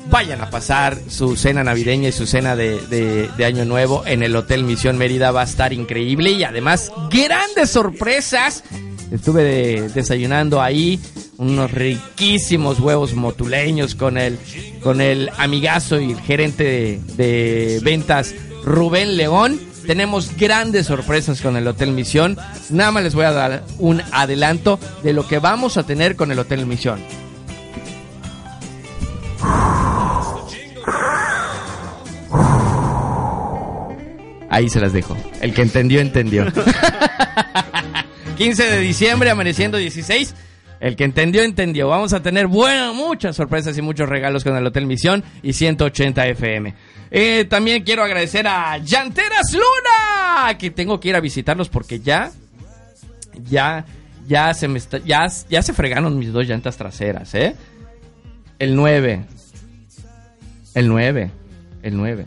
Vayan 0.10 0.40
a 0.42 0.50
pasar 0.50 0.98
su 1.10 1.36
cena 1.36 1.64
navideña 1.64 2.10
y 2.10 2.12
su 2.12 2.26
cena 2.28 2.56
de, 2.56 2.80
de- 2.88 3.46
Año 3.46 3.66
Nuevo 3.66 4.04
en 4.06 4.24
el 4.24 4.36
Hotel 4.36 4.64
Misión 4.64 4.98
Mérida. 4.98 5.32
Va 5.32 5.42
a 5.42 5.46
estar 5.46 5.74
increíble 5.74 6.32
y 6.32 6.44
además 6.44 6.92
grandes 7.10 7.72
sorpresas. 7.72 8.64
Estuve 9.12 9.44
de- 9.44 9.90
desayunando 9.90 10.62
ahí 10.62 11.00
unos 11.38 11.72
riquísimos 11.72 12.80
huevos 12.80 13.14
motuleños 13.14 13.94
con 13.96 14.18
el, 14.18 14.38
con 14.82 15.02
el 15.02 15.30
amigazo 15.38 16.00
y 16.00 16.12
el 16.12 16.22
gerente 16.22 17.00
de 17.18 17.80
ventas 17.84 18.34
Rubén 18.64 19.18
León. 19.18 19.60
Tenemos 19.86 20.36
grandes 20.38 20.88
sorpresas 20.88 21.42
con 21.42 21.58
el 21.58 21.68
Hotel 21.68 21.92
Misión. 21.92 22.38
Nada 22.70 22.92
más 22.92 23.04
les 23.04 23.14
voy 23.16 23.26
a 23.26 23.32
dar 23.32 23.64
un 23.80 24.02
adelanto 24.12 24.80
de 25.04 25.14
lo 25.14 25.28
que 25.28 25.40
vamos 25.40 25.78
a 25.78 25.84
tener 25.84 26.16
con 26.16 26.32
el 26.32 26.40
Hotel 26.40 26.66
Misión. 26.66 27.00
Ahí 34.56 34.70
se 34.70 34.80
las 34.80 34.94
dejo. 34.94 35.18
El 35.42 35.54
que 35.54 35.64
entendió, 35.64 36.00
entendió. 36.00 36.46
15 38.38 38.64
de 38.64 38.80
diciembre, 38.80 39.30
amaneciendo 39.30 39.78
16. 39.78 40.34
El 40.80 40.96
que 40.96 41.04
entendió, 41.04 41.44
entendió. 41.44 41.90
Vamos 41.90 42.14
a 42.14 42.22
tener 42.22 42.48
bueno, 42.48 42.94
muchas 42.94 43.36
sorpresas 43.36 43.78
y 43.78 43.82
muchos 43.82 44.08
regalos 44.08 44.46
con 44.46 44.56
el 44.56 44.66
Hotel 44.66 44.86
Misión 44.86 45.26
y 45.44 45.52
180 45.52 46.26
FM. 46.28 46.74
Eh, 47.12 47.44
también 47.50 47.84
quiero 47.84 48.02
agradecer 48.02 48.48
a 48.48 48.78
Llanteras 48.78 49.52
Luna, 49.52 50.58
que 50.58 50.72
tengo 50.72 51.02
que 51.02 51.10
ir 51.10 51.18
a 51.18 51.20
visitarlos 51.20 51.68
porque 51.68 52.00
ya, 52.00 52.32
ya, 53.50 53.86
ya 54.26 54.54
se 54.54 54.70
me 54.70 54.78
está, 54.78 55.00
ya, 55.00 55.26
ya 55.50 55.62
se 55.64 55.74
fregaron 55.74 56.18
mis 56.18 56.32
dos 56.32 56.48
llantas 56.48 56.78
traseras, 56.78 57.36
¿eh? 57.36 57.58
El 58.58 58.78
9, 58.78 59.26
el 60.76 60.88
9, 60.88 61.32
el 61.84 61.98
9. 61.98 62.26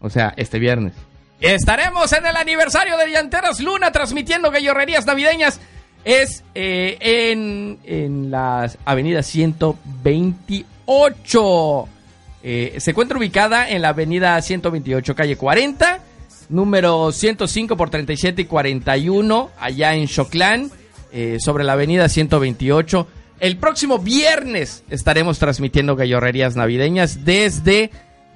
O 0.00 0.10
sea, 0.10 0.34
este 0.36 0.58
viernes. 0.58 0.94
Estaremos 1.42 2.10
en 2.12 2.24
el 2.24 2.36
aniversario 2.36 2.96
de 2.96 3.10
Llanteras 3.10 3.58
Luna 3.58 3.90
transmitiendo 3.90 4.52
gallorrerías 4.52 5.06
navideñas. 5.06 5.58
Es 6.04 6.44
eh, 6.54 6.96
en, 7.00 7.80
en 7.82 8.30
la 8.30 8.70
avenida 8.84 9.24
128. 9.24 11.88
Eh, 12.44 12.76
se 12.78 12.92
encuentra 12.92 13.18
ubicada 13.18 13.68
en 13.68 13.82
la 13.82 13.88
avenida 13.88 14.40
128, 14.40 15.16
calle 15.16 15.36
40, 15.36 15.98
número 16.48 17.10
105 17.10 17.76
por 17.76 17.90
37 17.90 18.42
y 18.42 18.44
41, 18.44 19.50
allá 19.58 19.94
en 19.94 20.06
Choclán, 20.06 20.70
eh, 21.10 21.38
sobre 21.40 21.64
la 21.64 21.72
avenida 21.72 22.08
128. 22.08 23.08
El 23.40 23.56
próximo 23.56 23.98
viernes 23.98 24.84
estaremos 24.90 25.40
transmitiendo 25.40 25.96
gallorrerías 25.96 26.54
navideñas 26.54 27.24
desde 27.24 27.90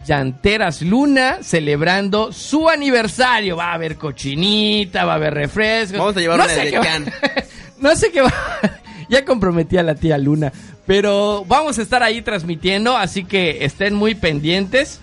Llanteras 0.06 0.82
Luna 0.82 1.38
celebrando 1.42 2.32
su 2.32 2.68
aniversario. 2.68 3.56
Va 3.56 3.70
a 3.70 3.74
haber 3.74 3.96
cochinita, 3.96 5.04
va 5.04 5.12
a 5.12 5.16
haber 5.16 5.34
refrescos. 5.34 5.98
Vamos 5.98 6.16
a 6.16 6.20
llevar 6.20 6.38
no 6.38 6.44
una 6.44 6.52
sé 6.54 6.60
de 6.64 6.70
qué 6.70 6.78
va- 6.78 6.84
can. 6.84 7.12
no 7.80 7.96
sé 7.96 8.10
qué 8.12 8.20
va. 8.22 8.32
ya 9.08 9.24
comprometí 9.24 9.76
a 9.76 9.82
la 9.82 9.94
tía 9.94 10.16
Luna. 10.18 10.52
Pero 10.86 11.44
vamos 11.48 11.78
a 11.78 11.82
estar 11.82 12.02
ahí 12.04 12.22
transmitiendo, 12.22 12.96
así 12.96 13.24
que 13.24 13.64
estén 13.64 13.94
muy 13.94 14.14
pendientes. 14.14 15.00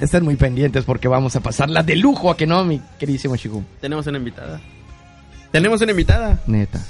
Estén 0.00 0.24
muy 0.24 0.36
pendientes 0.36 0.84
porque 0.84 1.08
vamos 1.08 1.36
a 1.36 1.40
pasarla 1.40 1.82
de 1.82 1.96
lujo, 1.96 2.30
¿a 2.30 2.36
que 2.36 2.46
no, 2.46 2.64
mi 2.64 2.80
queridísimo 2.98 3.36
Shigum? 3.36 3.64
Tenemos 3.80 4.06
una 4.06 4.16
invitada. 4.18 4.60
Tenemos 5.50 5.80
una 5.82 5.90
invitada. 5.90 6.38
Neta. 6.46 6.80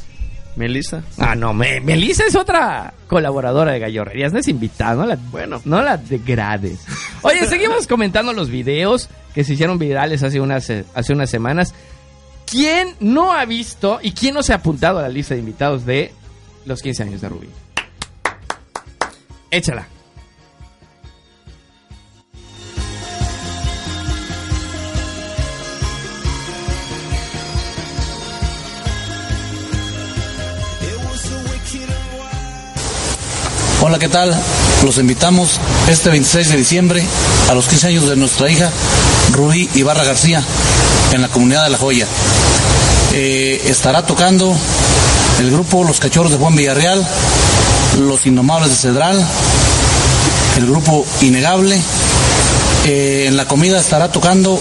Melissa. 0.58 1.02
Ah, 1.16 1.34
no, 1.34 1.54
me, 1.54 1.80
Melissa 1.80 2.24
es 2.26 2.34
otra 2.34 2.92
colaboradora 3.06 3.72
de 3.72 3.78
Gallorrerías, 3.78 4.32
no 4.32 4.40
es 4.40 4.48
invitada, 4.48 4.94
no 4.94 5.06
la, 5.06 5.16
bueno. 5.30 5.62
no 5.64 5.80
la 5.80 5.96
degrades. 5.96 6.84
Oye, 7.22 7.46
seguimos 7.46 7.86
comentando 7.86 8.32
los 8.32 8.50
videos 8.50 9.08
que 9.34 9.44
se 9.44 9.54
hicieron 9.54 9.78
virales 9.78 10.22
hace 10.22 10.40
unas, 10.40 10.68
eh, 10.68 10.84
hace 10.94 11.12
unas 11.12 11.30
semanas. 11.30 11.74
¿Quién 12.44 12.94
no 13.00 13.32
ha 13.32 13.44
visto 13.44 14.00
y 14.02 14.12
quién 14.12 14.34
no 14.34 14.42
se 14.42 14.52
ha 14.52 14.56
apuntado 14.56 14.98
a 14.98 15.02
la 15.02 15.08
lista 15.08 15.34
de 15.34 15.40
invitados 15.40 15.86
de 15.86 16.12
los 16.66 16.82
15 16.82 17.02
años 17.04 17.20
de 17.20 17.28
Rubí? 17.28 17.48
Échala. 19.50 19.86
Hola, 33.80 34.00
¿qué 34.00 34.08
tal? 34.08 34.36
Los 34.82 34.98
invitamos 34.98 35.60
este 35.88 36.10
26 36.10 36.48
de 36.50 36.56
diciembre 36.56 37.06
a 37.48 37.54
los 37.54 37.68
15 37.68 37.86
años 37.86 38.08
de 38.08 38.16
nuestra 38.16 38.50
hija 38.50 38.72
Rubí 39.32 39.70
Ibarra 39.74 40.02
García 40.02 40.42
en 41.12 41.22
la 41.22 41.28
comunidad 41.28 41.62
de 41.62 41.70
La 41.70 41.78
Joya. 41.78 42.04
Eh, 43.12 43.62
estará 43.66 44.04
tocando 44.04 44.52
el 45.38 45.52
grupo 45.52 45.84
Los 45.84 46.00
Cachorros 46.00 46.32
de 46.32 46.38
Juan 46.38 46.56
Villarreal, 46.56 47.06
Los 48.00 48.26
Indomables 48.26 48.70
de 48.70 48.76
Cedral, 48.76 49.24
el 50.56 50.66
grupo 50.66 51.06
Innegable. 51.20 51.80
Eh, 52.84 53.26
en 53.28 53.36
la 53.36 53.46
comida 53.46 53.78
estará 53.78 54.10
tocando 54.10 54.60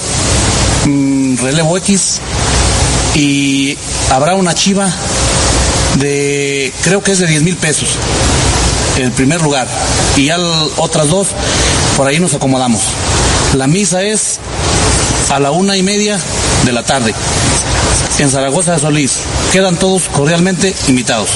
mm, 0.86 1.38
Relevo 1.38 1.76
X 1.78 2.22
y 3.16 3.76
habrá 4.12 4.36
una 4.36 4.54
chiva 4.54 4.88
de, 5.98 6.72
creo 6.84 7.02
que 7.02 7.14
es 7.14 7.20
de 7.20 7.26
10 7.26 7.42
mil 7.42 7.58
pesos 7.58 7.90
el 8.98 9.12
primer 9.12 9.42
lugar 9.42 9.68
y 10.16 10.26
ya 10.26 10.38
otras 10.78 11.10
dos 11.10 11.28
por 11.96 12.08
ahí 12.08 12.20
nos 12.20 12.34
acomodamos. 12.34 12.82
La 13.56 13.68
misa 13.68 14.04
es 14.04 14.40
a 15.30 15.40
la 15.40 15.52
una 15.52 15.78
y 15.78 15.84
media 15.84 16.20
de 16.66 16.72
la 16.72 16.84
tarde 16.84 17.14
en 18.20 18.30
Zaragoza 18.30 18.74
de 18.74 18.80
Solís. 18.80 19.20
Quedan 19.52 19.78
todos 19.78 20.04
cordialmente 20.04 20.74
invitados. 20.88 21.30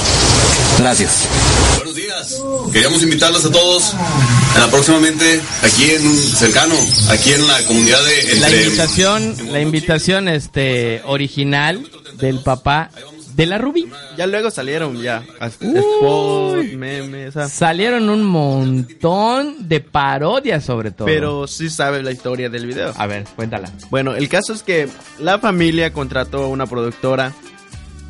Gracias. 0.80 1.28
Buenos 1.76 1.96
días. 1.96 2.42
Queríamos 2.72 3.04
invitarlos 3.04 3.46
a 3.46 3.52
todos 3.52 3.94
a 3.94 4.68
próximamente 4.68 5.42
aquí 5.64 5.92
en 5.92 6.08
un 6.08 6.18
cercano, 6.18 6.76
aquí 7.10 7.34
en 7.34 7.48
la 7.48 7.66
comunidad 7.66 8.00
de 8.04 8.40
La 8.40 8.50
invitación, 8.50 9.36
la 9.52 9.62
invitación 9.62 10.28
este 10.28 11.02
original 11.06 11.86
del 12.18 12.40
papá 12.40 12.92
de 13.36 13.46
la 13.46 13.58
Rubí. 13.58 13.90
Ya 14.18 14.28
luego 14.28 14.52
salieron 14.52 15.02
ya. 15.02 15.24
hasta 15.40 15.66
Spot, 15.66 16.64
memes. 16.76 17.38
ah. 17.38 17.48
Salieron 17.48 18.10
un 18.10 18.24
montón 18.24 19.68
de 19.68 19.80
parodias 19.80 20.64
sobre 20.64 20.92
todo. 20.92 21.06
Pero 21.06 21.48
sí 21.48 21.70
sabes 21.70 22.04
la 22.04 22.12
historia 22.12 22.50
del 22.50 22.66
video. 22.66 22.94
A 22.98 23.08
ver, 23.08 23.26
cuéntala. 23.36 23.70
Bueno, 23.90 24.16
el 24.16 24.28
caso 24.30 24.54
es 24.54 24.64
que 24.64 24.88
la 25.20 25.40
familia 25.40 25.94
contrató 25.94 26.44
a 26.44 26.48
una 26.48 26.66
productora 26.66 27.34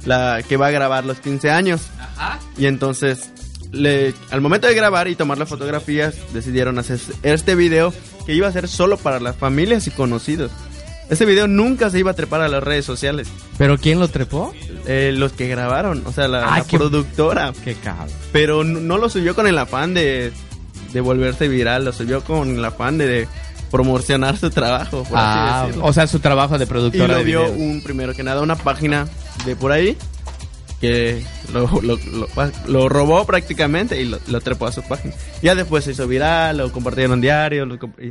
la 0.06 0.42
que 0.48 0.58
va 0.58 0.68
a 0.68 0.72
grabar 0.72 1.06
los 1.06 1.20
15 1.20 1.52
años. 1.52 1.82
Y 2.58 2.66
entonces, 2.66 3.32
le, 3.72 4.14
al 4.32 4.42
momento 4.42 4.68
de 4.68 4.74
grabar 4.74 5.08
y 5.08 5.16
tomar 5.16 5.38
las 5.38 5.50
fotografías, 5.50 6.16
decidieron 6.34 6.78
hacer 6.80 7.00
este 7.24 7.56
video 7.56 7.94
que 8.26 8.34
iba 8.34 8.48
a 8.48 8.52
ser 8.52 8.68
solo 8.68 8.98
para 8.98 9.20
las 9.20 9.36
familias 9.36 9.88
y 9.88 9.92
conocidos. 9.92 10.52
Este 11.12 11.26
video 11.26 11.46
nunca 11.48 11.90
se 11.92 12.00
iba 12.00 12.10
a 12.12 12.14
trepar 12.16 12.42
a 12.42 12.48
las 12.48 12.64
redes 12.64 12.86
sociales. 12.86 13.28
¿Pero 13.60 13.78
quién 13.78 14.00
lo 14.00 14.08
trepó? 14.08 14.54
Eh, 14.88 15.12
los 15.16 15.34
que 15.34 15.48
grabaron, 15.48 16.02
o 16.08 16.12
sea, 16.12 16.28
la, 16.28 16.52
Ay, 16.54 16.62
la 16.62 16.68
qué- 16.68 16.78
productora. 16.78 17.54
Qué 17.64 17.76
cabrón. 17.76 18.10
Pero 18.32 18.64
no 18.64 18.98
lo 18.98 19.10
subió 19.10 19.36
con 19.36 19.46
el 19.46 19.58
afán 19.60 19.94
de, 19.94 20.32
de 20.94 21.02
volverse 21.02 21.48
viral, 21.48 21.86
lo 21.86 21.92
subió 21.94 22.24
con 22.24 22.56
el 22.58 22.66
afán 22.66 22.98
de, 22.98 23.06
de 23.08 23.28
promocionar 23.70 24.38
su 24.38 24.50
trabajo. 24.50 25.04
Por 25.04 25.18
Ah, 25.20 25.66
así 25.66 25.80
o 25.82 25.94
sea, 25.94 26.08
su 26.08 26.20
trabajo 26.20 26.58
de 26.58 26.64
Y 26.64 26.68
productora 26.68 27.08
lo 27.10 27.18
de 27.18 27.24
videos. 27.26 27.52
un, 27.56 27.82
primero 27.84 28.14
que 28.16 28.24
nada, 28.24 28.42
una 28.42 28.56
página 28.56 29.08
de 29.46 29.56
por 29.56 29.72
ahí 29.74 29.98
que 30.80 31.24
lo, 31.54 31.68
lo, 31.82 31.98
lo- 31.98 32.28
lo 32.68 32.90
robó 32.90 33.26
prácticamente 33.26 34.02
y 34.02 34.06
lo, 34.06 34.42
trepó 34.42 34.66
a 34.68 34.72
su 34.72 34.82
página. 34.82 35.14
Ya 35.44 35.54
después 35.56 35.84
se 35.84 35.92
hizo 35.92 36.08
viral, 36.08 36.58
lo 36.58 36.72
compartieron 36.72 37.22
diario. 37.22 37.66
lo 37.68 37.76
y 37.76 38.10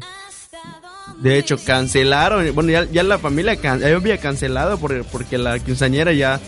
De 1.18 1.38
hecho, 1.38 1.58
cancelaron, 1.62 2.54
bueno, 2.54 2.70
ya, 2.70 2.84
ya 2.90 3.02
la 3.02 3.18
familia 3.18 3.56
can- 3.56 3.80
ya 3.80 3.88
había 3.94 4.18
cancelado 4.18 4.78
por- 4.78 5.04
porque 5.04 5.36
la 5.36 5.58
quinceañera 5.58 6.12
ya 6.12 6.40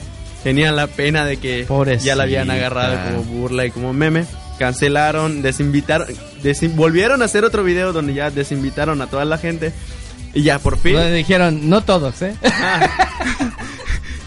tenía 0.43 0.73
la 0.73 0.87
pena 0.87 1.25
de 1.27 1.37
que 1.37 1.65
ya 2.05 2.15
la 2.17 2.23
habían 2.25 2.51
agarrado 2.51 2.97
como 3.11 3.23
burla 3.25 3.67
y 3.67 3.71
como 3.71 3.93
meme. 3.93 4.25
Cancelaron, 4.59 5.43
desinvitaron, 5.43 6.07
desin- 6.43 6.75
volvieron 6.75 7.21
a 7.21 7.27
hacer 7.27 7.45
otro 7.45 7.65
video 7.65 7.93
donde 7.93 8.15
ya 8.15 8.31
desinvitaron 8.31 9.03
a 9.03 9.09
toda 9.09 9.25
la 9.25 9.37
gente 9.37 9.73
y 10.33 10.43
ya 10.43 10.59
por 10.59 10.79
fin. 10.79 10.95
Donde 10.95 11.13
dijeron, 11.15 11.69
no 11.69 11.83
todos, 11.83 12.23
¿eh? 12.23 12.35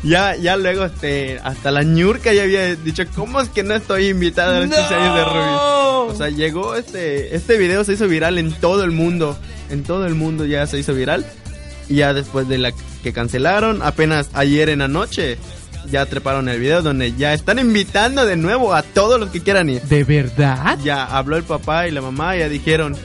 Ya, 0.03 0.35
ya 0.35 0.55
luego, 0.55 0.85
este, 0.85 1.39
hasta 1.43 1.71
la 1.71 1.81
ñurca 1.81 2.31
ya 2.31 2.43
había 2.43 2.75
dicho, 2.75 3.03
¿cómo 3.15 3.41
es 3.41 3.49
que 3.49 3.63
no 3.63 3.73
estoy 3.73 4.09
invitada 4.09 4.57
a 4.57 4.59
los 4.59 4.69
15 4.75 4.93
años 4.93 5.15
de 5.15 5.23
Ruby? 5.23 6.11
O 6.11 6.13
sea, 6.15 6.29
llegó 6.29 6.75
este, 6.75 7.35
este 7.35 7.57
video 7.57 7.83
se 7.83 7.93
hizo 7.93 8.07
viral 8.07 8.37
en 8.37 8.51
todo 8.53 8.83
el 8.83 8.91
mundo, 8.91 9.35
en 9.69 9.83
todo 9.83 10.05
el 10.05 10.15
mundo 10.15 10.45
ya 10.45 10.65
se 10.67 10.79
hizo 10.79 10.93
viral. 10.93 11.25
Y 11.89 11.95
ya 11.97 12.13
después 12.13 12.47
de 12.47 12.57
la 12.57 12.71
que 13.03 13.13
cancelaron, 13.13 13.81
apenas 13.83 14.29
ayer 14.33 14.69
en 14.69 14.79
la 14.79 14.87
noche, 14.87 15.37
ya 15.91 16.05
treparon 16.07 16.49
el 16.49 16.59
video 16.59 16.81
donde 16.81 17.13
ya 17.13 17.33
están 17.33 17.59
invitando 17.59 18.25
de 18.25 18.35
nuevo 18.37 18.73
a 18.73 18.81
todos 18.81 19.19
los 19.19 19.29
que 19.29 19.41
quieran 19.41 19.69
ir. 19.69 19.81
¿De 19.83 20.03
verdad? 20.03 20.79
Ya 20.83 21.05
habló 21.05 21.37
el 21.37 21.43
papá 21.43 21.87
y 21.87 21.91
la 21.91 22.01
mamá, 22.01 22.35
ya 22.35 22.49
dijeron. 22.49 22.95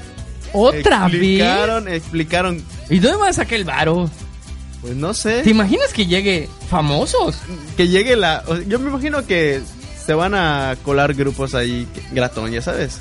¿Otra 0.53 1.05
vez? 1.05 1.15
explicaron, 1.15 1.89
Explicaron, 1.89 2.65
¿Y 2.89 2.99
dónde 2.99 3.19
van 3.19 3.29
a 3.31 3.33
sacar 3.33 3.55
el 3.55 3.65
varo? 3.65 4.11
pues 4.81 4.97
no 4.97 5.13
sé. 5.13 5.43
¿Te 5.43 5.51
imaginas 5.51 5.93
que 5.93 6.07
llegue 6.07 6.49
famosos? 6.71 7.37
que 7.77 7.89
llegue 7.89 8.17
la. 8.17 8.43
o 8.47 8.57
sea, 8.57 8.65
yo 8.67 8.79
me 8.79 8.89
imagino 8.89 9.27
que 9.27 9.61
se 10.07 10.15
van 10.15 10.35
a 10.35 10.75
colar 10.83 11.13
grupos 11.15 11.55
ahí 11.55 11.87
gratón, 12.13 12.51
ya 12.51 12.63
sabes. 12.63 12.99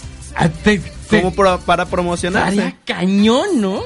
Como 1.10 1.34
pro- 1.34 1.60
para 1.62 1.86
promocionarse. 1.86 2.50
Estaría 2.58 2.78
cañón, 2.86 3.62
¿no? 3.62 3.82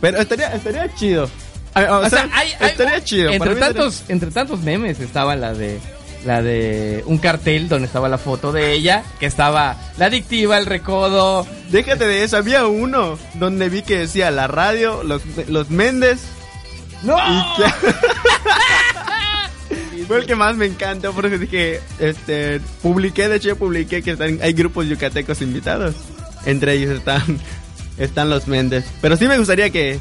Pero 0.00 0.18
estaría, 0.20 0.52
estaría 0.54 0.92
chido. 0.94 1.28
O 1.74 1.80
O 1.80 2.00
sea, 2.08 2.10
sea, 2.10 2.28
hay, 2.32 2.48
hay- 2.60 2.70
estaría 2.70 3.02
chido. 3.04 3.30
Entre 3.30 3.52
estaría- 3.52 3.74
tantos, 3.74 4.02
entre 4.08 4.30
tantos 4.30 4.60
memes 4.60 5.00
estaba 5.00 5.36
la 5.36 5.54
de 5.54 5.78
la 6.24 6.40
de 6.40 7.02
un 7.06 7.18
cartel 7.18 7.68
donde 7.68 7.86
estaba 7.86 8.08
la 8.08 8.16
foto 8.18 8.52
de 8.52 8.72
ella, 8.72 9.02
que 9.18 9.26
estaba 9.26 9.76
la 9.98 10.06
adictiva, 10.06 10.56
el 10.56 10.66
recodo. 10.66 11.46
Déjate 11.70 12.06
de 12.06 12.22
eso, 12.24 12.36
había 12.36 12.66
uno 12.66 13.18
donde 13.34 13.68
vi 13.68 13.82
que 13.82 13.98
decía 13.98 14.30
la 14.30 14.46
radio, 14.46 15.02
los, 15.02 15.22
los 15.48 15.70
Méndez. 15.70 16.20
¡No! 17.02 17.16
Y 17.18 17.42
que- 17.56 17.64
Fue 20.06 20.18
el 20.18 20.26
que 20.26 20.34
más 20.36 20.56
me 20.56 20.66
encantó, 20.66 21.12
por 21.12 21.26
eso 21.26 21.38
dije, 21.38 21.80
este, 21.98 22.60
publiqué, 22.82 23.28
de 23.28 23.36
hecho 23.36 23.48
yo 23.48 23.56
publiqué 23.56 24.02
que 24.02 24.12
están- 24.12 24.38
hay 24.42 24.52
grupos 24.52 24.86
yucatecos 24.86 25.40
invitados. 25.42 25.94
Entre 26.46 26.74
ellos 26.74 26.90
están, 26.96 27.22
están 27.98 28.30
los 28.30 28.46
Méndez. 28.48 28.84
Pero 29.00 29.16
sí 29.16 29.26
me 29.26 29.38
gustaría 29.38 29.70
que, 29.70 29.98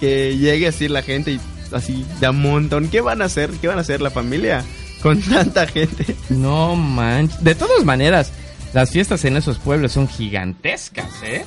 que 0.00 0.36
llegue 0.36 0.68
así 0.68 0.88
la 0.88 1.02
gente 1.02 1.32
y 1.32 1.40
así 1.72 2.04
de 2.20 2.26
a 2.26 2.32
montón. 2.32 2.88
¿Qué 2.88 3.00
van 3.00 3.22
a 3.22 3.26
hacer? 3.26 3.50
¿Qué 3.60 3.68
van 3.68 3.78
a 3.78 3.82
hacer 3.82 4.00
la 4.00 4.10
familia 4.10 4.62
con 5.02 5.20
tanta 5.22 5.66
gente? 5.66 6.16
No 6.30 6.76
manches. 6.76 7.42
De 7.42 7.54
todas 7.54 7.84
maneras, 7.84 8.32
las 8.72 8.90
fiestas 8.90 9.24
en 9.24 9.36
esos 9.36 9.58
pueblos 9.58 9.92
son 9.92 10.08
gigantescas, 10.08 11.10
¿eh? 11.24 11.44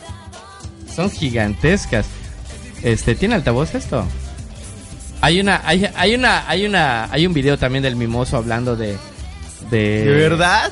Son 0.93 1.09
gigantescas. 1.11 2.05
Este, 2.83 3.15
¿tiene 3.15 3.35
altavoz 3.35 3.73
esto? 3.75 4.05
Hay 5.21 5.39
una, 5.39 5.61
hay, 5.65 5.89
hay 5.95 6.15
una, 6.15 6.47
hay 6.47 6.65
una, 6.65 7.05
hay 7.11 7.25
un 7.25 7.33
video 7.33 7.57
también 7.57 7.83
del 7.83 7.95
mimoso 7.95 8.37
hablando 8.37 8.75
de, 8.75 8.97
de, 9.69 10.05
¿De 10.05 10.11
verdad? 10.11 10.71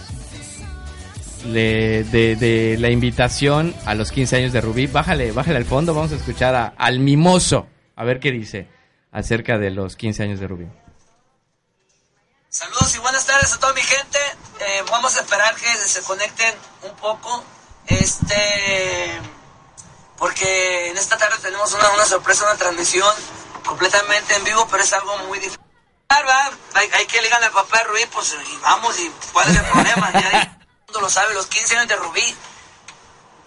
de, 1.45 2.05
de, 2.11 2.35
de 2.35 2.77
la 2.79 2.89
invitación 2.89 3.75
a 3.85 3.95
los 3.95 4.11
15 4.11 4.35
años 4.37 4.53
de 4.53 4.61
Rubí. 4.61 4.87
Bájale, 4.87 5.31
bájale 5.31 5.57
al 5.57 5.65
fondo, 5.65 5.93
vamos 5.93 6.11
a 6.11 6.15
escuchar 6.15 6.55
a- 6.55 6.73
al 6.77 6.99
mimoso, 6.99 7.67
a 7.95 8.03
ver 8.03 8.19
qué 8.19 8.31
dice 8.31 8.67
acerca 9.11 9.57
de 9.57 9.71
los 9.71 9.95
15 9.95 10.23
años 10.23 10.39
de 10.39 10.47
Rubí. 10.47 10.67
Saludos 12.49 12.95
y 12.95 12.99
buenas 12.99 13.25
tardes 13.25 13.51
a 13.53 13.59
toda 13.59 13.73
mi 13.73 13.81
gente. 13.81 14.17
Eh, 14.61 14.83
vamos 14.89 15.15
a 15.17 15.21
esperar 15.21 15.55
que 15.55 15.67
se 15.87 16.01
conecten 16.03 16.53
un 16.83 16.95
poco. 16.97 17.43
Este. 17.87 18.35
Porque 20.17 20.89
en 20.89 20.97
esta 20.97 21.17
tarde 21.17 21.35
tenemos 21.41 21.73
una, 21.73 21.89
una 21.91 22.05
sorpresa, 22.05 22.45
una 22.45 22.55
transmisión 22.57 23.07
completamente 23.65 24.35
en 24.35 24.43
vivo, 24.43 24.67
pero 24.69 24.83
es 24.83 24.93
algo 24.93 25.17
muy 25.19 25.39
difícil. 25.39 25.59
¿verdad? 26.09 26.51
Hay, 26.73 26.89
hay 26.93 27.05
que 27.05 27.21
ligarle 27.21 27.47
al 27.47 27.51
papá 27.51 27.79
de 27.79 27.83
Rubí, 27.85 28.05
pues 28.07 28.35
y 28.47 28.57
vamos, 28.57 28.99
y 28.99 29.11
cuál 29.33 29.49
es 29.49 29.57
el 29.57 29.65
problema. 29.65 30.11
Ya 30.13 30.21
todo 30.21 30.39
el 30.39 30.85
mundo 30.87 31.01
lo 31.01 31.09
sabe, 31.09 31.33
los 31.33 31.47
15 31.47 31.77
años 31.77 31.87
de 31.87 31.95
Rubí. 31.97 32.35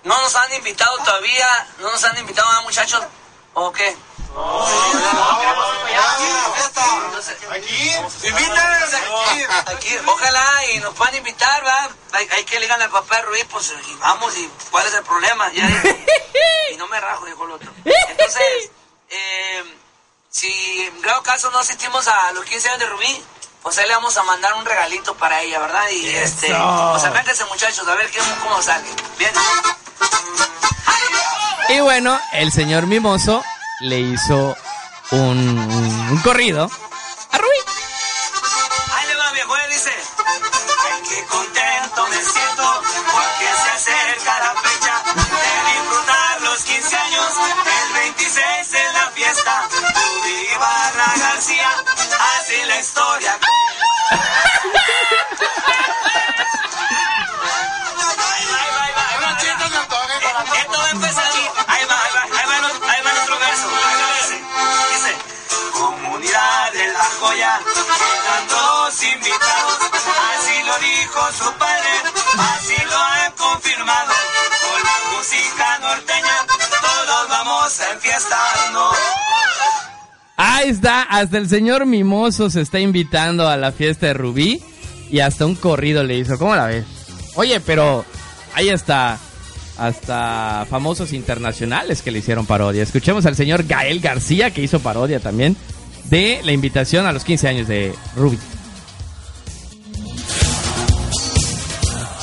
No 0.04 0.20
nos 0.20 0.34
han 0.36 0.52
invitado 0.54 0.96
todavía, 0.98 1.68
no 1.80 1.90
nos 1.90 2.02
han 2.04 2.16
invitado 2.18 2.48
a 2.48 2.60
muchachos, 2.62 3.02
¿o 3.54 3.72
qué? 3.72 3.96
Invítanos 8.22 8.94
aquí. 8.94 9.44
Aquí, 9.66 9.98
ojalá 10.06 10.66
y 10.72 10.78
nos 10.78 10.94
puedan 10.94 11.16
invitar, 11.16 11.66
¿va? 11.66 11.90
Hay, 12.12 12.28
hay 12.30 12.44
que 12.44 12.60
ligarle 12.60 12.84
al 12.84 12.90
papá 12.90 13.16
de 13.16 13.22
Rubí, 13.22 13.44
pues 13.50 13.74
y 13.88 13.94
vamos, 13.96 14.36
y 14.36 14.48
cuál 14.70 14.86
es 14.86 14.94
el 14.94 15.02
problema. 15.02 15.50
Ya, 15.52 15.66
y 16.70 16.76
no 16.76 16.86
me 16.86 17.00
rajo, 17.00 17.26
dijo 17.26 17.44
el 17.44 17.50
otro. 17.52 17.72
Entonces, 17.84 18.70
eh, 19.10 19.78
si 20.30 20.48
en 20.82 21.02
grado 21.02 21.22
caso 21.22 21.50
no 21.50 21.58
asistimos 21.58 22.06
a 22.08 22.32
los 22.32 22.44
15 22.44 22.68
años 22.68 22.80
de 22.80 22.86
Rubí, 22.86 23.24
pues 23.62 23.78
ahí 23.78 23.86
le 23.88 23.94
vamos 23.94 24.16
a 24.16 24.22
mandar 24.24 24.54
un 24.54 24.64
regalito 24.64 25.14
para 25.14 25.42
ella, 25.42 25.58
¿verdad? 25.58 25.84
Y 25.90 26.08
este, 26.08 26.48
pues 26.48 27.04
acérquense 27.04 27.44
muchachos, 27.46 27.86
a 27.86 27.94
ver 27.94 28.10
qué, 28.10 28.18
cómo 28.42 28.62
sale. 28.62 28.88
Bien. 29.18 29.32
Y 31.70 31.80
bueno, 31.80 32.18
el 32.32 32.50
señor 32.52 32.86
Mimoso 32.86 33.42
le 33.80 34.00
hizo 34.00 34.56
un, 35.10 35.58
un 36.10 36.20
corrido. 36.22 36.70
Rudy 50.28 50.56
Barra 50.58 51.12
García 51.16 51.70
hace 52.36 52.66
la 52.66 52.78
historia. 52.78 53.38
Esto 60.54 60.78
va 60.78 60.84
a 60.84 60.90
empezar 60.90 61.24
aquí. 61.24 61.48
Ahí 61.66 61.84
va, 61.86 62.04
ahí 62.04 62.12
va, 62.14 62.22
ahí 62.22 62.46
va, 62.46 62.90
ahí 62.92 63.02
va 63.04 63.22
otro 63.22 63.38
verso. 63.38 63.68
Dice, 64.92 65.16
comunidad 65.72 66.72
de 66.72 66.88
la 66.88 67.04
joya, 67.20 67.60
quedan 67.64 68.48
dos 68.48 69.02
invitados. 69.02 69.78
Así 70.36 70.62
lo 70.62 70.78
dijo 70.78 71.32
su 71.38 71.52
padre, 71.54 72.02
así 72.54 72.76
lo 72.84 72.98
han 72.98 73.32
confirmado. 73.32 74.12
Con 74.60 74.82
la 74.82 75.16
música 75.16 75.78
norteña, 75.78 76.46
todos 76.82 77.28
vamos 77.30 77.80
a 77.80 77.90
enfiestarnos. 77.92 78.98
Ahí 80.40 80.68
está, 80.68 81.02
hasta 81.02 81.36
el 81.36 81.48
señor 81.48 81.84
Mimoso 81.84 82.48
se 82.48 82.60
está 82.60 82.78
invitando 82.78 83.48
a 83.48 83.56
la 83.56 83.72
fiesta 83.72 84.06
de 84.06 84.14
Rubí 84.14 84.62
y 85.10 85.18
hasta 85.18 85.44
un 85.44 85.56
corrido 85.56 86.04
le 86.04 86.16
hizo. 86.16 86.38
¿Cómo 86.38 86.54
la 86.54 86.66
ves? 86.66 86.84
Oye, 87.34 87.58
pero 87.58 88.04
ahí 88.54 88.68
está 88.68 89.18
hasta 89.78 90.64
famosos 90.70 91.12
internacionales 91.12 92.02
que 92.02 92.12
le 92.12 92.20
hicieron 92.20 92.46
parodia. 92.46 92.84
Escuchemos 92.84 93.26
al 93.26 93.34
señor 93.34 93.64
Gael 93.66 93.98
García 93.98 94.52
que 94.52 94.62
hizo 94.62 94.78
parodia 94.78 95.18
también 95.18 95.56
de 96.04 96.40
la 96.44 96.52
invitación 96.52 97.06
a 97.06 97.12
los 97.12 97.24
15 97.24 97.48
años 97.48 97.66
de 97.66 97.92
Rubí. 98.14 98.38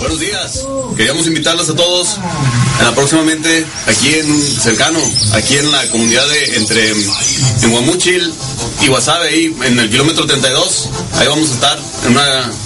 Buenos 0.06 0.20
días. 0.20 0.68
Queríamos 0.96 1.26
invitarlos 1.26 1.68
a 1.68 1.76
todos 1.76 2.20
en 2.80 2.86
la 2.86 2.94
próximamente 2.94 3.66
aquí 3.88 4.14
en 4.14 4.30
un 4.30 4.40
cercano, 4.40 5.00
aquí 5.34 5.58
en 5.58 5.72
la 5.72 5.90
comunidad 5.90 6.28
de 6.28 6.58
entre 6.58 6.92
en 6.92 7.72
Guamuchil 7.72 8.32
y 8.84 8.88
Guasave, 8.88 9.30
ahí 9.30 9.56
en 9.64 9.80
el 9.80 9.90
kilómetro 9.90 10.28
32. 10.28 10.90
Ahí 11.14 11.28
vamos 11.28 11.50
a 11.50 11.54
estar 11.56 11.80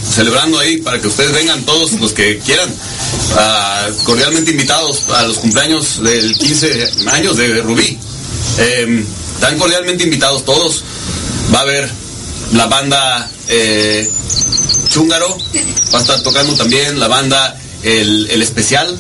celebrando 0.05 0.59
ahí 0.59 0.81
para 0.81 0.99
que 0.99 1.07
ustedes 1.07 1.31
vengan 1.31 1.63
todos 1.63 1.93
los 1.93 2.11
que 2.11 2.39
quieran. 2.39 2.69
Ah, 3.37 3.87
cordialmente 4.03 4.51
invitados 4.51 5.07
a 5.07 5.23
los 5.23 5.37
cumpleaños 5.37 6.03
del 6.03 6.37
15 6.37 6.91
años 7.09 7.37
de 7.37 7.61
Rubí. 7.61 7.97
Eh, 8.57 9.05
están 9.35 9.57
cordialmente 9.57 10.03
invitados 10.03 10.43
todos. 10.43 10.83
Va 11.55 11.59
a 11.59 11.61
haber 11.61 11.89
la 12.53 12.65
banda 12.67 13.29
eh, 13.47 14.09
Chúngaro, 14.89 15.37
va 15.93 15.99
a 15.99 16.01
estar 16.01 16.19
tocando 16.21 16.53
también 16.55 16.99
la 16.99 17.07
banda 17.07 17.55
El, 17.83 18.29
El 18.31 18.41
Especial, 18.41 18.97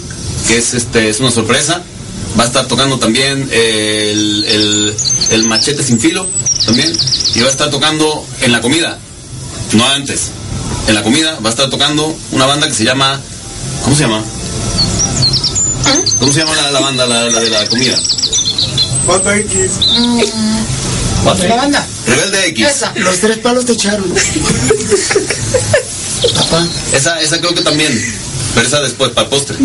que 0.47 0.57
es 0.57 0.73
este 0.73 1.09
es 1.09 1.19
una 1.19 1.31
sorpresa. 1.31 1.81
Va 2.39 2.43
a 2.43 2.47
estar 2.47 2.67
tocando 2.67 2.99
también 2.99 3.49
el, 3.51 4.45
el- 4.45 4.95
el 5.31 5.47
Machete 5.47 5.83
Sin 5.83 5.99
Filo, 5.99 6.27
también. 6.65 6.91
Y 7.35 7.39
va 7.41 7.47
a 7.47 7.51
estar 7.51 7.69
tocando 7.71 8.25
en 8.41 8.51
la 8.51 8.61
comida, 8.61 8.97
no 9.73 9.85
antes. 9.89 10.29
En 10.87 10.93
la 10.95 11.03
comida 11.03 11.37
va 11.43 11.49
a 11.49 11.51
estar 11.51 11.69
tocando 11.69 12.15
una 12.31 12.45
banda 12.45 12.67
que 12.67 12.73
se 12.73 12.83
llama. 12.83 13.19
¿Cómo 13.83 13.95
se 13.95 14.03
llama? 14.03 14.23
¿Cómo 16.19 16.31
se 16.31 16.39
llama 16.39 16.55
la, 16.55 16.71
la 16.71 16.79
banda, 16.79 17.05
la, 17.07 17.29
la 17.29 17.39
de 17.39 17.49
la 17.49 17.65
comida? 17.67 17.97
Banda 19.07 19.35
X. 19.37 19.71
La 21.25 21.55
banda. 21.55 21.85
Rebelde 22.05 22.47
X. 22.47 22.67
Esa. 22.67 22.93
Los 22.95 23.19
tres 23.19 23.37
palos 23.39 23.65
te 23.65 23.73
echaron. 23.73 24.13
Papá. 26.35 26.67
Esa, 26.93 27.19
esa 27.21 27.39
creo 27.39 27.53
que 27.53 27.61
también. 27.61 27.91
Pero 28.55 28.67
esa 28.67 28.81
después, 28.81 29.11
para 29.11 29.25
el 29.25 29.29
postre. 29.29 29.57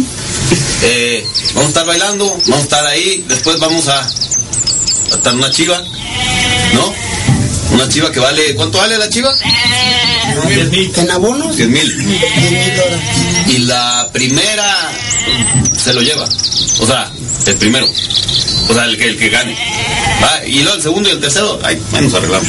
Eh, 0.82 1.26
vamos 1.54 1.64
a 1.64 1.68
estar 1.68 1.86
bailando, 1.86 2.26
vamos 2.46 2.58
a 2.58 2.62
estar 2.62 2.86
ahí. 2.86 3.24
Después 3.28 3.58
vamos 3.58 3.88
a, 3.88 4.00
a 4.00 5.14
estar 5.14 5.34
una 5.34 5.50
chiva. 5.50 5.82
¿No? 6.74 6.94
Una 7.72 7.88
chiva 7.88 8.12
que 8.12 8.20
vale. 8.20 8.54
¿Cuánto 8.54 8.78
vale 8.78 8.98
la 8.98 9.08
chiva? 9.08 9.34
10 10.48 10.70
mil. 10.70 10.92
¿En 10.96 11.10
abonos? 11.10 11.56
10 11.56 11.68
mil. 11.68 12.18
Y 13.48 13.58
la 13.58 14.08
primera 14.12 14.90
se 15.76 15.92
lo 15.94 16.02
lleva. 16.02 16.24
O 16.80 16.86
sea, 16.86 17.10
el 17.46 17.56
primero. 17.56 17.86
O 18.68 18.74
sea, 18.74 18.84
el 18.84 18.96
que, 18.96 19.08
el 19.08 19.18
que 19.18 19.28
gane. 19.28 19.56
Va, 20.22 20.46
Y 20.46 20.60
luego 20.60 20.76
el 20.76 20.82
segundo 20.82 21.08
y 21.08 21.12
el 21.12 21.20
tercero, 21.20 21.58
ay, 21.62 21.80
ahí 21.92 22.02
nos 22.02 22.14
arreglamos. 22.14 22.48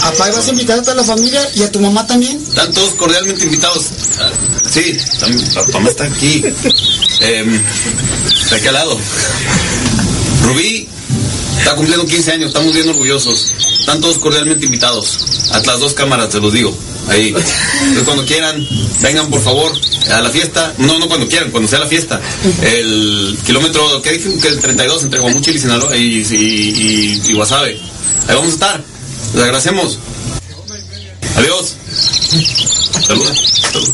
Papá, 0.00 0.28
¿y 0.28 0.32
vas 0.32 0.46
a 0.46 0.50
invitar 0.50 0.78
a 0.78 0.82
toda 0.82 0.96
la 0.96 1.04
familia 1.04 1.46
y 1.54 1.62
a 1.62 1.70
tu 1.70 1.80
mamá 1.80 2.06
también? 2.06 2.42
Están 2.48 2.72
todos 2.72 2.94
cordialmente 2.94 3.44
invitados. 3.44 3.86
Ah, 4.18 4.30
Sí, 4.70 4.96
también, 5.18 5.44
la 5.54 5.62
mamá 5.72 5.90
está 5.90 6.04
aquí. 6.04 6.44
Eh, 7.22 7.60
de 8.50 8.56
aquel 8.56 8.72
lado. 8.72 8.96
Rubí 10.44 10.88
está 11.60 11.74
cumpliendo 11.76 12.04
15 12.06 12.32
años, 12.32 12.46
estamos 12.48 12.74
bien 12.74 12.88
orgullosos. 12.88 13.52
Están 13.80 14.00
todos 14.00 14.18
cordialmente 14.18 14.66
invitados. 14.66 15.18
A 15.52 15.58
las 15.60 15.80
dos 15.80 15.94
cámaras, 15.94 16.28
te 16.30 16.40
los 16.40 16.52
digo. 16.52 16.76
Ahí. 17.08 17.28
Entonces, 17.28 18.04
cuando 18.04 18.24
quieran, 18.24 18.66
vengan 19.00 19.28
por 19.30 19.42
favor 19.42 19.72
a 20.12 20.20
la 20.20 20.30
fiesta. 20.30 20.74
No, 20.78 20.98
no 20.98 21.08
cuando 21.08 21.26
quieran, 21.28 21.50
cuando 21.50 21.68
sea 21.68 21.78
la 21.80 21.86
fiesta. 21.86 22.20
El 22.62 23.38
kilómetro, 23.44 24.00
¿qué 24.02 24.12
dijimos? 24.12 24.40
Que 24.42 24.48
el 24.48 24.60
32 24.60 25.02
entre 25.04 25.20
Guamuchil 25.20 25.56
y 25.56 25.58
Sinaloa 25.58 25.96
y, 25.96 26.02
y, 26.30 26.34
y- 26.34 27.22
y 27.30 27.32
Guasave. 27.34 27.70
Ahí 28.28 28.34
vamos 28.34 28.50
a 28.50 28.54
estar. 28.54 28.84
Les 29.34 29.42
agradecemos. 29.42 29.98
Adiós. 31.36 31.74
Saluda. 33.06 33.34
Saluda. 33.34 33.92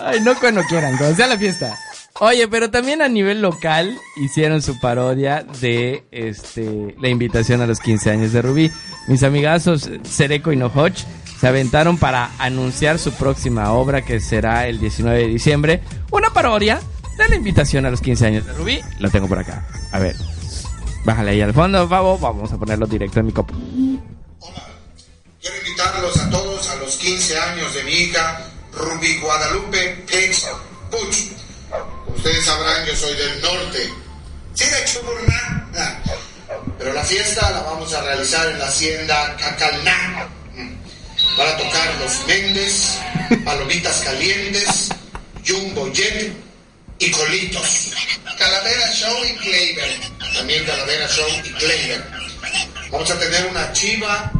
Ay, 0.00 0.20
no 0.20 0.34
cuando 0.38 0.62
quieran, 0.64 0.96
cuando 0.96 1.16
sea 1.16 1.26
la 1.26 1.38
fiesta. 1.38 1.78
Oye, 2.18 2.48
pero 2.48 2.70
también 2.70 3.02
a 3.02 3.08
nivel 3.08 3.40
local 3.40 3.98
hicieron 4.16 4.60
su 4.60 4.78
parodia 4.80 5.44
de 5.60 6.04
este 6.10 6.94
la 7.00 7.08
invitación 7.08 7.62
a 7.62 7.66
los 7.66 7.80
15 7.80 8.10
años 8.10 8.32
de 8.32 8.42
Rubí. 8.42 8.70
Mis 9.08 9.22
amigazos 9.22 9.88
Cereco 10.04 10.52
y 10.52 10.56
Nohoch 10.56 10.98
se 11.40 11.46
aventaron 11.48 11.96
para 11.96 12.30
anunciar 12.38 12.98
su 12.98 13.12
próxima 13.12 13.72
obra 13.72 14.02
que 14.02 14.20
será 14.20 14.66
el 14.66 14.78
19 14.78 15.18
de 15.18 15.26
diciembre. 15.28 15.80
Una 16.10 16.30
parodia 16.30 16.80
de 17.16 17.28
la 17.28 17.36
invitación 17.36 17.86
a 17.86 17.90
los 17.90 18.00
15 18.00 18.26
años 18.26 18.46
de 18.46 18.52
Rubí. 18.52 18.80
Lo 18.98 19.10
tengo 19.10 19.28
por 19.28 19.38
acá. 19.38 19.66
A 19.92 19.98
ver, 19.98 20.16
bájale 21.04 21.30
ahí 21.30 21.40
al 21.40 21.54
fondo, 21.54 21.88
Pavo. 21.88 22.18
Vamos 22.18 22.52
a 22.52 22.58
ponerlo 22.58 22.86
directo 22.86 23.20
en 23.20 23.26
mi 23.26 23.32
copo. 23.32 23.54
Quiero 25.40 25.56
invitarlos 25.56 26.16
a 26.18 26.28
todos 26.28 26.68
a 26.68 26.76
los 26.76 26.96
15 26.96 27.38
años 27.38 27.74
de 27.74 27.82
mi 27.84 27.92
hija 27.92 28.59
Ruby 28.72 29.18
Guadalupe 29.18 30.04
Pex 30.06 30.46
Puch. 30.90 31.16
Ustedes 32.16 32.44
sabrán, 32.44 32.84
yo 32.86 32.96
soy 32.96 33.14
del 33.14 33.40
norte. 33.42 33.90
Sí, 34.54 34.64
de 34.64 34.84
Chuburná. 34.84 36.06
Pero 36.78 36.92
la 36.92 37.04
fiesta 37.04 37.50
la 37.50 37.62
vamos 37.62 37.92
a 37.94 38.02
realizar 38.02 38.48
en 38.48 38.58
la 38.58 38.66
hacienda 38.66 39.36
Cacalná. 39.36 40.28
Van 41.36 41.48
a 41.48 41.56
tocar 41.56 41.94
los 42.00 42.26
Méndez, 42.26 42.98
Palomitas 43.44 44.00
Calientes, 44.00 44.88
Jumbo 45.46 45.90
Jet 45.92 46.32
y 46.98 47.10
Colitos. 47.10 47.92
Calavera 48.38 48.92
Show 48.92 49.24
y 49.24 49.36
Kleiber. 49.36 50.00
También 50.34 50.64
Calavera 50.64 51.08
Show 51.08 51.28
y 51.44 51.50
Kleiber. 51.52 52.04
Vamos 52.90 53.10
a 53.10 53.18
tener 53.18 53.46
una 53.46 53.72
chiva 53.72 54.32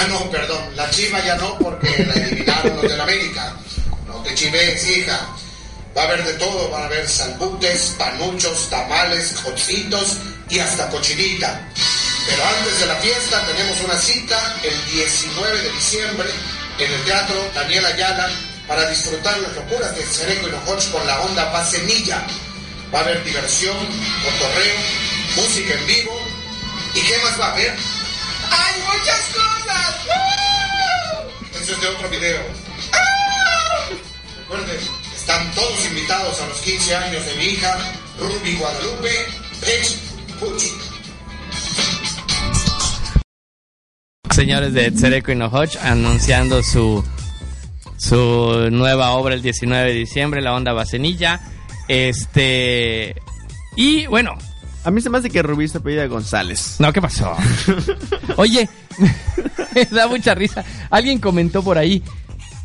Ah, 0.00 0.06
no, 0.06 0.30
perdón, 0.30 0.76
la 0.76 0.88
chiva 0.90 1.18
ya 1.24 1.34
no 1.34 1.58
porque 1.58 2.04
la 2.06 2.14
eliminaron 2.14 2.76
los 2.76 2.82
del 2.88 3.00
América. 3.00 3.52
No 4.06 4.22
te 4.22 4.32
chives, 4.32 4.88
hija. 4.88 5.26
Va 5.96 6.02
a 6.02 6.04
haber 6.04 6.24
de 6.24 6.34
todo, 6.34 6.70
van 6.70 6.82
a 6.82 6.86
haber 6.86 7.08
salbutes, 7.08 7.96
panuchos, 7.98 8.70
tamales, 8.70 9.32
cochitos 9.42 10.18
y 10.48 10.60
hasta 10.60 10.88
cochinita. 10.90 11.68
Pero 12.28 12.44
antes 12.44 12.78
de 12.78 12.86
la 12.86 12.94
fiesta 12.96 13.44
tenemos 13.46 13.80
una 13.80 13.98
cita 13.98 14.56
el 14.62 14.86
19 14.92 15.62
de 15.62 15.70
diciembre 15.72 16.28
en 16.78 16.92
el 16.92 17.04
Teatro 17.04 17.50
Daniel 17.52 17.86
Ayala 17.86 18.30
para 18.68 18.88
disfrutar 18.88 19.36
las 19.40 19.52
locuras 19.56 19.96
de 19.96 20.02
Cereco 20.04 20.46
y 20.46 20.52
Nojoch 20.52 20.92
con 20.92 21.04
la 21.08 21.20
onda 21.22 21.50
Pacenilla. 21.50 22.24
Va 22.94 23.00
a 23.00 23.02
haber 23.02 23.24
diversión, 23.24 23.76
cotorreo, 23.76 24.76
música 25.34 25.74
en 25.74 25.86
vivo. 25.88 26.22
¿Y 26.94 27.00
qué 27.00 27.18
más 27.24 27.40
va 27.40 27.46
a 27.46 27.52
haber? 27.52 27.76
¡Hay 28.50 28.80
muchas 28.82 29.20
cosas! 29.34 29.57
Eso 31.60 31.72
es 31.72 31.80
de 31.80 31.88
otro 31.88 32.08
video. 32.08 32.40
Recuerden, 34.38 34.78
están 35.14 35.54
todos 35.54 35.86
invitados 35.86 36.40
a 36.40 36.46
los 36.46 36.58
15 36.60 36.96
años 36.96 37.26
de 37.26 37.34
mi 37.36 37.44
hija, 37.44 37.76
Ruby 38.18 38.56
Guadalupe 38.56 39.10
Pex 39.60 39.96
Puch. 40.40 40.62
Señores 44.34 44.72
de 44.72 44.90
Cereco 44.92 45.32
y 45.32 45.34
Nohoch 45.34 45.76
anunciando 45.82 46.62
su 46.62 47.04
su 47.98 48.68
nueva 48.70 49.10
obra 49.10 49.34
el 49.34 49.42
19 49.42 49.92
de 49.92 49.98
diciembre, 49.98 50.40
la 50.40 50.54
onda 50.54 50.72
Bacenilla. 50.72 51.40
Este 51.88 53.20
y 53.76 54.06
bueno, 54.06 54.38
A 54.88 54.90
mí 54.90 55.02
se 55.02 55.10
me 55.10 55.18
hace 55.18 55.28
que 55.28 55.42
Rubí 55.42 55.68
se 55.68 55.76
apellida 55.78 56.06
González. 56.06 56.76
No, 56.78 56.90
¿qué 56.94 57.02
pasó? 57.02 57.36
Oye, 58.36 58.66
me 59.74 59.84
da 59.90 60.08
mucha 60.08 60.34
risa. 60.34 60.64
Alguien 60.88 61.18
comentó 61.18 61.62
por 61.62 61.76
ahí, 61.76 62.02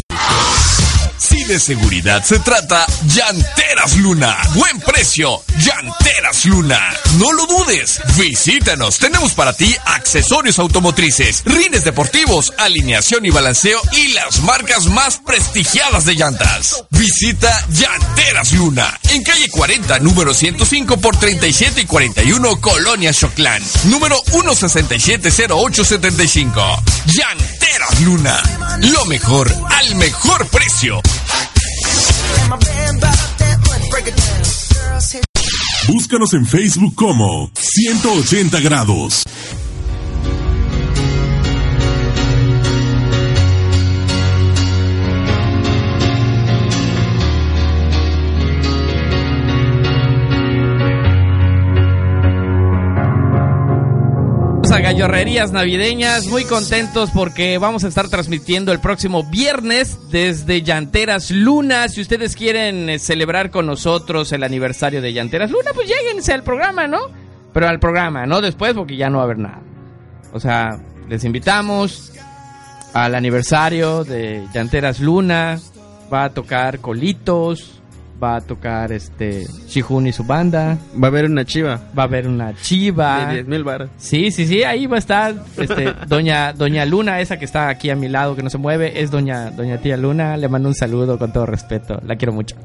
De 1.51 1.59
seguridad 1.59 2.23
se 2.23 2.39
trata, 2.39 2.87
Llanteras 3.09 3.97
Luna. 3.97 4.39
Buen 4.55 4.79
precio, 4.79 5.43
Llanteras 5.59 6.45
Luna. 6.45 6.79
No 7.19 7.33
lo 7.33 7.45
dudes, 7.45 8.01
visítanos. 8.17 8.99
Tenemos 8.99 9.33
para 9.33 9.53
ti 9.53 9.75
accesorios 9.85 10.61
automotrices, 10.61 11.43
rines 11.45 11.83
deportivos, 11.83 12.53
alineación 12.57 13.27
y 13.27 13.31
balanceo 13.31 13.81
y 13.91 14.13
las 14.13 14.43
marcas 14.43 14.87
más 14.87 15.19
prestigiadas 15.19 16.05
de 16.05 16.15
llantas. 16.15 16.85
Visita 16.91 17.67
Llanteras 17.69 18.53
Luna 18.53 18.97
en 19.09 19.25
calle 19.25 19.49
40, 19.49 19.99
número 19.99 20.33
105 20.33 20.99
por 20.99 21.17
37 21.17 21.81
y 21.81 21.87
41, 21.87 22.61
Colonia 22.61 23.13
Choclán. 23.13 23.61
Número 23.87 24.23
1670875. 24.27 26.83
Llanteras 27.07 27.60
Luna. 28.05 28.43
Lo 28.81 29.05
mejor 29.05 29.49
al 29.71 29.95
mejor 29.95 30.47
precio. 30.49 31.01
Búscanos 35.87 36.35
en 36.35 36.47
Facebook 36.47 36.95
como 36.95 37.51
180 37.55 38.61
grados. 38.61 39.23
A 55.01 55.07
Gallorrerías 55.07 55.51
Navideñas, 55.51 56.27
muy 56.27 56.45
contentos 56.45 57.11
porque 57.11 57.57
vamos 57.57 57.85
a 57.85 57.89
estar 57.89 58.09
transmitiendo 58.09 58.71
el 58.71 58.81
próximo 58.81 59.25
viernes 59.25 60.11
desde 60.11 60.61
Llanteras 60.61 61.31
Luna. 61.31 61.89
Si 61.89 62.03
ustedes 62.03 62.37
quieren 62.37 62.91
eh, 62.91 62.99
celebrar 62.99 63.51
con 63.51 63.65
nosotros 63.65 64.31
el 64.33 64.43
aniversario 64.43 65.01
de 65.01 65.15
Llanteras 65.15 65.51
Luna, 65.51 65.71
pues 65.75 65.89
lléguense 65.89 66.35
al 66.35 66.43
programa, 66.43 66.87
¿no? 66.87 66.99
Pero 67.55 67.67
al 67.67 67.81
programa, 67.81 68.27
no 68.27 68.43
después 68.43 68.75
porque 68.75 68.97
ya 68.97 69.09
no 69.09 69.17
va 69.17 69.23
a 69.23 69.25
haber 69.25 69.39
nada. 69.39 69.63
O 70.35 70.41
sea, 70.41 70.79
les 71.09 71.25
invitamos 71.25 72.13
al 72.93 73.15
aniversario 73.15 74.05
de 74.05 74.47
Llanteras 74.53 75.01
Luna. 75.01 75.59
Va 76.13 76.25
a 76.25 76.31
tocar 76.31 76.81
Colitos, 76.81 77.80
va 78.23 78.37
a 78.37 78.41
tocar 78.41 78.93
este 78.93 79.47
Shihun 79.69 80.07
y 80.07 80.13
su 80.13 80.25
banda. 80.25 80.79
Va 80.93 81.09
a 81.09 81.11
haber 81.11 81.25
una 81.25 81.45
chiva. 81.45 81.81
Va 81.97 82.03
a 82.03 82.07
haber 82.07 82.29
una 82.29 82.55
chiva. 82.55 83.27
De 83.27 83.35
10 83.35 83.49
mil 83.49 83.65
baros. 83.65 83.91
Sí, 83.97 84.31
sí, 84.31 84.47
sí, 84.47 84.63
ahí 84.63 84.87
va 84.87 84.97
a 84.97 84.99
estar 84.99 85.35
este, 85.57 85.95
doña, 86.07 86.53
doña 86.53 86.85
Luna, 86.85 87.21
esa 87.21 87.39
que 87.39 87.45
está 87.45 87.69
aquí 87.69 87.91
a 87.91 87.97
mi 87.97 88.09
lado, 88.09 88.37
que 88.37 88.43
no 88.43 88.51
se 88.51 88.59
mueve, 88.59 89.01
es 89.01 89.11
doña, 89.11 89.51
doña 89.51 89.79
tía 89.79 89.97
Luna. 89.97 90.37
Le 90.37 90.49
mando 90.49 90.69
un 90.69 90.75
saludo 90.75 91.19
con 91.19 91.33
todo 91.33 91.47
respeto, 91.47 92.01
la 92.07 92.17
quiero 92.17 92.33
mucho. 92.33 92.57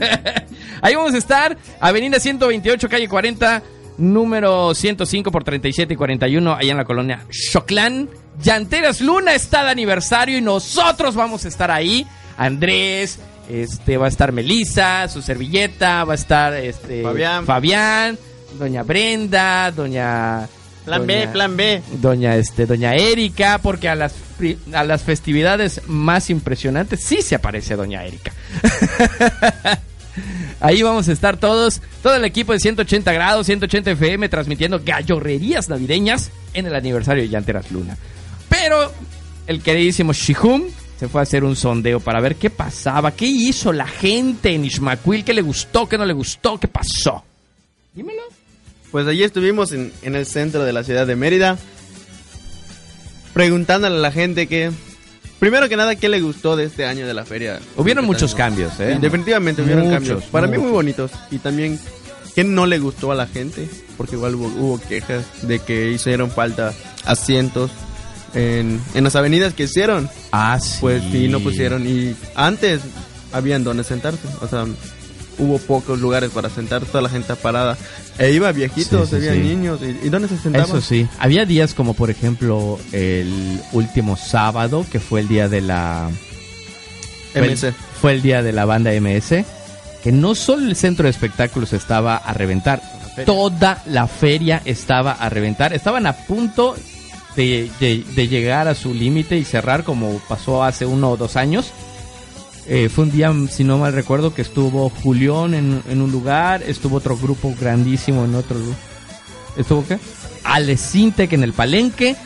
ahí 0.82 0.94
vamos 0.94 1.14
a 1.14 1.18
estar, 1.18 1.56
Avenida 1.80 2.20
128, 2.20 2.88
calle 2.88 3.08
40, 3.08 3.62
número 3.98 4.74
105 4.74 5.30
por 5.30 5.44
37 5.44 5.94
y 5.94 5.96
41, 5.96 6.54
allá 6.54 6.70
en 6.70 6.76
la 6.76 6.84
colonia 6.84 7.20
Choclán. 7.30 8.08
Llanteras 8.42 9.00
Luna 9.00 9.34
está 9.34 9.64
de 9.64 9.70
aniversario 9.70 10.38
y 10.38 10.40
nosotros 10.40 11.14
vamos 11.14 11.44
a 11.44 11.48
estar 11.48 11.70
ahí. 11.70 12.06
Andrés, 12.36 13.20
este 13.48 13.96
va 13.96 14.06
a 14.06 14.08
estar 14.08 14.32
Melissa, 14.32 15.08
su 15.08 15.22
servilleta, 15.22 16.04
va 16.04 16.12
a 16.12 16.16
estar 16.16 16.54
este 16.54 17.02
Fabián. 17.02 17.44
Fabián, 17.46 18.18
doña 18.58 18.82
Brenda, 18.82 19.70
doña 19.70 20.48
Plan 20.84 21.06
B, 21.06 21.14
doña- 21.26 21.32
plan 21.32 21.56
B. 21.56 21.82
Doña 22.00 22.36
este 22.36 22.66
doña 22.66 22.94
Erika, 22.96 23.58
porque 23.62 23.88
a 23.88 23.94
las 23.94 24.14
a 24.72 24.82
las 24.84 25.02
festividades 25.02 25.80
más 25.86 26.28
impresionantes 26.30 27.04
sí 27.04 27.22
se 27.22 27.36
aparece 27.36 27.76
doña 27.76 28.04
Erika. 28.04 28.32
Ahí 30.60 30.82
vamos 30.82 31.08
a 31.08 31.12
estar 31.12 31.38
todos, 31.38 31.80
todo 32.02 32.14
el 32.16 32.24
equipo 32.24 32.52
de 32.52 32.60
180 32.60 33.12
grados, 33.12 33.46
180 33.46 33.92
FM, 33.92 34.28
transmitiendo 34.28 34.80
gallorrerías 34.84 35.68
navideñas 35.68 36.30
en 36.54 36.66
el 36.66 36.74
aniversario 36.74 37.22
de 37.22 37.28
Llanteras 37.30 37.70
Luna. 37.72 37.96
Pero 38.48 38.92
el 39.46 39.62
queridísimo 39.62 40.12
Shihum 40.12 40.64
se 41.02 41.08
fue 41.08 41.20
a 41.20 41.24
hacer 41.24 41.42
un 41.42 41.56
sondeo 41.56 41.98
para 41.98 42.20
ver 42.20 42.36
qué 42.36 42.48
pasaba, 42.48 43.10
qué 43.10 43.26
hizo 43.26 43.72
la 43.72 43.88
gente 43.88 44.54
en 44.54 44.64
Ishmaquil, 44.64 45.24
qué 45.24 45.34
le 45.34 45.42
gustó, 45.42 45.88
qué 45.88 45.98
no 45.98 46.04
le 46.04 46.12
gustó, 46.12 46.60
qué 46.60 46.68
pasó. 46.68 47.24
Dímelo. 47.92 48.22
Pues 48.92 49.08
allí 49.08 49.24
estuvimos 49.24 49.72
en, 49.72 49.92
en 50.02 50.14
el 50.14 50.26
centro 50.26 50.62
de 50.62 50.72
la 50.72 50.84
ciudad 50.84 51.04
de 51.04 51.16
Mérida, 51.16 51.58
preguntándole 53.34 53.96
a 53.96 53.98
la 53.98 54.12
gente 54.12 54.46
que, 54.46 54.70
primero 55.40 55.68
que 55.68 55.76
nada, 55.76 55.96
qué 55.96 56.08
le 56.08 56.20
gustó 56.20 56.54
de 56.54 56.66
este 56.66 56.86
año 56.86 57.04
de 57.04 57.14
la 57.14 57.24
feria. 57.24 57.58
Hubieron 57.76 58.04
Que 58.04 58.06
muchos 58.06 58.36
cambios, 58.36 58.78
¿eh? 58.78 58.96
Definitivamente 59.00 59.60
hubieron 59.60 59.86
Muchos, 59.88 59.98
cambios. 59.98 60.24
Para 60.30 60.46
mí 60.46 60.56
muy 60.56 60.70
bonitos. 60.70 61.10
Y 61.32 61.38
también, 61.38 61.80
¿qué 62.36 62.44
no 62.44 62.64
le 62.64 62.78
gustó 62.78 63.10
a 63.10 63.16
la 63.16 63.26
gente? 63.26 63.68
Porque 63.96 64.14
igual 64.14 64.36
hubo, 64.36 64.46
hubo 64.46 64.80
quejas 64.80 65.24
de 65.48 65.58
que 65.58 65.90
hicieron 65.90 66.30
falta 66.30 66.72
asientos 67.04 67.72
en, 68.34 68.80
en 68.94 69.04
las 69.04 69.16
avenidas 69.16 69.54
que 69.54 69.64
hicieron. 69.64 70.08
Ah, 70.32 70.58
sí. 70.60 70.78
Pues 70.80 71.02
sí, 71.10 71.28
no 71.28 71.40
pusieron. 71.40 71.86
Y 71.86 72.14
antes 72.34 72.80
habían 73.32 73.64
donde 73.64 73.84
sentarse. 73.84 74.20
O 74.40 74.48
sea, 74.48 74.64
hubo 75.38 75.58
pocos 75.58 75.98
lugares 76.00 76.30
para 76.30 76.50
sentar, 76.50 76.82
toda 76.84 77.02
la 77.02 77.08
gente 77.08 77.34
parada. 77.36 77.76
E 78.18 78.30
iba 78.32 78.52
viejitos, 78.52 79.08
Sí, 79.08 79.16
sí, 79.20 79.28
había 79.28 79.32
sí. 79.32 79.38
niños. 79.40 79.80
¿Y, 79.82 80.06
y 80.06 80.10
dónde 80.10 80.28
se 80.28 80.38
sentaban? 80.38 80.68
Eso 80.68 80.80
sí. 80.80 81.06
Había 81.18 81.44
días 81.46 81.74
como 81.74 81.94
por 81.94 82.10
ejemplo 82.10 82.78
el 82.92 83.60
último 83.72 84.16
sábado, 84.16 84.84
que 84.90 85.00
fue 85.00 85.20
el 85.20 85.28
día 85.28 85.48
de 85.48 85.60
la... 85.62 86.10
Fue 87.32 87.48
MS. 87.50 87.66
fue 88.00 88.12
el 88.12 88.20
día 88.22 88.42
de 88.42 88.52
la 88.52 88.66
banda 88.66 88.90
MS, 88.92 89.44
que 90.02 90.12
no 90.12 90.34
solo 90.34 90.66
el 90.66 90.76
centro 90.76 91.04
de 91.04 91.10
espectáculos 91.10 91.72
estaba 91.72 92.16
a 92.16 92.34
reventar, 92.34 92.82
toda 93.24 93.82
la 93.86 94.06
feria 94.06 94.60
estaba 94.66 95.12
a 95.12 95.30
reventar. 95.30 95.72
Estaban 95.72 96.06
a 96.06 96.12
punto 96.12 96.76
de, 97.36 97.70
de- 97.80 98.28
llegar 98.28 98.68
a 98.68 98.74
su 98.74 98.92
límite 98.94 99.36
y 99.38 99.44
cerrar 99.44 99.84
como 99.84 100.18
pasó 100.28 100.62
hace 100.64 100.86
uno 100.86 101.10
o 101.10 101.16
dos 101.16 101.36
años. 101.36 101.70
Eh, 102.66 102.88
fue 102.88 103.04
un 103.04 103.10
día, 103.10 103.32
si 103.50 103.64
no 103.64 103.78
mal 103.78 103.92
recuerdo, 103.92 104.34
que 104.34 104.42
estuvo 104.42 104.88
Julián 104.88 105.54
en, 105.54 105.82
en 105.88 106.00
un 106.00 106.12
lugar, 106.12 106.62
estuvo 106.62 106.96
otro 106.98 107.16
grupo 107.16 107.54
grandísimo 107.60 108.24
en 108.24 108.34
otro 108.36 108.58
lugar. 108.58 108.76
¿Estuvo 109.56 109.84
qué? 109.86 109.98
Alexintec 110.44 111.32
en 111.32 111.42
el 111.42 111.52
Palenque. 111.52 112.16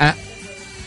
Ah, 0.00 0.14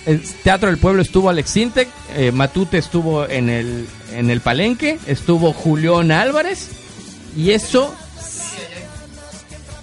el 0.06 0.22
Teatro 0.44 0.70
del 0.70 0.78
Pueblo 0.78 1.02
estuvo 1.02 1.30
Alex 1.30 1.58
Intec, 1.58 1.88
eh, 2.16 2.32
Matute 2.32 2.78
estuvo 2.78 3.28
en 3.28 3.50
el, 3.50 3.88
en 4.14 4.30
el 4.30 4.42
Palenque, 4.42 5.00
estuvo 5.08 5.54
Julián 5.54 6.12
Álvarez. 6.12 6.70
Y 7.38 7.52
eso 7.52 7.94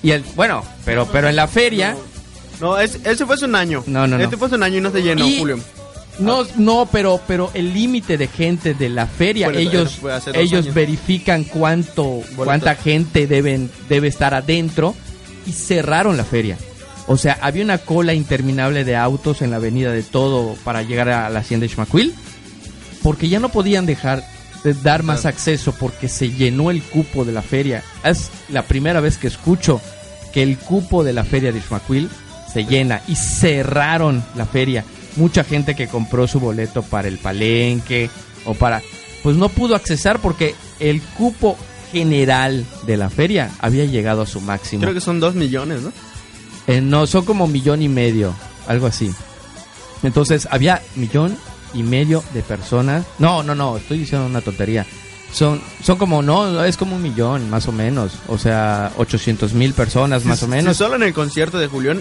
Y 0.03 0.11
el, 0.11 0.23
bueno, 0.35 0.62
pero, 0.85 1.07
pero 1.07 1.29
en 1.29 1.37
la 1.37 1.49
feria. 1.49 1.97
No, 2.61 2.79
es, 2.79 2.99
ese 3.05 3.27
fue 3.27 3.35
hace 3.35 3.45
un 3.45 3.55
año. 3.55 3.83
No, 3.87 4.07
no, 4.07 4.17
no. 4.17 4.25
Este 4.25 4.37
fue 4.37 4.47
hace 4.47 4.57
un 4.57 4.63
año 4.63 4.79
y 4.79 4.81
no 4.81 4.91
se 4.91 5.03
llenó, 5.03 5.27
Y- 5.27 5.39
Julio. 5.39 5.59
No, 6.19 6.47
no, 6.57 6.89
pero, 6.91 7.21
pero 7.27 7.51
el 7.53 7.75
límite 7.75 8.17
de 8.17 8.27
gente 8.27 8.73
de 8.73 8.89
la 8.89 9.07
feria, 9.07 9.49
Bueno, 9.49 9.61
ellos, 9.61 9.97
fue 10.01 10.15
hace 10.15 10.31
dos 10.33 10.41
ellos 10.41 10.63
años. 10.63 10.75
verifican 10.75 11.45
cuánto, 11.45 12.23
cuánta 12.37 12.75
gente 12.75 13.27
deben, 13.27 13.71
debe 13.91 14.09
estar 14.09 14.33
adentro 14.33 14.95
y 15.47 15.53
cerraron 15.53 16.17
la 16.17 16.25
feria. 16.25 16.57
O 17.07 17.19
sea, 17.19 17.39
había 17.43 17.63
una 17.65 17.77
cola 17.77 18.15
interminable 18.15 18.83
de 18.85 18.97
autos 18.97 19.43
en 19.43 19.51
la 19.51 19.57
avenida 19.57 19.93
de 19.93 20.03
todo 20.03 20.57
para 20.65 20.83
llegar 20.83 21.11
a 21.11 21.29
la 21.29 21.41
hacienda 21.41 21.67
de 21.67 21.75
Xmaquil, 21.75 22.15
porque 23.03 23.29
ya 23.29 23.39
no 23.39 23.51
podían 23.51 23.85
dejar 23.85 24.25
de 24.65 24.73
dar 24.73 25.03
más 25.03 25.27
acceso 25.27 25.73
porque 25.79 26.09
se 26.09 26.31
llenó 26.31 26.71
el 26.71 26.83
cupo 26.83 27.27
de 27.27 27.33
la 27.33 27.43
feria. 27.43 27.85
Es 28.05 28.31
la 28.49 28.63
primera 28.63 29.01
vez 29.01 29.19
que 29.19 29.27
escucho 29.29 29.83
que 30.33 30.43
el 30.43 30.57
cupo 30.57 31.05
de 31.05 31.13
la 31.13 31.25
feria 31.25 31.53
de 31.53 31.61
Xmaquil 31.61 32.09
se 32.53 32.64
llena 32.64 33.03
y 33.09 33.16
cerraron 33.16 34.24
la 34.34 34.47
feria. 34.47 34.84
Mucha 35.16 35.44
gente 35.44 35.74
que 35.74 35.88
compró 35.88 36.26
su 36.26 36.40
boleto 36.40 36.82
para 36.82 37.09
el 37.09 37.18
palenque 37.18 38.11
o 38.44 38.55
para... 38.55 38.82
Pues 39.22 39.36
no 39.36 39.49
pudo 39.49 39.74
accesar 39.74 40.20
porque 40.20 40.55
el 40.78 41.03
cupo 41.03 41.57
general 41.92 42.64
de 42.86 42.97
la 42.97 43.11
feria 43.11 43.51
había 43.59 43.84
llegado 43.84 44.22
a 44.22 44.26
su 44.26 44.40
máximo. 44.40 44.82
Creo 44.82 44.94
que 44.94 45.01
son 45.01 45.20
dos 45.20 45.34
millones, 45.34 45.82
¿no? 45.82 45.92
Eh, 46.66 46.80
no, 46.80 47.07
son 47.07 47.24
como 47.24 47.47
millón 47.47 47.82
y 47.82 47.88
medio, 47.88 48.34
algo 48.66 48.86
así. 48.86 49.12
Entonces, 50.03 50.47
había 50.51 50.82
millón 50.97 51.36
y 51.74 51.82
medio 51.82 52.22
de 52.34 52.42
personas. 52.42 53.05
No, 53.18 53.42
no, 53.42 53.55
no, 53.55 53.76
estoy 53.76 53.99
diciendo 53.99 54.26
una 54.26 54.40
tontería. 54.40 54.86
Son, 55.33 55.61
son 55.83 55.99
como, 55.99 56.22
no, 56.22 56.64
es 56.64 56.77
como 56.77 56.97
un 56.97 57.03
millón, 57.03 57.51
más 57.51 57.68
o 57.68 57.72
menos. 57.72 58.12
O 58.29 58.39
sea, 58.39 58.93
800 58.97 59.53
mil 59.55 59.74
personas, 59.74 60.24
más 60.24 60.43
o 60.43 60.47
Si 60.47 60.51
menos. 60.53 60.77
solo 60.77 60.97
en 60.97 61.03
el 61.03 61.12
concierto 61.12 61.59
de 61.59 61.66
Julián 61.66 62.01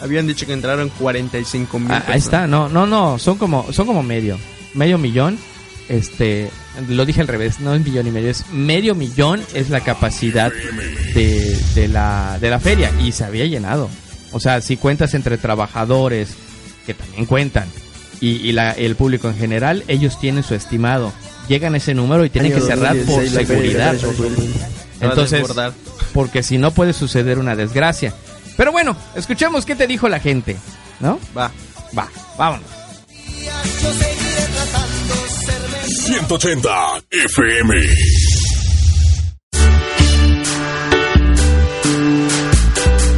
habían 0.00 0.26
dicho 0.26 0.44
que 0.46 0.52
entraron 0.52 0.90
45 0.98 1.78
mil. 1.78 1.92
Ah, 1.92 2.04
ahí 2.08 2.18
está, 2.18 2.46
no, 2.46 2.68
no, 2.68 2.86
no, 2.86 3.18
son 3.18 3.38
como, 3.38 3.72
son 3.72 3.86
como 3.86 4.02
medio, 4.02 4.38
medio 4.74 4.98
millón. 4.98 5.38
Este, 5.88 6.50
lo 6.88 7.04
dije 7.04 7.20
al 7.20 7.28
revés, 7.28 7.60
no 7.60 7.74
es 7.74 7.84
millón 7.84 8.06
y 8.06 8.10
medio, 8.10 8.30
es 8.30 8.46
medio 8.50 8.94
millón 8.94 9.42
es 9.54 9.68
la 9.70 9.80
capacidad 9.80 10.50
de, 11.14 11.58
de 11.74 11.88
la, 11.88 12.38
de 12.40 12.48
la 12.50 12.58
feria 12.58 12.90
y 13.02 13.12
se 13.12 13.24
había 13.24 13.46
llenado. 13.46 13.88
O 14.32 14.40
sea, 14.40 14.60
si 14.60 14.76
cuentas 14.76 15.14
entre 15.14 15.36
trabajadores, 15.38 16.30
que 16.86 16.94
también 16.94 17.26
cuentan, 17.26 17.68
y, 18.20 18.28
y 18.36 18.52
la, 18.52 18.72
el 18.72 18.96
público 18.96 19.28
en 19.28 19.36
general, 19.36 19.84
ellos 19.88 20.18
tienen 20.18 20.42
su 20.42 20.54
estimado. 20.54 21.12
Llegan 21.48 21.74
a 21.74 21.76
ese 21.76 21.94
número 21.94 22.24
y 22.24 22.30
tienen 22.30 22.52
Año 22.52 22.60
que 22.60 22.66
cerrar 22.66 22.96
por 22.96 23.22
2016, 23.22 23.32
la 23.32 23.46
feria 23.46 23.96
seguridad. 23.96 23.96
Entonces, 25.00 25.46
porque 26.12 26.42
si 26.42 26.58
no 26.58 26.70
puede 26.70 26.92
suceder 26.92 27.38
una 27.38 27.56
desgracia. 27.56 28.14
Pero 28.56 28.72
bueno, 28.72 28.96
escuchemos 29.14 29.66
qué 29.66 29.74
te 29.74 29.86
dijo 29.86 30.08
la 30.08 30.20
gente, 30.20 30.56
¿no? 31.00 31.18
Va. 31.36 31.50
Va, 31.96 32.08
vámonos. 32.38 32.66
180 36.06 36.70
FM. 37.10 38.33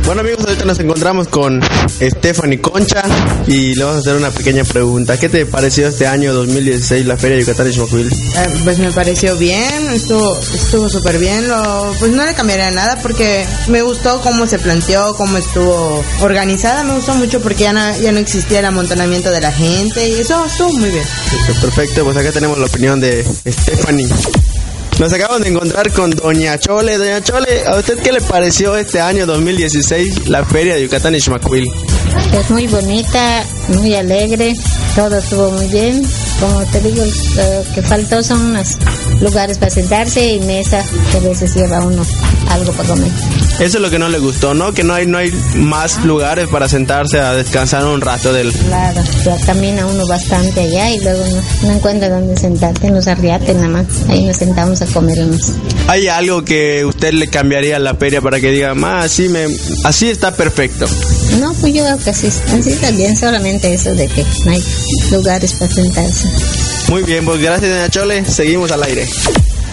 Bueno 0.07 0.21
amigos, 0.21 0.45
ahorita 0.47 0.65
nos 0.65 0.79
encontramos 0.79 1.27
con 1.27 1.61
Stephanie 2.01 2.61
Concha 2.61 3.03
y 3.49 3.75
le 3.75 3.83
vamos 3.83 3.97
a 3.97 4.01
hacer 4.01 4.15
una 4.15 4.31
pequeña 4.31 4.63
pregunta. 4.63 5.19
¿Qué 5.19 5.29
te 5.29 5.45
pareció 5.47 5.89
este 5.89 6.07
año 6.07 6.33
2016 6.33 7.07
la 7.07 7.17
Feria 7.17 7.37
de 7.37 7.43
Yucatán 7.43 7.69
y 7.69 7.73
Xmacuil? 7.73 8.07
Eh, 8.13 8.61
pues 8.63 8.79
me 8.79 8.93
pareció 8.93 9.37
bien, 9.37 9.89
estuvo 9.93 10.39
estuvo 10.39 10.89
súper 10.89 11.19
bien. 11.19 11.49
Lo, 11.49 11.93
pues 11.99 12.13
no 12.13 12.25
le 12.25 12.35
cambiaría 12.35 12.71
nada 12.71 13.01
porque 13.03 13.45
me 13.67 13.83
gustó 13.83 14.21
cómo 14.21 14.47
se 14.47 14.61
planteó, 14.61 15.13
cómo 15.17 15.39
estuvo 15.39 16.05
organizada. 16.21 16.85
Me 16.85 16.95
gustó 16.95 17.17
mucho 17.17 17.41
porque 17.41 17.65
ya 17.65 17.73
no, 17.73 17.99
ya 17.99 18.13
no 18.13 18.21
existía 18.21 18.61
el 18.61 18.67
amontonamiento 18.67 19.33
de 19.33 19.41
la 19.41 19.51
gente 19.51 20.09
y 20.09 20.21
eso 20.21 20.47
estuvo 20.47 20.73
muy 20.75 20.91
bien. 20.91 21.05
Perfecto, 21.61 22.05
pues 22.05 22.17
acá 22.17 22.31
tenemos 22.31 22.59
la 22.59 22.67
opinión 22.67 23.01
de 23.01 23.25
Stephanie. 23.45 24.07
Nos 24.99 25.13
acabamos 25.13 25.43
de 25.43 25.51
encontrar 25.51 25.93
con 25.93 26.11
Doña 26.11 26.59
Chole. 26.59 26.97
Doña 26.97 27.23
Chole, 27.23 27.67
¿a 27.67 27.77
usted 27.77 27.99
qué 27.99 28.13
le 28.13 28.21
pareció 28.23 28.77
este 28.77 28.99
año 28.99 29.27
2016 29.27 30.29
la 30.29 30.43
Feria 30.45 30.75
de 30.75 30.85
Yucatán 30.85 31.15
y 31.15 31.21
Xmacuil? 31.21 31.71
Es 32.33 32.51
muy 32.51 32.67
bonita, 32.67 33.45
muy 33.69 33.95
alegre, 33.95 34.55
todo 34.95 35.19
estuvo 35.19 35.51
muy 35.51 35.67
bien. 35.67 36.03
Como 36.41 36.65
te 36.73 36.81
digo, 36.81 37.05
lo 37.05 37.75
que 37.75 37.83
faltó 37.83 38.23
son 38.23 38.41
unos 38.41 38.79
lugares 39.21 39.59
para 39.59 39.71
sentarse 39.71 40.33
y 40.33 40.41
mesa 40.41 40.83
que 41.13 41.19
a 41.19 41.21
veces 41.21 41.55
lleva 41.55 41.85
uno 41.85 42.03
algo 42.49 42.73
para 42.73 42.89
comer. 42.89 43.11
Eso 43.59 43.79
es 43.79 43.83
lo 43.83 43.91
que 43.91 43.99
no 43.99 44.09
le 44.11 44.19
gustó, 44.19 44.53
¿no? 44.53 44.73
Que 44.75 44.85
no 44.85 44.93
hay, 44.93 45.07
no 45.07 45.17
hay 45.17 45.33
más 45.55 46.05
lugares 46.05 46.47
para 46.49 46.69
sentarse 46.69 47.19
a 47.21 47.33
descansar 47.33 47.87
un 47.87 48.01
rato 48.03 48.33
del... 48.33 48.53
Claro, 48.53 49.03
ya 49.25 49.37
camina 49.47 49.87
uno 49.87 50.07
bastante 50.07 50.61
allá 50.61 50.91
y 50.91 51.01
luego 51.01 51.25
no, 51.27 51.69
no 51.69 51.75
encuentra 51.75 52.11
dónde 52.11 52.37
sentarte 52.37 52.89
en 52.89 52.95
los 52.95 53.07
arriates 53.07 53.57
nada 53.57 53.69
más. 53.69 53.87
Ahí 54.09 54.25
nos 54.25 54.37
sentamos 54.37 54.83
a 54.83 54.87
comernos. 54.87 55.53
¿Hay 55.89 56.07
algo 56.09 56.45
que 56.45 56.85
usted 56.85 57.13
le 57.15 57.29
cambiaría 57.29 57.77
a 57.77 57.79
la 57.79 57.95
feria 57.95 58.21
para 58.21 58.41
que 58.41 58.51
diga, 58.51 58.75
"Ma, 58.75 59.03
así, 59.03 59.29
me, 59.31 59.47
así 59.85 60.11
está 60.11 60.33
perfecto? 60.33 60.87
No, 61.41 61.55
pues 61.55 61.73
yo 61.73 61.83
creo 61.83 61.99
que 61.99 62.11
así, 62.11 62.27
así 62.27 62.73
también, 62.81 63.17
solamente 63.17 63.73
eso 63.73 63.95
de 63.95 64.07
que 64.09 64.25
no 64.45 64.51
hay 64.53 64.63
lugares 65.11 65.53
para 65.55 65.73
sentarse. 65.73 66.29
Muy 66.89 67.03
bien, 67.03 67.25
pues 67.25 67.41
gracias, 67.41 67.71
Doña 67.71 67.89
Chole. 67.89 68.25
Seguimos 68.27 68.71
al 68.71 68.83
aire. 68.83 69.09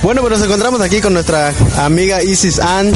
Bueno, 0.04 0.22
pues 0.22 0.34
nos 0.34 0.44
encontramos 0.44 0.82
aquí 0.82 1.00
con 1.00 1.14
nuestra 1.14 1.54
amiga 1.78 2.22
Isis 2.22 2.60
Ann. 2.60 2.92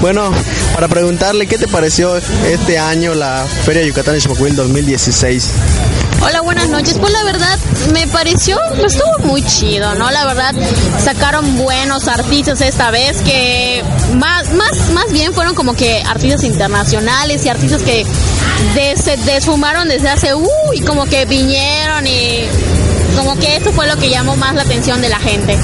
Bueno, 0.00 0.30
para 0.74 0.88
preguntarle 0.88 1.46
qué 1.46 1.56
te 1.56 1.68
pareció 1.68 2.16
este 2.16 2.78
año 2.78 3.14
la 3.14 3.44
Feria 3.64 3.82
de 3.82 3.88
Yucatán 3.88 4.16
y 4.16 4.20
Xmacuil 4.20 4.56
2016. 4.56 5.50
Hola, 6.20 6.40
buenas 6.40 6.68
noches. 6.68 6.98
Pues 6.98 7.12
la 7.12 7.22
verdad 7.22 7.56
me 7.92 8.08
pareció, 8.08 8.58
pues 8.76 8.94
estuvo 8.96 9.28
muy 9.28 9.42
chido, 9.44 9.94
¿no? 9.94 10.10
La 10.10 10.24
verdad 10.26 10.52
sacaron 11.02 11.56
buenos 11.58 12.08
artistas 12.08 12.60
esta 12.60 12.90
vez 12.90 13.18
que 13.22 13.84
más, 14.16 14.52
más, 14.52 14.90
más 14.92 15.12
bien 15.12 15.32
fueron 15.32 15.54
como 15.54 15.74
que 15.74 16.02
artistas 16.04 16.42
internacionales 16.42 17.46
y 17.46 17.48
artistas 17.50 17.82
que 17.82 18.04
de- 18.74 18.96
se 18.96 19.16
desfumaron 19.18 19.88
desde 19.88 20.08
hace, 20.08 20.34
uh, 20.34 20.48
y 20.74 20.80
como 20.80 21.04
que 21.06 21.24
vinieron 21.24 22.04
y 22.08 22.46
como 23.16 23.36
que 23.38 23.56
eso 23.58 23.72
fue 23.72 23.86
lo 23.86 23.96
que 23.96 24.10
llamó 24.10 24.34
más 24.36 24.56
la 24.56 24.62
atención 24.62 25.00
de 25.00 25.08
la 25.08 25.20
gente. 25.20 25.56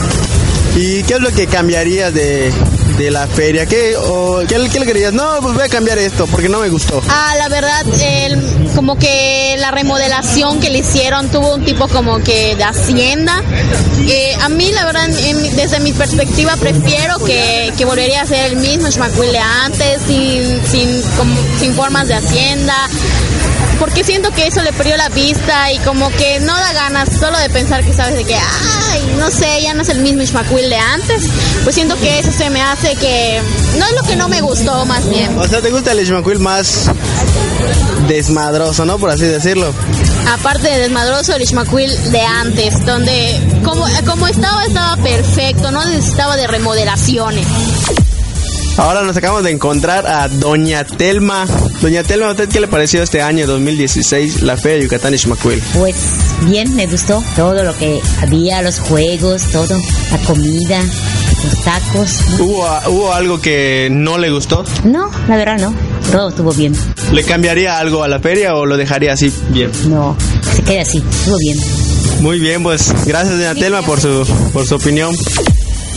¿Y 0.76 1.02
qué 1.04 1.14
es 1.14 1.20
lo 1.20 1.30
que 1.30 1.46
cambiarías 1.46 2.12
de, 2.12 2.52
de 2.98 3.10
la 3.10 3.26
feria? 3.28 3.64
¿Qué, 3.64 3.94
o, 3.96 4.40
¿qué, 4.48 4.56
qué 4.72 4.80
le 4.80 4.86
querías? 4.86 5.12
No, 5.12 5.38
pues 5.40 5.54
voy 5.54 5.62
a 5.62 5.68
cambiar 5.68 5.98
esto 5.98 6.26
porque 6.26 6.48
no 6.48 6.58
me 6.58 6.68
gustó. 6.68 7.00
Ah, 7.08 7.34
la 7.38 7.48
verdad, 7.48 7.84
como 8.74 8.98
que 8.98 9.54
la 9.60 9.70
remodelación 9.70 10.58
que 10.60 10.70
le 10.70 10.78
hicieron 10.78 11.28
tuvo 11.28 11.54
un 11.54 11.64
tipo 11.64 11.86
como 11.86 12.18
que 12.18 12.56
de 12.56 12.64
hacienda. 12.64 13.40
Eh, 14.08 14.34
a 14.42 14.48
mí, 14.48 14.72
la 14.72 14.84
verdad, 14.84 15.08
en 15.08 15.54
desde 15.56 15.78
mi 15.78 15.92
perspectiva, 15.92 16.56
prefiero 16.56 17.18
que, 17.24 17.72
que 17.78 17.84
volvería 17.84 18.22
a 18.22 18.26
ser 18.26 18.46
el 18.52 18.56
mismo 18.56 18.90
Schmacuil 18.90 19.30
de 19.30 19.38
antes, 19.38 20.02
sin, 20.08 20.60
sin, 20.66 21.02
como- 21.16 21.36
sin 21.60 21.72
formas 21.74 22.08
de 22.08 22.14
hacienda. 22.14 22.74
Porque 23.84 24.02
siento 24.02 24.30
que 24.30 24.46
eso 24.46 24.62
le 24.62 24.72
perdió 24.72 24.96
la 24.96 25.10
vista 25.10 25.70
y 25.70 25.78
como 25.80 26.08
que 26.08 26.40
no 26.40 26.54
da 26.54 26.72
ganas 26.72 27.06
solo 27.20 27.36
de 27.36 27.50
pensar 27.50 27.84
que 27.84 27.92
sabes 27.92 28.16
de 28.16 28.24
que, 28.24 28.34
ay, 28.34 29.14
no 29.18 29.30
sé, 29.30 29.60
ya 29.60 29.74
no 29.74 29.82
es 29.82 29.90
el 29.90 29.98
mismo 29.98 30.22
Ishmaquil 30.22 30.70
de 30.70 30.76
antes. 30.76 31.24
Pues 31.64 31.74
siento 31.74 31.94
que 31.96 32.18
eso 32.18 32.32
se 32.32 32.48
me 32.48 32.62
hace 32.62 32.94
que 32.94 33.42
no 33.78 33.84
es 33.84 33.92
lo 33.92 34.02
que 34.04 34.16
no 34.16 34.30
me 34.30 34.40
gustó 34.40 34.86
más 34.86 35.06
bien. 35.10 35.38
O 35.38 35.46
sea, 35.46 35.60
¿te 35.60 35.70
gusta 35.70 35.92
el 35.92 36.06
Xmacuil 36.06 36.38
más 36.38 36.90
desmadroso, 38.08 38.86
no? 38.86 38.96
Por 38.96 39.10
así 39.10 39.26
decirlo. 39.26 39.70
Aparte 40.32 40.66
de 40.66 40.78
desmadroso, 40.78 41.34
el 41.34 41.42
Ishmaquil 41.42 42.10
de 42.10 42.22
antes, 42.22 42.86
donde 42.86 43.38
como, 43.62 43.84
como 44.06 44.26
estaba, 44.28 44.64
estaba 44.64 44.96
perfecto, 44.96 45.70
no 45.72 45.84
necesitaba 45.84 46.36
de 46.36 46.46
remodelaciones. 46.46 47.46
Ahora 48.76 49.02
nos 49.02 49.16
acabamos 49.16 49.44
de 49.44 49.52
encontrar 49.52 50.04
a 50.06 50.28
Doña 50.28 50.84
Telma. 50.84 51.46
Doña 51.80 52.02
Telma, 52.02 52.28
¿a 52.28 52.30
usted 52.32 52.48
qué 52.48 52.58
le 52.58 52.66
pareció 52.66 53.04
este 53.04 53.22
año 53.22 53.46
2016 53.46 54.42
la 54.42 54.56
Feria 54.56 54.78
de 54.78 54.84
Yucatán 54.84 55.14
y 55.14 55.18
Xmacuil? 55.18 55.62
Pues 55.74 55.94
bien, 56.42 56.74
me 56.74 56.86
gustó 56.88 57.22
todo 57.36 57.62
lo 57.62 57.76
que 57.78 58.00
había, 58.20 58.62
los 58.62 58.80
juegos, 58.80 59.44
todo, 59.52 59.78
la 60.10 60.18
comida, 60.26 60.80
los 60.80 61.62
tacos. 61.62 62.18
¿Hubo, 62.40 62.66
¿Hubo 62.88 63.14
algo 63.14 63.40
que 63.40 63.88
no 63.92 64.18
le 64.18 64.30
gustó? 64.30 64.64
No, 64.82 65.08
la 65.28 65.36
verdad 65.36 65.58
no, 65.58 65.72
todo 66.10 66.30
estuvo 66.30 66.52
bien. 66.52 66.74
¿Le 67.12 67.22
cambiaría 67.22 67.78
algo 67.78 68.02
a 68.02 68.08
la 68.08 68.18
feria 68.18 68.56
o 68.56 68.66
lo 68.66 68.76
dejaría 68.76 69.12
así 69.12 69.32
bien? 69.50 69.70
No, 69.88 70.16
se 70.52 70.62
queda 70.62 70.82
así, 70.82 70.98
estuvo 70.98 71.36
bien. 71.38 71.58
Muy 72.22 72.40
bien, 72.40 72.64
pues 72.64 72.92
gracias 73.06 73.38
Doña 73.38 73.54
Telma 73.54 73.82
por 73.82 74.00
su, 74.00 74.26
por 74.52 74.66
su 74.66 74.74
opinión. 74.74 75.14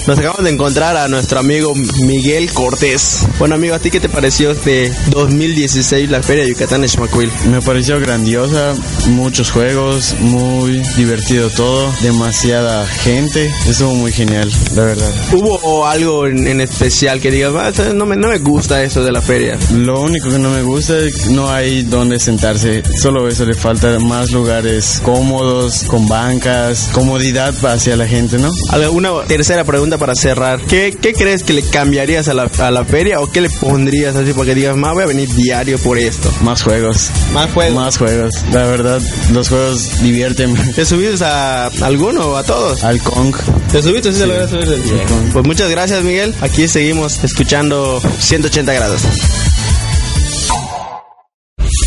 Nos 0.08 0.18
acabamos 0.20 0.46
de 0.46 0.52
encontrar 0.52 0.96
a 0.96 1.10
nuestro 1.10 1.38
amigo 1.40 1.74
Miguel 1.76 2.50
Cortés. 2.54 3.26
Bueno, 3.40 3.56
amigo, 3.56 3.76
¿a 3.76 3.80
ti 3.80 3.92
qué 3.92 4.00
te 4.00 4.08
pareció 4.08 4.52
este 4.52 4.90
2016 5.10 6.10
la 6.10 6.24
Feria 6.24 6.46
de 6.46 6.52
Yucatán 6.52 6.82
en 6.84 6.88
Xmacuil? 6.90 7.30
Me 7.52 7.62
pareció 7.62 8.00
grandiosa, 8.00 8.74
muchos 9.08 9.52
juegos, 9.52 10.16
muy 10.22 10.78
divertido 10.96 11.50
todo, 11.50 11.92
demasiada 12.02 12.88
gente, 12.88 13.52
estuvo 13.68 13.96
muy 13.96 14.14
genial, 14.14 14.50
la 14.78 14.84
verdad. 14.84 15.12
¿Hubo 15.34 15.86
algo 15.86 16.26
en, 16.26 16.48
en 16.48 16.62
especial 16.62 17.20
que 17.20 17.30
digas, 17.30 17.52
"Ah, 17.58 17.94
no 17.94 18.06
me, 18.06 18.16
no 18.16 18.30
me 18.30 18.38
gusta 18.38 18.82
eso 18.84 19.04
de 19.04 19.12
la 19.12 19.22
feria? 19.22 19.58
Lo 19.76 20.00
único 20.00 20.30
que 20.30 20.40
no 20.40 20.52
me 20.52 20.62
gusta 20.64 20.98
es 21.00 21.18
que 21.18 21.30
no 21.32 21.52
hay 21.52 21.84
donde 21.84 22.18
sentarse, 22.18 22.82
solo 22.98 23.28
eso 23.28 23.44
le 23.44 23.56
falta 23.56 24.00
más 24.00 24.32
lugares 24.32 25.02
cómodos, 25.04 25.84
con 25.84 26.08
bancas, 26.08 26.92
comodidad 26.94 27.54
hacia 27.66 27.98
la 27.98 28.08
gente, 28.08 28.38
¿no? 28.38 28.50
Una 28.94 29.26
tercera 29.28 29.66
pregunta 29.66 29.97
para 29.98 30.16
cerrar. 30.16 30.60
¿Qué, 30.62 30.96
qué 31.02 31.14
crees 31.14 31.44
que 31.44 31.54
le 31.54 31.64
cambiarías 31.64 32.28
a 32.28 32.34
la, 32.34 32.50
a 32.60 32.72
la 32.72 32.86
feria 32.86 33.20
o 33.20 33.32
qué 33.32 33.42
le 33.42 33.50
pondrías 33.50 34.16
así 34.16 34.34
para 34.34 34.46
que 34.46 34.56
digas, 34.56 34.76
más 34.78 34.94
voy 34.94 35.04
a 35.04 35.08
venir 35.08 35.30
diario 35.34 35.78
por 35.80 35.98
esto? 35.98 36.32
Más 36.42 36.62
juegos. 36.64 37.10
Más 37.34 37.52
juegos. 37.52 37.76
Más 37.76 37.98
juegos. 37.98 38.34
La 38.52 38.66
verdad, 38.66 39.02
los 39.32 39.50
juegos 39.50 40.02
divierten. 40.02 40.56
¿Te 40.74 40.86
subiste 40.86 41.24
a 41.26 41.68
alguno 41.82 42.28
o 42.28 42.36
a 42.38 42.44
todos? 42.44 42.84
Al 42.84 43.02
Kong. 43.02 43.36
¿Te 43.72 43.82
subiste? 43.82 44.12
Sí, 44.14 44.20
Sí. 44.20 44.24
te 44.28 44.48
subir. 44.48 44.82
Sí. 44.86 45.14
Pues 45.34 45.46
muchas 45.46 45.70
gracias, 45.70 46.04
Miguel. 46.04 46.34
Aquí 46.42 46.68
seguimos 46.68 47.24
escuchando 47.24 48.02
180 48.20 48.74
grados. 48.74 49.02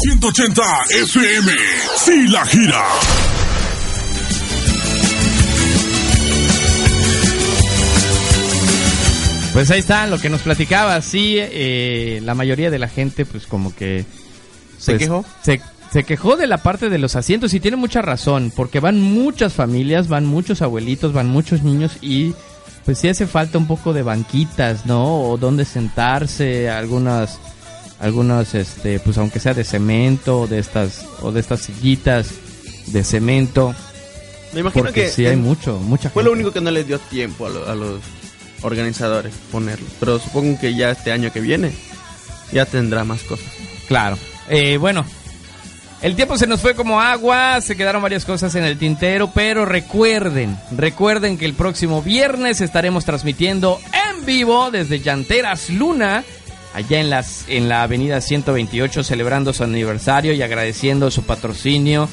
180 0.03 0.63
FM. 1.03 1.53
Sí, 1.97 2.29
la 2.29 2.45
gira. 2.47 2.85
Pues 9.61 9.71
ahí 9.73 9.81
está 9.81 10.07
lo 10.07 10.19
que 10.19 10.31
nos 10.31 10.41
platicaba. 10.41 11.01
Sí, 11.03 11.37
eh, 11.39 12.21
la 12.23 12.35
mayoría 12.35 12.71
de 12.71 12.79
la 12.79 12.89
gente, 12.89 13.27
pues 13.27 13.47
como 13.47 13.75
que. 13.75 14.05
¿Se 14.79 14.93
pues, 14.93 14.99
quejó? 15.03 15.25
Se, 15.45 15.61
se 15.93 16.05
quejó 16.05 16.37
de 16.37 16.47
la 16.47 16.59
parte 16.59 16.89
de 16.89 16.99
los 16.99 17.15
asientos 17.17 17.53
y 17.53 17.61
tiene 17.61 17.77
mucha 17.77 18.01
razón, 18.01 18.53
porque 18.57 18.81
van 18.81 19.01
muchas 19.01 19.53
familias, 19.53 20.09
van 20.09 20.25
muchos 20.25 20.63
abuelitos, 20.63 21.13
van 21.13 21.29
muchos 21.29 21.63
niños 21.63 21.93
y 22.01 22.33
pues 22.87 22.99
sí 22.99 23.09
hace 23.09 23.27
falta 23.27 23.59
un 23.59 23.67
poco 23.67 23.93
de 23.93 24.03
banquitas, 24.03 24.87
¿no? 24.87 25.21
O 25.29 25.37
donde 25.37 25.67
sentarse, 25.67 26.71
algunas, 26.71 27.39
algunas, 28.01 28.55
este, 28.55 28.99
pues 29.01 29.19
aunque 29.19 29.41
sea 29.41 29.53
de 29.53 29.65
cemento, 29.65 30.47
de 30.47 30.59
estas, 30.59 31.05
o 31.21 31.33
de 31.33 31.41
estas 31.41 31.61
sillitas 31.61 32.31
de 32.87 33.05
cemento. 33.05 33.75
Me 34.55 34.61
imagino 34.61 34.85
porque 34.87 35.03
que 35.03 35.09
sí 35.11 35.27
hay 35.27 35.37
mucho, 35.37 35.79
mucha 35.79 36.09
Fue 36.09 36.23
gente. 36.23 36.25
lo 36.25 36.33
único 36.33 36.51
que 36.53 36.61
no 36.63 36.71
les 36.71 36.87
dio 36.87 36.99
tiempo 36.99 37.45
a, 37.47 37.51
lo- 37.51 37.69
a 37.69 37.75
los 37.75 38.01
organizadores 38.63 39.35
ponerlo. 39.53 39.87
Pero 39.99 40.19
supongo 40.19 40.59
que 40.61 40.75
ya 40.75 40.91
este 40.91 41.13
año 41.13 41.33
que 41.33 41.41
viene 41.41 41.73
ya 42.53 42.67
tendrá 42.67 43.05
más 43.05 43.23
cosas. 43.23 43.47
Claro. 43.89 44.19
Eh, 44.49 44.77
bueno, 44.77 45.05
el 46.03 46.17
tiempo 46.17 46.37
se 46.39 46.47
nos 46.47 46.61
fue 46.61 46.75
como 46.75 47.01
agua, 47.01 47.61
se 47.61 47.77
quedaron 47.77 48.03
varias 48.03 48.25
cosas 48.25 48.55
en 48.55 48.65
el 48.65 48.79
tintero, 48.79 49.31
pero 49.35 49.65
recuerden, 49.67 50.57
recuerden 50.77 51.37
que 51.39 51.45
el 51.45 51.55
próximo 51.55 52.03
viernes 52.03 52.61
estaremos 52.61 53.05
transmitiendo 53.05 53.79
en 53.93 54.25
vivo 54.25 54.71
desde 54.71 55.01
Llanteras 55.01 55.71
Luna, 55.71 56.25
allá 56.75 57.01
en, 57.01 57.11
las, 57.11 57.45
en 57.49 57.69
la 57.69 57.83
avenida 57.83 58.21
128, 58.21 59.03
celebrando 59.05 59.53
su 59.53 59.63
aniversario 59.65 60.33
y 60.33 60.43
agradeciendo 60.43 61.11
su 61.11 61.23
patrocinio 61.25 62.09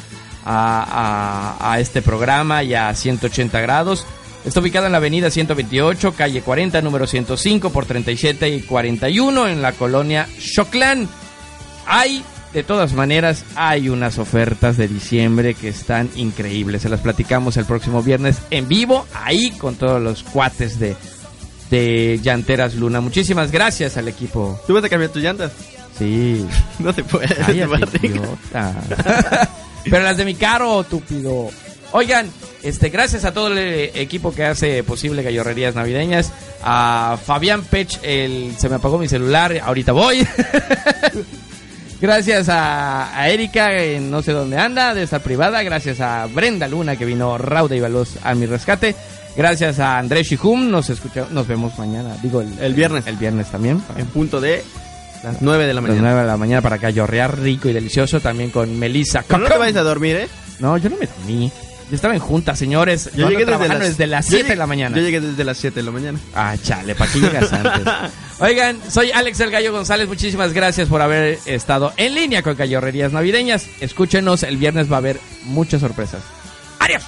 a, 0.46 1.56
a- 1.60 1.80
este 1.80 2.02
programa 2.02 2.64
y 2.64 2.74
a 2.74 2.94
180 2.94 3.60
grados. 3.62 4.06
Está 4.48 4.62
ubicado 4.62 4.86
en 4.86 4.94
la 4.94 5.00
avenida 5.00 5.30
128, 5.30 6.14
calle 6.14 6.42
40, 6.42 6.82
número 6.82 7.06
105 7.06 7.70
por 7.70 7.86
37 7.86 8.48
y 8.48 8.62
41 8.62 9.50
en 9.50 9.62
la 9.62 9.74
colonia 9.74 10.26
Choclán. 10.40 11.10
Hay, 11.86 12.24
de 12.54 12.64
todas 12.64 12.94
maneras, 12.94 13.44
hay 13.56 13.90
unas 13.90 14.18
ofertas 14.18 14.78
de 14.78 14.88
diciembre 14.88 15.54
que 15.54 15.68
están 15.68 16.10
increíbles. 16.16 16.84
Se 16.84 16.88
las 16.88 17.02
platicamos 17.02 17.58
el 17.58 17.66
próximo 17.66 18.02
viernes 18.02 18.38
en 18.50 18.70
vivo, 18.70 19.06
ahí 19.14 19.52
con 19.52 19.76
todos 19.76 20.02
los 20.02 20.24
cuates 20.24 20.80
de, 20.80 20.96
de 21.70 22.18
Llanteras 22.24 22.76
Luna. 22.76 23.02
Muchísimas 23.02 23.52
gracias 23.52 23.98
al 23.98 24.08
equipo. 24.08 24.58
¿Tú 24.66 24.74
vas 24.76 24.84
a 24.86 24.88
cambiar 24.88 25.12
tus 25.12 25.22
llantas? 25.24 25.52
Sí. 26.00 26.46
No 26.80 26.94
te 26.94 27.04
puedes. 27.04 27.34
Cállate. 27.34 28.00
Pero 29.84 30.04
las 30.04 30.16
de 30.16 30.24
mi 30.24 30.36
caro, 30.36 30.86
túpido. 30.86 31.50
Oigan, 31.94 32.30
este, 32.64 32.90
gracias 32.90 33.24
a 33.26 33.34
todo 33.34 33.48
el 33.48 33.58
equipo 33.96 34.34
que 34.34 34.44
hace 34.44 34.84
posible 34.84 35.24
Gallorrerías 35.24 35.76
Navideñas. 35.76 36.32
A 36.64 37.18
Fabián 37.24 37.64
Pech, 37.64 38.00
el, 38.04 38.54
se 38.58 38.68
me 38.70 38.76
apagó 38.76 38.98
mi 38.98 39.08
celular, 39.08 39.58
ahorita 39.64 39.94
voy. 39.94 40.28
gracias 42.02 42.50
a, 42.50 43.18
a 43.18 43.30
Erika, 43.30 43.74
eh, 43.74 44.00
no 44.00 44.22
sé 44.22 44.34
dónde 44.34 44.58
anda, 44.58 44.94
de 44.94 45.04
estar 45.04 45.22
privada. 45.22 45.64
Gracias 45.64 46.02
a 46.02 46.26
Brenda 46.28 46.68
Luna, 46.68 46.96
que 46.96 47.06
vino 47.06 47.38
rauda 47.38 47.76
y 47.76 47.80
veloz 47.80 48.18
a 48.24 48.36
mi 48.36 48.46
rescate. 48.46 48.96
Gracias 49.36 49.80
a 49.80 49.98
Andrés 50.00 50.28
Shihum, 50.28 50.70
nos 50.70 50.90
escucha, 50.90 51.28
nos 51.32 51.48
vemos 51.48 51.78
mañana, 51.78 52.18
digo 52.24 52.42
el, 52.42 52.58
El 52.60 52.74
viernes. 52.74 53.06
El 53.06 53.18
viernes 53.18 53.48
también. 53.48 53.82
En 53.96 54.08
punto 54.08 54.42
de 54.42 54.64
las 55.24 55.42
9 55.42 55.68
de 55.68 55.74
la 55.74 55.82
Las 55.82 55.90
mañana. 55.90 56.08
9 56.10 56.22
de 56.22 56.28
la 56.28 56.38
mañana 56.38 56.62
para 56.62 56.80
callorrear 56.80 57.40
rico 57.40 57.70
y 57.70 57.74
delicioso 57.74 58.20
también 58.20 58.50
con 58.50 58.78
Melissa. 58.80 59.24
Pero 59.28 59.40
no 59.40 59.48
te 59.48 59.58
vayas 59.58 59.78
a 59.78 59.84
dormir, 59.84 60.16
¿eh? 60.16 60.28
No, 60.60 60.76
yo 60.78 60.90
no 60.90 60.98
me 60.98 61.06
dormí. 61.06 61.52
Yo 61.90 61.96
estaba 61.96 62.14
en 62.14 62.20
junta, 62.20 62.56
señores. 62.56 63.10
Yo 63.16 63.30
llegué 63.30 63.40
desde 63.40 63.46
trabajando 63.46 63.80
las, 63.80 63.90
desde 63.90 64.08
las 64.08 64.26
yo 64.26 64.32
7 64.32 64.50
de 64.50 64.56
la 64.56 64.68
mañana. 64.68 64.98
Yo 64.98 65.04
llegué 65.04 65.22
desde 65.22 65.44
las 65.44 65.58
7 65.58 65.80
de 65.80 65.84
la 65.84 65.92
mañana. 65.92 66.20
Ah, 66.36 66.56
chale, 66.62 66.96
¿para 66.96 67.12
qué 67.12 67.20
llegas 67.20 67.54
antes? 67.54 67.94
Oigan, 68.40 68.78
soy 68.90 69.12
Alex 69.12 69.40
El 69.40 69.52
Gallo 69.52 69.72
González. 69.72 70.08
Muchísimas 70.08 70.52
gracias 70.52 70.90
por 70.90 71.02
haber 71.02 71.40
estado 71.46 71.94
en 71.96 72.14
línea 72.14 72.44
con 72.44 72.58
Gallorrerías 72.58 73.14
Navideñas. 73.14 73.68
Escúchenos, 73.80 74.44
el 74.44 74.58
viernes 74.58 74.92
va 74.92 74.96
a 74.96 75.00
haber 75.00 75.20
muchas 75.46 75.80
sorpresas. 75.80 76.24
¡Adiós! 76.80 77.04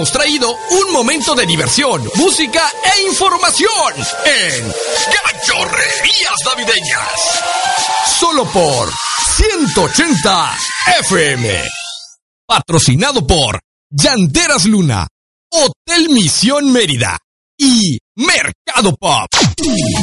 Hemos 0.00 0.12
traído 0.12 0.50
un 0.70 0.92
momento 0.94 1.34
de 1.34 1.44
diversión, 1.44 2.02
música 2.14 2.66
e 2.96 3.02
información 3.06 3.92
en 4.24 4.72
Gallorrerías 5.12 6.36
Navideñas. 6.46 7.10
Solo 8.18 8.50
por 8.50 8.90
180 9.36 10.56
FM. 11.00 11.64
Patrocinado 12.46 13.26
por 13.26 13.60
Llanteras 13.90 14.64
Luna, 14.64 15.06
Hotel 15.50 16.08
Misión 16.08 16.72
Mérida 16.72 17.18
y 17.58 17.98
Mercado 18.16 18.96
Pop. 18.98 19.28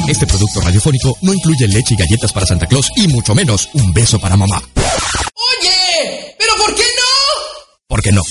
Este 0.07 0.27
producto 0.27 0.61
radiofónico 0.61 1.17
no 1.23 1.33
incluye 1.33 1.67
leche 1.67 1.95
y 1.95 1.97
galletas 1.97 2.31
para 2.31 2.45
Santa 2.45 2.67
Claus 2.67 2.87
y 2.97 3.07
mucho 3.07 3.33
menos 3.33 3.67
un 3.73 3.91
beso 3.93 4.19
para 4.19 4.37
mamá. 4.37 4.61
Oye, 4.75 6.35
pero 6.37 6.53
¿por 6.55 6.75
qué 6.75 6.83
no? 6.83 7.77
¿Por 7.87 8.01
qué 8.03 8.11
no? 8.11 8.21